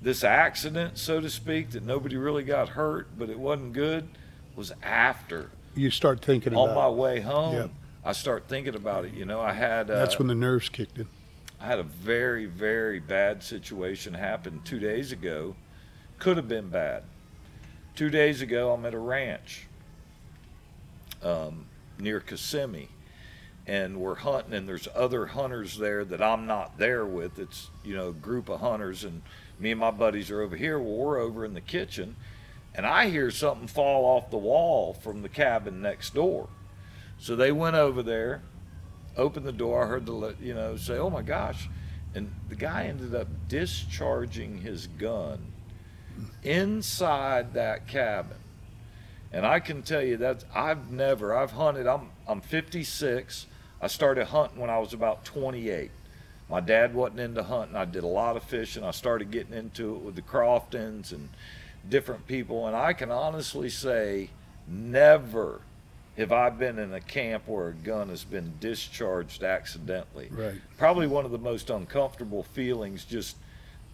this 0.00 0.24
accident, 0.24 0.96
so 0.96 1.20
to 1.20 1.28
speak, 1.28 1.70
that 1.72 1.84
nobody 1.84 2.16
really 2.16 2.42
got 2.42 2.70
hurt, 2.70 3.08
but 3.18 3.28
it 3.28 3.38
wasn't 3.38 3.74
good, 3.74 4.08
was 4.56 4.72
after 4.82 5.50
You 5.74 5.90
start 5.90 6.24
thinking 6.24 6.54
on 6.56 6.74
my 6.74 6.88
it. 6.88 6.94
way 6.94 7.20
home. 7.20 7.54
Yep. 7.54 7.70
I 8.06 8.12
start 8.12 8.44
thinking 8.48 8.74
about 8.74 9.04
it. 9.04 9.12
You 9.12 9.26
know, 9.26 9.40
I 9.40 9.52
had 9.52 9.90
uh, 9.90 9.98
That's 9.98 10.18
when 10.18 10.28
the 10.28 10.34
nerves 10.34 10.70
kicked 10.70 10.98
in. 10.98 11.06
I 11.64 11.66
had 11.66 11.78
a 11.78 11.82
very 11.82 12.44
very 12.44 13.00
bad 13.00 13.42
situation 13.42 14.12
happen 14.12 14.60
two 14.66 14.78
days 14.78 15.12
ago. 15.12 15.56
Could 16.18 16.36
have 16.36 16.46
been 16.46 16.68
bad. 16.68 17.04
Two 17.96 18.10
days 18.10 18.42
ago, 18.42 18.70
I'm 18.70 18.84
at 18.84 18.92
a 18.92 18.98
ranch 18.98 19.66
um, 21.22 21.64
near 21.98 22.20
Kissimmee, 22.20 22.90
and 23.66 23.98
we're 23.98 24.16
hunting, 24.16 24.52
and 24.52 24.68
there's 24.68 24.88
other 24.94 25.24
hunters 25.24 25.78
there 25.78 26.04
that 26.04 26.20
I'm 26.20 26.44
not 26.44 26.76
there 26.76 27.06
with. 27.06 27.38
It's 27.38 27.70
you 27.82 27.96
know 27.96 28.10
a 28.10 28.12
group 28.12 28.50
of 28.50 28.60
hunters, 28.60 29.02
and 29.02 29.22
me 29.58 29.70
and 29.70 29.80
my 29.80 29.90
buddies 29.90 30.30
are 30.30 30.42
over 30.42 30.56
here. 30.56 30.78
Well, 30.78 30.98
we're 30.98 31.18
over 31.18 31.46
in 31.46 31.54
the 31.54 31.62
kitchen, 31.62 32.16
and 32.74 32.84
I 32.84 33.08
hear 33.08 33.30
something 33.30 33.68
fall 33.68 34.04
off 34.04 34.30
the 34.30 34.36
wall 34.36 34.92
from 34.92 35.22
the 35.22 35.30
cabin 35.30 35.80
next 35.80 36.12
door. 36.12 36.50
So 37.16 37.34
they 37.34 37.52
went 37.52 37.76
over 37.76 38.02
there, 38.02 38.42
opened 39.16 39.46
the 39.46 39.52
door. 39.52 39.84
I 39.84 39.88
heard 39.88 40.06
the 40.06 40.34
you 40.40 40.54
know 40.54 40.76
say, 40.76 40.98
"Oh 40.98 41.10
my 41.10 41.22
gosh," 41.22 41.68
and 42.14 42.32
the 42.48 42.54
guy 42.56 42.84
ended 42.84 43.14
up 43.14 43.28
discharging 43.48 44.58
his 44.58 44.86
gun 44.86 45.52
inside 46.42 47.54
that 47.54 47.86
cabin. 47.86 48.36
And 49.32 49.44
I 49.44 49.58
can 49.58 49.82
tell 49.82 50.02
you 50.02 50.16
that 50.18 50.44
I've 50.54 50.90
never 50.90 51.34
I've 51.36 51.52
hunted. 51.52 51.86
I'm 51.86 52.10
I'm 52.26 52.40
56. 52.40 53.46
I 53.80 53.86
started 53.88 54.26
hunting 54.26 54.60
when 54.60 54.70
I 54.70 54.78
was 54.78 54.92
about 54.92 55.24
28. 55.24 55.90
My 56.48 56.60
dad 56.60 56.94
wasn't 56.94 57.20
into 57.20 57.42
hunting. 57.42 57.76
I 57.76 57.84
did 57.84 58.04
a 58.04 58.08
lot 58.08 58.36
of 58.36 58.44
fishing. 58.44 58.84
I 58.84 58.92
started 58.92 59.30
getting 59.30 59.54
into 59.54 59.94
it 59.96 60.02
with 60.02 60.14
the 60.14 60.22
Croftons 60.22 61.12
and 61.12 61.30
different 61.88 62.26
people. 62.26 62.66
And 62.66 62.76
I 62.76 62.92
can 62.92 63.10
honestly 63.10 63.68
say, 63.68 64.30
never 64.66 65.60
have 66.16 66.32
I 66.32 66.50
been 66.50 66.78
in 66.78 66.92
a 66.94 67.00
camp 67.00 67.48
where 67.48 67.68
a 67.68 67.72
gun 67.72 68.08
has 68.08 68.24
been 68.24 68.52
discharged 68.60 69.42
accidentally. 69.42 70.28
Right. 70.30 70.54
Probably 70.78 71.06
one 71.06 71.24
of 71.24 71.30
the 71.32 71.38
most 71.38 71.70
uncomfortable 71.70 72.42
feelings 72.42 73.04
just 73.04 73.36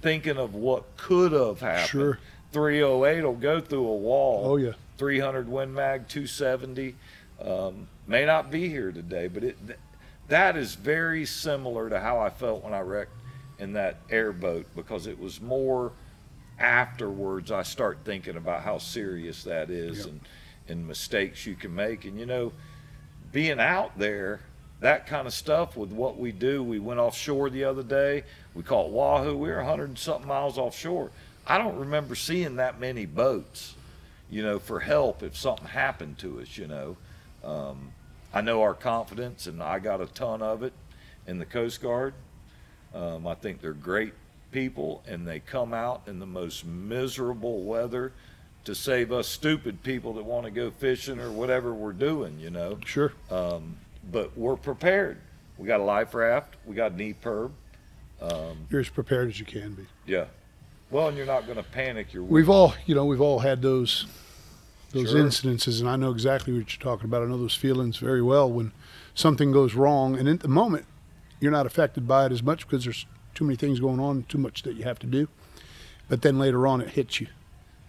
thinking 0.03 0.37
of 0.37 0.55
what 0.55 0.97
could 0.97 1.33
have 1.33 1.61
happened. 1.61 1.89
Sure. 1.89 2.19
308 2.53 3.23
will 3.23 3.33
go 3.35 3.61
through 3.61 3.87
a 3.87 3.97
wall. 3.97 4.43
Oh 4.53 4.57
yeah. 4.57 4.73
300 4.99 5.49
Win 5.49 5.73
Mag 5.73 6.09
270 6.09 6.95
um, 7.43 7.89
may 8.07 8.27
not 8.27 8.51
be 8.51 8.69
here 8.69 8.93
today, 8.93 9.29
but 9.29 9.43
it 9.45 9.57
th- 9.67 9.79
that 10.29 10.57
is 10.57 10.75
very 10.75 11.25
similar 11.25 11.89
to 11.89 11.99
how 12.01 12.19
I 12.21 12.29
felt 12.29 12.63
when 12.63 12.75
I 12.75 12.81
wrecked 12.81 13.13
in 13.59 13.73
that 13.75 13.97
airboat 14.11 14.67
because 14.77 15.07
it 15.07 15.19
was 15.19 15.41
more 15.41 15.93
afterwards 16.59 17.51
I 17.51 17.63
start 17.63 17.99
thinking 18.05 18.37
about 18.37 18.63
how 18.63 18.79
serious 18.79 19.45
that 19.45 19.71
is 19.71 19.99
Yep. 20.01 20.07
and 20.09 20.21
and 20.69 20.87
mistakes 20.87 21.47
you 21.47 21.55
can 21.55 21.75
make 21.75 22.05
and 22.05 22.19
you 22.19 22.27
know 22.27 22.53
being 23.33 23.61
out 23.61 23.99
there 23.99 24.41
that 24.81 25.07
kind 25.07 25.27
of 25.27 25.33
stuff 25.33 25.77
with 25.77 25.91
what 25.91 26.19
we 26.19 26.33
do 26.33 26.63
we 26.63 26.79
went 26.79 27.01
offshore 27.01 27.51
the 27.51 27.65
other 27.65 27.83
day 27.83 28.23
we 28.55 28.63
caught 28.63 28.91
wahoo 28.91 29.37
we 29.37 29.49
were 29.49 29.57
100 29.57 29.89
and 29.89 29.99
something 29.99 30.29
miles 30.29 30.59
offshore 30.59 31.11
I 31.47 31.59
don't 31.59 31.77
remember 31.77 32.15
seeing 32.15 32.57
that 32.57 32.79
many 32.79 33.07
boats 33.07 33.75
you 34.31 34.43
know, 34.43 34.59
for 34.59 34.81
help 34.81 35.23
if 35.23 35.37
something 35.37 35.67
happened 35.67 36.19
to 36.19 36.41
us, 36.41 36.57
you 36.57 36.69
know. 36.69 36.97
Um, 37.43 37.93
I 38.33 38.41
know 38.41 38.63
our 38.63 38.75
confidence, 38.75 39.47
and 39.47 39.63
I 39.63 39.81
got 39.81 40.01
a 40.01 40.07
ton 40.07 40.41
of 40.41 40.63
it 40.63 40.73
in 41.27 41.39
the 41.39 41.45
Coast 41.45 41.83
Guard. 41.83 42.15
Um, 42.95 43.27
I 43.27 43.35
think 43.35 43.61
they're 43.61 43.73
great 43.73 44.15
people, 44.53 45.03
and 45.07 45.27
they 45.27 45.41
come 45.41 45.75
out 45.75 46.03
in 46.07 46.21
the 46.21 46.27
most 46.27 46.65
miserable 46.65 47.65
weather 47.65 48.13
to 48.65 48.75
save 48.75 49.11
us 49.13 49.27
stupid 49.27 49.83
people 49.83 50.13
that 50.15 50.25
want 50.25 50.45
to 50.45 50.51
go 50.51 50.71
fishing 50.71 51.19
or 51.19 51.31
whatever 51.31 51.73
we're 51.73 51.93
doing, 51.93 52.39
you 52.39 52.51
know. 52.51 52.79
Sure. 52.85 53.13
Um, 53.31 53.77
but 54.11 54.37
we're 54.37 54.57
prepared. 54.57 55.19
We 55.59 55.67
got 55.67 55.81
a 55.81 55.85
life 55.85 56.15
raft, 56.15 56.57
we 56.67 56.75
got 56.75 56.93
EPIRB. 56.97 57.51
Um, 58.23 58.67
You're 58.71 58.81
as 58.83 58.89
prepared 58.91 59.29
as 59.29 59.41
you 59.41 59.47
can 59.47 59.73
be. 59.75 59.87
yeah. 60.07 60.27
Well, 60.91 61.07
and 61.09 61.17
you're 61.17 61.25
not 61.27 61.45
going 61.47 61.57
to 61.57 61.63
panic 61.63 62.13
your 62.13 62.25
We've 62.25 62.51
all, 62.51 62.75
you 62.85 62.95
know, 62.97 63.05
we've 63.05 63.21
all 63.21 63.39
had 63.39 63.63
those 63.63 64.07
those 64.93 65.11
Sure. 65.13 65.21
incidences, 65.23 65.79
and 65.81 65.89
I 65.89 65.95
know 65.95 66.11
exactly 66.11 66.53
what 66.53 66.73
you're 66.75 66.83
talking 66.83 67.05
about. 67.05 67.23
I 67.23 67.27
know 67.27 67.39
those 67.39 67.55
feelings 67.55 67.99
very 67.99 68.21
well 68.21 68.51
when 68.51 68.73
something 69.15 69.53
goes 69.53 69.75
wrong, 69.75 70.19
and 70.19 70.29
at 70.29 70.41
the 70.41 70.49
moment, 70.49 70.85
you're 71.39 71.53
not 71.53 71.65
affected 71.65 72.09
by 72.09 72.27
it 72.27 72.33
as 72.33 72.43
much 72.43 72.67
because 72.67 72.83
there's 72.85 73.07
too 73.35 73.45
many 73.45 73.55
things 73.57 73.79
going 73.79 74.01
on, 74.01 74.25
too 74.25 74.37
much 74.39 74.65
that 74.65 74.75
you 74.75 74.83
have 74.83 74.99
to 74.99 75.07
do. 75.07 75.29
But 76.09 76.23
then 76.23 76.41
later 76.41 76.67
on, 76.67 76.81
it 76.81 76.89
hits 76.91 77.21
you. 77.21 77.29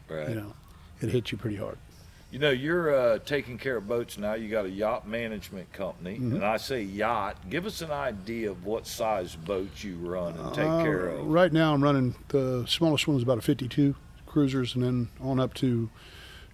right. 0.07 0.29
You 0.29 0.35
know, 0.35 0.53
it 1.01 1.09
hits 1.09 1.31
you 1.31 1.37
pretty 1.37 1.57
hard. 1.57 1.77
You 2.31 2.39
know, 2.39 2.49
you're 2.49 2.95
uh, 2.95 3.19
taking 3.19 3.57
care 3.57 3.75
of 3.75 3.89
boats 3.89 4.17
now. 4.17 4.35
You 4.35 4.47
got 4.49 4.63
a 4.65 4.69
yacht 4.69 5.05
management 5.05 5.73
company, 5.73 6.15
Mm-hmm. 6.15 6.35
and 6.35 6.45
I 6.45 6.55
say 6.57 6.81
yacht. 6.81 7.49
Give 7.49 7.65
us 7.65 7.81
an 7.81 7.91
idea 7.91 8.51
of 8.51 8.65
what 8.65 8.87
size 8.87 9.35
boats 9.35 9.83
you 9.83 9.95
run 9.97 10.35
and 10.37 10.53
take 10.53 10.65
Uh, 10.65 10.81
care 10.81 11.07
of. 11.09 11.25
Right 11.27 11.51
now, 11.51 11.73
I'm 11.73 11.83
running 11.83 12.15
the 12.29 12.63
smallest 12.69 13.05
one 13.07 13.17
is 13.17 13.23
about 13.23 13.37
a 13.37 13.41
52 13.41 13.95
cruisers, 14.27 14.75
and 14.75 14.83
then 14.83 15.09
on 15.19 15.41
up 15.41 15.53
to 15.55 15.89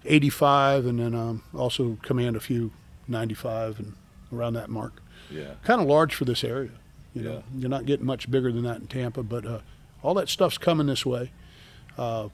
85, 0.04 0.86
and 0.86 0.98
then 0.98 1.14
um, 1.14 1.42
also 1.54 1.96
command 2.02 2.34
a 2.36 2.40
few 2.40 2.72
95 3.06 3.78
and 3.78 3.94
around 4.32 4.54
that 4.54 4.68
mark. 4.70 5.00
Yeah, 5.30 5.54
Kind 5.62 5.80
of 5.80 5.86
large 5.86 6.14
for 6.14 6.24
this 6.24 6.42
area. 6.42 6.70
You 7.14 7.22
know, 7.22 7.32
Yeah. 7.34 7.40
you're 7.56 7.70
not 7.70 7.86
getting 7.86 8.04
much 8.06 8.30
bigger 8.30 8.50
than 8.52 8.64
that 8.64 8.80
in 8.80 8.86
Tampa, 8.88 9.22
but 9.22 9.46
uh, 9.46 9.60
all 10.02 10.14
that 10.14 10.28
stuff's 10.28 10.58
coming 10.58 10.86
this 10.88 11.04
way. 11.06 11.30
Uh, 11.96 12.28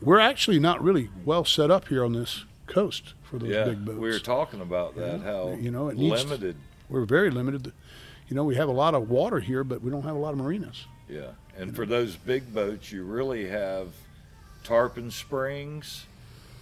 we're 0.00 0.20
actually 0.20 0.58
not 0.58 0.82
really 0.82 1.10
well 1.24 1.44
set 1.44 1.70
up 1.70 1.88
here 1.88 2.04
on 2.04 2.12
this 2.12 2.44
coast 2.66 3.14
for 3.22 3.38
those 3.38 3.50
yeah. 3.50 3.64
big 3.64 3.84
boats. 3.84 3.98
We 3.98 4.10
were 4.10 4.18
talking 4.18 4.60
about 4.60 4.94
that. 4.96 5.20
Yeah. 5.20 5.24
How 5.24 5.50
You 5.52 5.70
know, 5.70 5.88
it 5.88 5.96
needs 5.96 6.22
to- 6.22 6.28
limited. 6.28 6.56
We're 6.88 7.04
very 7.04 7.30
limited. 7.30 7.72
You 8.28 8.36
know, 8.36 8.44
we 8.44 8.56
have 8.56 8.68
a 8.68 8.72
lot 8.72 8.94
of 8.94 9.10
water 9.10 9.40
here, 9.40 9.64
but 9.64 9.82
we 9.82 9.90
don't 9.90 10.02
have 10.02 10.16
a 10.16 10.18
lot 10.18 10.32
of 10.32 10.38
marinas. 10.38 10.86
Yeah, 11.08 11.32
and 11.56 11.74
for 11.74 11.84
those 11.84 12.16
big 12.16 12.54
boats, 12.54 12.90
you 12.90 13.04
really 13.04 13.48
have 13.48 13.88
tarpon 14.62 15.10
springs, 15.10 16.06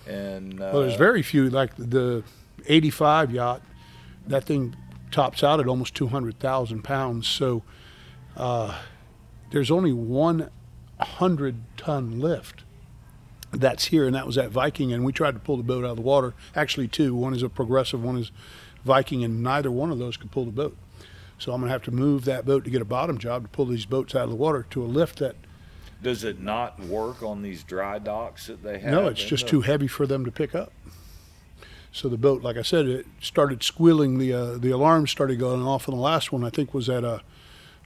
and 0.09 0.61
uh, 0.61 0.71
Well, 0.73 0.83
there's 0.83 0.97
very 0.97 1.23
few, 1.23 1.49
like 1.49 1.77
the 1.77 2.25
85 2.67 3.31
yacht, 3.33 3.63
that 4.27 4.45
thing 4.45 4.75
tops 5.11 5.45
out 5.45 5.61
at 5.61 5.69
almost 5.69 5.95
200,000 5.95 6.83
pounds. 6.83 7.29
So 7.29 7.63
uh, 8.37 8.81
there's 9.51 9.71
only 9.71 9.93
100 9.93 11.57
ton 11.77 12.21
lift 12.21 12.62
that's 13.53 13.86
here, 13.86 14.07
and 14.07 14.14
that 14.14 14.26
was 14.26 14.36
at 14.38 14.50
Viking. 14.50 14.92
And 14.92 15.05
we 15.05 15.12
tried 15.12 15.34
to 15.34 15.40
pull 15.40 15.57
the 15.57 15.62
boat 15.62 15.84
out 15.84 15.90
of 15.90 15.96
the 15.96 16.03
water. 16.03 16.34
Actually, 16.57 16.88
two. 16.88 17.14
One 17.14 17.34
is 17.34 17.42
a 17.42 17.48
progressive, 17.48 18.03
one 18.03 18.16
is 18.18 18.30
Viking, 18.84 19.22
and 19.22 19.42
neither 19.42 19.70
one 19.70 19.90
of 19.90 19.98
those 19.98 20.16
could 20.16 20.30
pull 20.30 20.44
the 20.44 20.50
boat. 20.50 20.76
So 21.38 21.53
I'm 21.53 21.61
going 21.61 21.68
to 21.68 21.72
have 21.72 21.82
to 21.84 21.90
move 21.90 22.24
that 22.24 22.46
boat 22.46 22.64
to 22.64 22.70
get 22.70 22.82
a 22.82 22.86
bottom 22.86 23.18
job 23.18 23.42
to 23.42 23.48
pull 23.48 23.66
these 23.66 23.84
boats 23.84 24.14
out 24.14 24.24
of 24.24 24.30
the 24.30 24.36
water 24.36 24.66
to 24.70 24.82
a 24.82 24.86
lift 24.86 25.18
that, 25.18 25.36
does 26.03 26.24
it 26.24 26.40
not 26.40 26.80
work 26.80 27.22
on 27.22 27.42
these 27.42 27.62
dry 27.62 27.98
docks 27.98 28.46
that 28.48 28.62
they 28.62 28.78
have? 28.80 28.90
no, 28.92 29.07
it's 29.09 29.22
just 29.22 29.44
the- 29.44 29.50
too 29.50 29.61
heavy 29.61 29.86
for 29.86 30.07
them 30.07 30.24
to 30.24 30.30
pick 30.32 30.55
up. 30.55 30.72
So 31.92 32.09
the 32.09 32.16
boat, 32.16 32.42
like 32.42 32.57
I 32.57 32.62
said, 32.62 32.86
it 32.86 33.07
started 33.20 33.62
squealing. 33.62 34.18
The 34.18 34.32
uh, 34.32 34.59
the 34.59 34.70
alarm 34.70 35.07
started 35.07 35.38
going 35.38 35.62
off 35.62 35.88
on 35.90 35.94
the 35.94 36.00
last 36.00 36.32
one. 36.32 36.42
I 36.42 36.48
think 36.48 36.72
was 36.72 36.88
at 36.88 37.05
a 37.05 37.20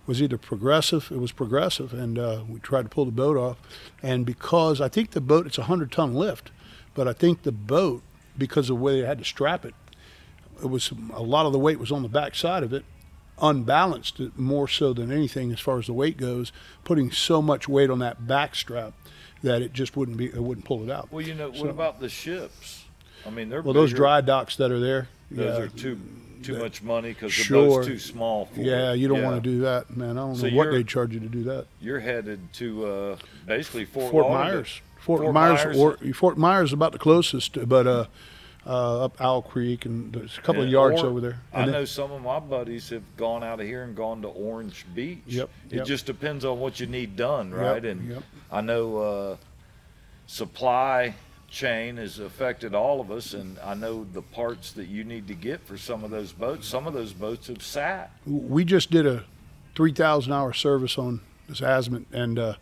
was 0.07 0.23
either 0.23 0.39
progressive. 0.39 1.11
It 1.11 1.19
was 1.19 1.33
progressive, 1.33 1.93
and 1.93 2.19
uh, 2.19 2.43
we 2.49 2.61
tried 2.61 2.83
to 2.83 2.89
pull 2.89 3.05
the 3.05 3.11
boat 3.13 3.37
off. 3.37 3.59
And 4.03 4.25
because 4.25 4.81
I 4.81 4.89
think 4.89 5.11
the 5.11 5.21
boat, 5.21 5.47
it's 5.47 5.59
a 5.59 5.65
hundred 5.65 5.93
ton 5.93 6.15
lift, 6.15 6.51
but 6.95 7.09
I 7.09 7.13
think 7.13 7.43
the 7.43 7.53
boat, 7.53 8.03
because 8.39 8.71
of 8.71 8.77
the 8.77 8.83
way 8.83 9.01
they 9.01 9.07
had 9.07 9.19
to 9.19 9.25
strap 9.25 9.65
it, 9.65 9.75
it 10.63 10.71
was 10.71 10.93
a 11.13 11.23
lot 11.23 11.47
of 11.47 11.53
the 11.53 11.59
weight 11.59 11.79
was 11.79 11.93
on 11.93 12.03
the 12.03 12.09
back 12.09 12.35
side 12.35 12.63
of 12.63 12.73
it, 12.73 12.85
unbalanced 13.41 14.21
it 14.21 14.39
more 14.39 14.67
so 14.69 14.93
than 14.93 15.13
anything 15.13 15.53
as 15.53 15.61
far 15.61 15.79
as 15.79 15.87
the 15.87 15.93
weight 15.93 16.17
goes, 16.17 16.53
putting 16.85 17.11
so 17.11 17.43
much 17.43 17.69
weight 17.69 17.91
on 17.91 17.99
that 17.99 18.27
back 18.27 18.55
strap 18.55 18.95
that 19.43 19.61
it 19.61 19.73
just 19.73 19.97
wouldn't 19.97 20.17
be 20.17 20.27
it 20.27 20.43
wouldn't 20.43 20.65
pull 20.65 20.83
it 20.83 20.91
out. 20.91 21.13
Well, 21.13 21.25
you 21.25 21.35
know, 21.35 21.51
what 21.51 21.69
about 21.69 22.01
the 22.01 22.09
ships? 22.09 22.85
I 23.27 23.31
mean, 23.31 23.49
they're 23.49 23.61
Well, 23.61 23.75
those 23.75 23.93
dry 23.93 24.21
docks 24.21 24.57
that 24.57 24.71
are 24.71 24.81
there, 24.81 25.09
Those 25.31 25.59
yeah, 25.59 25.65
are 25.65 25.69
too 26.43 26.55
too 26.55 26.59
much 26.59 26.83
money 26.83 27.09
because 27.11 27.37
the 27.37 27.43
Sure. 27.45 27.69
boat's 27.69 27.87
too 27.87 27.99
small 27.99 28.47
for 28.47 28.61
yeah, 28.61 28.93
it. 28.93 28.97
you 28.97 29.09
don't 29.09 29.23
want 29.23 29.43
to 29.43 29.51
do 29.51 29.61
that, 29.61 29.97
man. 29.97 30.11
I 30.19 30.23
don't 30.23 30.37
So 30.37 30.49
know 30.49 30.57
what 30.57 30.71
they 30.71 30.83
charge 30.85 31.13
you 31.15 31.21
to 31.21 31.29
do 31.29 31.43
that. 31.45 31.67
You're 31.81 32.01
headed 32.01 32.41
to 32.55 32.87
uh, 32.87 33.17
basically 33.47 33.85
Fort, 33.85 34.11
Fort 34.11 34.29
Myers, 34.31 34.81
Fort, 35.01 35.23
Fort 35.23 35.35
Myers, 35.35 35.65
Myers. 35.65 35.77
or 35.77 35.97
Fort 36.15 36.39
Myers 36.39 36.71
is 36.71 36.73
about 36.73 36.93
the 36.93 36.99
closest, 36.99 37.69
but 37.69 37.87
uh, 37.87 38.07
uh, 38.67 39.05
up 39.05 39.21
Owl 39.21 39.43
Creek 39.43 39.85
and 39.87 40.13
there's 40.13 40.37
a 40.39 40.41
couple 40.41 40.63
of 40.63 40.69
yards 40.69 41.01
or 41.03 41.07
over 41.07 41.21
there. 41.21 41.41
I 41.53 41.63
And 41.63 41.73
know 41.73 41.79
then- 41.79 41.87
some 41.87 42.11
of 42.11 42.21
my 42.23 42.41
buddies 42.41 42.89
have 42.91 43.05
gone 43.17 43.45
out 43.45 43.61
of 43.61 43.67
here 43.67 43.85
and 43.85 43.95
gone 43.95 44.23
to 44.23 44.29
Orange 44.29 44.85
Beach. 44.95 45.19
Yep, 45.27 45.49
It 45.71 45.77
yep. 45.77 45.87
just 45.87 46.07
depends 46.07 46.45
on 46.45 46.59
what 46.59 46.81
you 46.81 46.87
need 46.87 47.15
done, 47.17 47.53
right? 47.53 47.85
and 47.85 48.11
yep. 48.11 48.23
I 48.51 48.61
know 48.63 48.97
uh, 48.99 49.37
supply 50.27 51.15
chain 51.57 51.97
has 51.97 52.19
affected 52.19 52.75
all 52.75 53.01
of 53.01 53.11
us, 53.11 53.33
and 53.33 53.59
I 53.61 53.73
know 53.75 54.05
the 54.13 54.21
parts 54.21 54.73
that 54.73 54.89
you 54.89 55.05
need 55.05 55.27
to 55.29 55.35
get 55.35 55.67
for 55.67 55.79
some 55.79 56.05
of 56.05 56.11
those 56.11 56.31
boats. 56.33 56.69
Some 56.69 56.87
of 56.87 56.93
those 56.93 57.15
boats 57.15 57.47
have 57.47 57.63
sat. 57.63 58.11
we 58.27 58.63
just 58.63 58.91
did 58.91 59.07
a 59.07 59.25
3,000 59.75 60.33
hour 60.33 60.53
service 60.53 60.99
on 60.99 61.21
this 61.49 61.63
Azimut, 61.63 62.05
and 62.13 62.39
uh, 62.39 62.55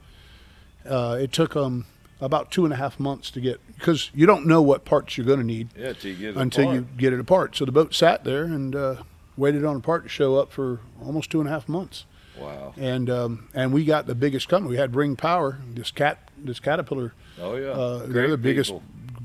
uh, 0.89 1.19
it 1.21 1.33
took 1.33 1.57
um, 1.57 1.87
about 2.21 2.53
two 2.53 2.65
and 2.65 2.73
a 2.73 2.77
half 2.77 3.01
months 3.01 3.33
to 3.33 3.41
get 3.41 3.61
because 3.75 4.11
you 4.15 4.27
don't 4.27 4.47
know 4.47 4.63
what 4.63 4.85
parts 4.85 5.19
you're 5.19 5.27
going 5.27 5.41
to 5.41 5.45
need 5.47 5.71
Yeah, 5.77 5.93
till 5.95 6.13
you 6.13 6.17
get 6.17 6.29
it 6.29 6.37
until 6.37 6.65
apart. 6.65 6.77
you 6.77 6.87
get 6.97 7.13
it 7.13 7.19
apart. 7.19 7.57
So 7.57 7.65
the 7.65 7.73
boat 7.73 7.95
sat 7.95 8.23
there 8.23 8.45
and 8.45 8.77
uh, 8.77 8.97
waited 9.37 9.65
on 9.65 9.75
a 9.77 9.81
part 9.81 10.05
to 10.05 10.09
show 10.09 10.37
up 10.37 10.53
for 10.53 10.79
almost 11.05 11.31
two 11.31 11.41
and 11.41 11.49
a 11.49 11.53
half 11.53 11.69
months. 11.69 12.05
Wow. 12.39 12.75
And 12.77 13.11
um, 13.11 13.49
and 13.55 13.73
we 13.73 13.85
got 13.85 14.07
the 14.07 14.15
biggest 14.15 14.49
company. 14.49 14.71
We 14.71 14.77
had 14.77 14.95
Ring 14.95 15.17
Power, 15.17 15.59
this 15.75 15.91
cat, 15.91 16.24
this 16.39 16.61
Caterpillar. 16.61 17.13
Oh 17.41 17.57
yeah. 17.57 17.69
Uh, 17.71 18.07
they're 18.07 18.31
the 18.31 18.37
biggest, 18.39 18.71
people. 18.71 18.83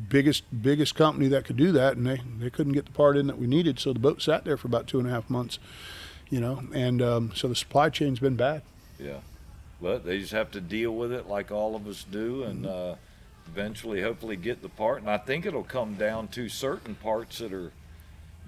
biggest, 0.09 0.43
biggest 0.61 0.95
company 0.95 1.27
that 1.29 1.45
could 1.45 1.57
do 1.57 1.71
that, 1.73 1.97
and 1.97 2.05
they 2.05 2.21
they 2.39 2.49
couldn't 2.49 2.73
get 2.73 2.85
the 2.85 2.91
part 2.91 3.17
in 3.17 3.27
that 3.27 3.37
we 3.37 3.47
needed. 3.47 3.79
So 3.79 3.93
the 3.93 3.99
boat 3.99 4.21
sat 4.21 4.45
there 4.45 4.57
for 4.57 4.67
about 4.67 4.87
two 4.87 4.99
and 4.99 5.07
a 5.07 5.11
half 5.11 5.29
months, 5.29 5.59
you 6.29 6.39
know. 6.39 6.63
And 6.73 7.01
um, 7.01 7.31
so 7.35 7.47
the 7.47 7.55
supply 7.55 7.89
chain's 7.89 8.19
been 8.19 8.35
bad. 8.35 8.61
Yeah, 8.99 9.19
but 9.81 10.05
they 10.05 10.19
just 10.19 10.33
have 10.33 10.51
to 10.51 10.61
deal 10.61 10.93
with 10.95 11.11
it 11.11 11.27
like 11.27 11.51
all 11.51 11.75
of 11.75 11.87
us 11.87 12.05
do, 12.09 12.43
and 12.43 12.65
Mm-hmm. 12.65 12.91
uh, 12.91 12.95
eventually, 13.47 14.01
hopefully, 14.01 14.35
get 14.35 14.61
the 14.61 14.69
part. 14.69 15.01
And 15.01 15.09
I 15.09 15.17
think 15.17 15.45
it'll 15.45 15.63
come 15.63 15.95
down 15.95 16.27
to 16.29 16.49
certain 16.49 16.93
parts 16.95 17.39
that 17.39 17.51
are 17.51 17.71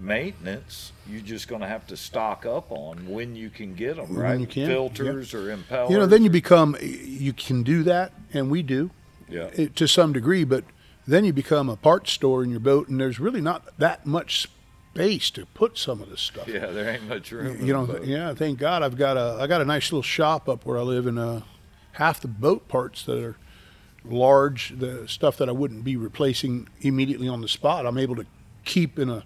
maintenance, 0.02 0.92
you're 1.08 1.22
just 1.22 1.48
going 1.48 1.62
to 1.62 1.68
have 1.68 1.86
to 1.88 1.98
stock 1.98 2.46
up 2.46 2.72
on 2.72 3.08
when 3.08 3.36
you 3.36 3.50
can 3.50 3.76
get 3.76 3.98
them, 3.98 4.10
When 4.10 4.18
right? 4.18 4.40
you 4.40 4.48
can, 4.48 4.68
Filters 4.68 5.34
or 5.34 5.56
impellers. 5.56 5.90
You 5.90 5.98
know, 6.00 6.06
then 6.06 6.24
you 6.24 6.30
become, 6.30 6.76
you 6.82 7.34
can 7.34 7.64
do 7.64 7.84
that, 7.84 8.12
and 8.34 8.50
we 8.50 8.64
do 8.64 8.90
yeah. 9.30 9.50
it, 9.54 9.76
to 9.78 9.88
some 9.88 10.14
degree, 10.14 10.44
but 10.44 10.64
then 11.08 11.24
you 11.24 11.34
become 11.34 11.70
a 11.70 11.76
parts 11.76 12.12
store 12.12 12.44
in 12.44 12.50
your 12.50 12.60
boat, 12.60 12.88
and 12.88 13.00
there's 13.00 13.20
really 13.20 13.42
not 13.42 13.78
that 13.78 14.06
much 14.06 14.50
space 14.94 15.30
to 15.32 15.46
put 15.48 15.78
some 15.78 16.02
of 16.02 16.10
this 16.10 16.22
stuff. 16.22 16.48
Yeah, 16.48 16.68
there 16.68 16.90
ain't 16.90 17.08
much 17.08 17.32
room. 17.32 17.66
You 17.66 17.74
know, 17.74 18.00
yeah, 18.04 18.34
thank 18.34 18.60
God 18.60 18.84
I've 18.84 18.98
got 18.98 19.18
a 19.18 19.42
I 19.42 19.48
got 19.48 19.62
a 19.62 19.66
nice 19.66 19.92
little 19.92 20.04
shop 20.04 20.50
up 20.50 20.66
where 20.66 20.78
I 20.78 20.82
live, 20.82 21.08
and 21.08 21.18
uh, 21.18 21.42
half 21.94 22.20
the 22.20 22.28
boat 22.28 22.68
parts 22.68 23.06
that 23.06 23.24
are 23.24 23.38
large, 24.04 24.78
the 24.78 25.08
stuff 25.08 25.38
that 25.38 25.48
I 25.48 25.52
wouldn't 25.52 25.84
be 25.84 25.96
replacing 25.96 26.68
immediately 26.82 27.28
on 27.28 27.42
the 27.42 27.48
spot, 27.48 27.86
I'm 27.86 27.98
able 27.98 28.16
to 28.16 28.26
keep 28.66 29.00
in 29.00 29.10
a 29.10 29.24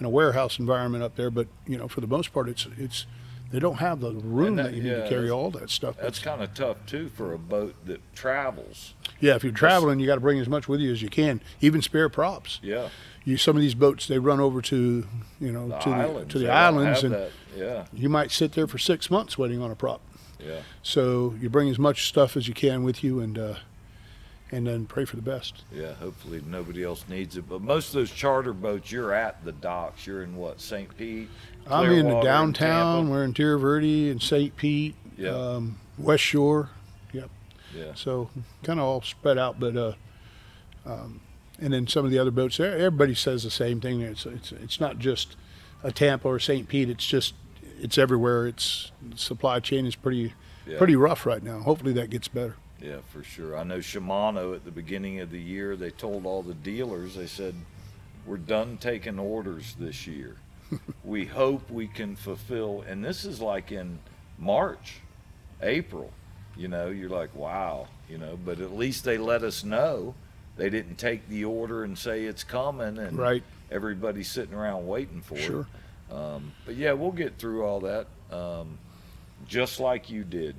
in 0.00 0.06
a 0.06 0.10
warehouse 0.10 0.58
environment 0.58 1.02
up 1.04 1.16
there. 1.16 1.30
But 1.30 1.48
you 1.66 1.76
know, 1.78 1.88
for 1.88 2.00
the 2.00 2.06
most 2.06 2.32
part, 2.32 2.48
it's 2.48 2.66
it's 2.78 3.06
they 3.50 3.58
don't 3.60 3.76
have 3.76 4.00
the 4.00 4.10
room 4.12 4.56
that- 4.56 4.64
that, 4.72 4.74
you 4.74 4.82
need 4.82 4.90
to 4.90 5.08
carry 5.08 5.30
all 5.30 5.50
that 5.52 5.70
stuff. 5.70 5.96
That's 6.00 6.18
kind 6.18 6.42
of 6.42 6.54
tough 6.54 6.78
too 6.86 7.08
for 7.08 7.32
a 7.32 7.38
boat 7.38 7.74
that 7.86 8.00
travels. 8.14 8.94
yeah, 9.20 9.36
if 9.36 9.44
you're 9.44 9.52
traveling, 9.52 10.00
you 10.00 10.06
got 10.06 10.16
to 10.16 10.20
bring 10.20 10.40
as 10.40 10.48
much 10.48 10.66
with 10.66 10.80
you 10.80 10.90
as 10.90 11.02
you 11.02 11.08
can, 11.08 11.40
even 11.60 11.80
spare 11.80 12.08
props. 12.08 12.58
Yeah, 12.62 12.88
You 13.24 13.36
some 13.36 13.54
of 13.54 13.62
these 13.62 13.74
boats 13.74 14.06
they 14.08 14.18
run 14.18 14.40
over 14.40 14.60
to 14.62 15.06
you 15.40 15.52
know 15.52 15.68
the 15.68 15.78
to 15.78 15.90
islands. 15.90 16.26
the 16.28 16.32
to 16.32 16.38
the 16.40 16.44
they 16.46 16.50
islands, 16.50 17.04
and 17.04 17.14
that. 17.14 17.30
Yeah, 17.56 17.86
you 17.92 18.08
might 18.08 18.32
sit 18.32 18.52
there 18.52 18.66
for 18.66 18.78
six 18.78 19.08
months 19.10 19.38
waiting 19.38 19.62
on 19.62 19.70
a 19.70 19.76
prop. 19.76 20.00
yeah. 20.40 20.60
So 20.82 21.34
you 21.40 21.48
bring 21.48 21.68
as 21.68 21.78
much 21.78 22.08
stuff 22.08 22.36
as 22.36 22.48
you 22.48 22.54
can 22.54 22.82
with 22.82 23.04
you, 23.04 23.20
and 23.20 23.38
uh, 23.38 23.54
and 24.54 24.66
then 24.66 24.86
pray 24.86 25.04
for 25.04 25.16
the 25.16 25.22
best. 25.22 25.64
Yeah, 25.72 25.94
hopefully 25.94 26.40
nobody 26.46 26.84
else 26.84 27.04
needs 27.08 27.36
it. 27.36 27.48
But 27.48 27.60
most 27.62 27.88
of 27.88 27.94
those 27.94 28.10
charter 28.10 28.52
boats, 28.52 28.92
you're 28.92 29.12
at 29.12 29.44
the 29.44 29.52
docks. 29.52 30.06
You're 30.06 30.22
in 30.22 30.36
what, 30.36 30.60
St. 30.60 30.96
Pete? 30.96 31.28
I'm 31.66 31.90
in 31.90 32.08
the 32.08 32.20
downtown. 32.20 32.96
Tampa? 33.02 33.10
We're 33.10 33.24
in 33.24 33.34
Tierra 33.34 33.58
Verde 33.58 34.10
and 34.10 34.22
St. 34.22 34.56
Pete, 34.56 34.94
Yeah. 35.16 35.30
um, 35.30 35.78
West 35.98 36.22
Shore. 36.22 36.70
Yep. 37.12 37.30
Yeah, 37.74 37.94
So 37.94 38.30
kind 38.62 38.78
of 38.78 38.84
all 38.86 39.02
spread 39.02 39.38
out, 39.38 39.58
but 39.58 39.76
uh, 39.76 39.92
um, 40.86 41.20
and 41.60 41.72
then 41.72 41.86
some 41.86 42.04
of 42.04 42.10
the 42.10 42.18
other 42.18 42.30
boats. 42.30 42.56
there, 42.58 42.72
Everybody 42.76 43.14
says 43.14 43.42
the 43.42 43.50
same 43.50 43.80
thing. 43.80 44.00
It's 44.00 44.26
it's 44.26 44.52
it's 44.52 44.80
not 44.80 44.98
just 44.98 45.36
a 45.82 45.90
Tampa 45.92 46.28
or 46.28 46.38
St. 46.38 46.68
Pete. 46.68 46.88
It's 46.90 47.06
just 47.06 47.34
it's 47.80 47.98
everywhere. 47.98 48.46
It's 48.46 48.92
supply 49.16 49.60
chain 49.60 49.86
is 49.86 49.96
pretty 49.96 50.34
yeah, 50.66 50.78
pretty 50.78 50.96
rough 50.96 51.26
right 51.26 51.42
now. 51.42 51.60
Hopefully 51.60 51.92
that 51.94 52.10
gets 52.10 52.28
better. 52.28 52.56
Yeah, 52.80 52.98
for 53.12 53.22
sure. 53.22 53.56
I 53.56 53.62
know 53.64 53.78
Shimano 53.78 54.54
at 54.54 54.64
the 54.64 54.70
beginning 54.70 55.20
of 55.20 55.30
the 55.30 55.40
year, 55.40 55.76
they 55.76 55.90
told 55.90 56.26
all 56.26 56.42
the 56.42 56.54
dealers, 56.54 57.14
they 57.14 57.26
said, 57.26 57.54
"We're 58.26 58.36
done 58.36 58.76
taking 58.78 59.18
orders 59.18 59.74
this 59.78 60.06
year. 60.06 60.36
we 61.04 61.24
hope 61.26 61.70
we 61.70 61.86
can 61.86 62.16
fulfill." 62.16 62.82
And 62.88 63.04
this 63.04 63.24
is 63.24 63.40
like 63.40 63.72
in 63.72 63.98
March, 64.38 64.96
April. 65.62 66.12
You 66.56 66.68
know, 66.68 66.88
you're 66.88 67.10
like, 67.10 67.34
"Wow," 67.34 67.88
you 68.08 68.18
know. 68.18 68.38
But 68.44 68.60
at 68.60 68.72
least 68.76 69.04
they 69.04 69.18
let 69.18 69.42
us 69.42 69.64
know. 69.64 70.14
They 70.56 70.70
didn't 70.70 70.96
take 70.96 71.28
the 71.28 71.44
order 71.46 71.82
and 71.84 71.98
say 71.98 72.24
it's 72.24 72.44
coming, 72.44 72.98
and 72.98 73.18
Right. 73.18 73.42
everybody's 73.72 74.30
sitting 74.30 74.54
around 74.54 74.86
waiting 74.86 75.20
for 75.20 75.36
Sure. 75.36 75.66
it. 76.10 76.14
Um, 76.14 76.52
but 76.64 76.76
yeah, 76.76 76.92
we'll 76.92 77.10
get 77.10 77.38
through 77.38 77.64
all 77.64 77.80
that, 77.80 78.06
um, 78.30 78.78
just 79.48 79.80
like 79.80 80.10
you 80.10 80.22
did. 80.22 80.54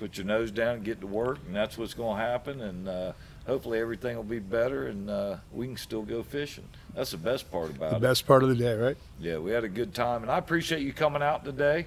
Put 0.00 0.16
your 0.16 0.26
nose 0.26 0.50
down 0.50 0.74
and 0.76 0.84
get 0.84 1.00
to 1.02 1.06
work, 1.06 1.38
and 1.46 1.54
that's 1.54 1.78
what's 1.78 1.94
going 1.94 2.18
to 2.18 2.24
happen. 2.24 2.60
And 2.62 2.88
uh, 2.88 3.12
hopefully 3.46 3.78
everything 3.78 4.16
will 4.16 4.24
be 4.24 4.38
better, 4.40 4.88
and 4.88 5.08
uh, 5.08 5.36
we 5.52 5.66
can 5.66 5.76
still 5.76 6.02
go 6.02 6.24
fishing. 6.24 6.64
That's 6.94 7.12
the 7.12 7.18
best 7.18 7.48
part 7.52 7.70
about 7.70 7.90
The 7.90 7.96
it. 7.96 8.00
best 8.02 8.26
part 8.26 8.42
of 8.42 8.48
the 8.48 8.56
day, 8.56 8.74
right? 8.74 8.96
Yeah, 9.20 9.38
we 9.38 9.52
had 9.52 9.62
a 9.62 9.68
good 9.68 9.94
time, 9.94 10.22
and 10.22 10.32
I 10.32 10.38
appreciate 10.38 10.80
you 10.80 10.92
coming 10.94 11.22
out 11.22 11.44
today, 11.44 11.84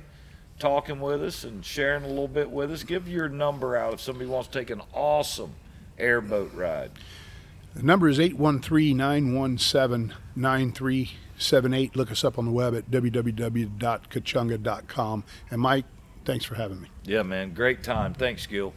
talking 0.59 0.99
with 1.01 1.24
us, 1.24 1.43
and 1.43 1.66
sharing 1.66 2.03
a 2.03 2.07
little 2.07 2.28
bit 2.28 2.51
with 2.51 2.72
us. 2.72 2.84
Give 2.84 3.07
your 3.09 3.28
number 3.30 3.76
out 3.76 3.93
if 3.95 3.99
somebody 4.01 4.30
wants 4.30 4.47
to 4.49 4.59
take 4.59 4.70
an 4.70 4.84
awesome 4.93 5.55
airboat 5.97 6.53
ride. 6.53 6.91
The 7.74 7.82
number 7.82 8.07
is 8.07 8.20
813 8.20 8.95
917 8.95 10.14
9378. 10.36 11.95
Look 11.95 12.11
us 12.11 12.24
up 12.24 12.38
on 12.38 12.45
the 12.45 12.51
web 12.51 12.76
at 12.76 12.91
www.kachunga.com. 12.91 15.24
And 15.49 15.59
Mike, 15.61 15.86
thanks 16.26 16.45
for 16.45 16.55
having 16.55 16.82
me. 16.82 16.89
Yeah, 17.03 17.24
man, 17.24 17.53
great 17.53 17.84
time. 17.84 18.13
Thanks, 18.13 18.45
Gil. 18.47 18.74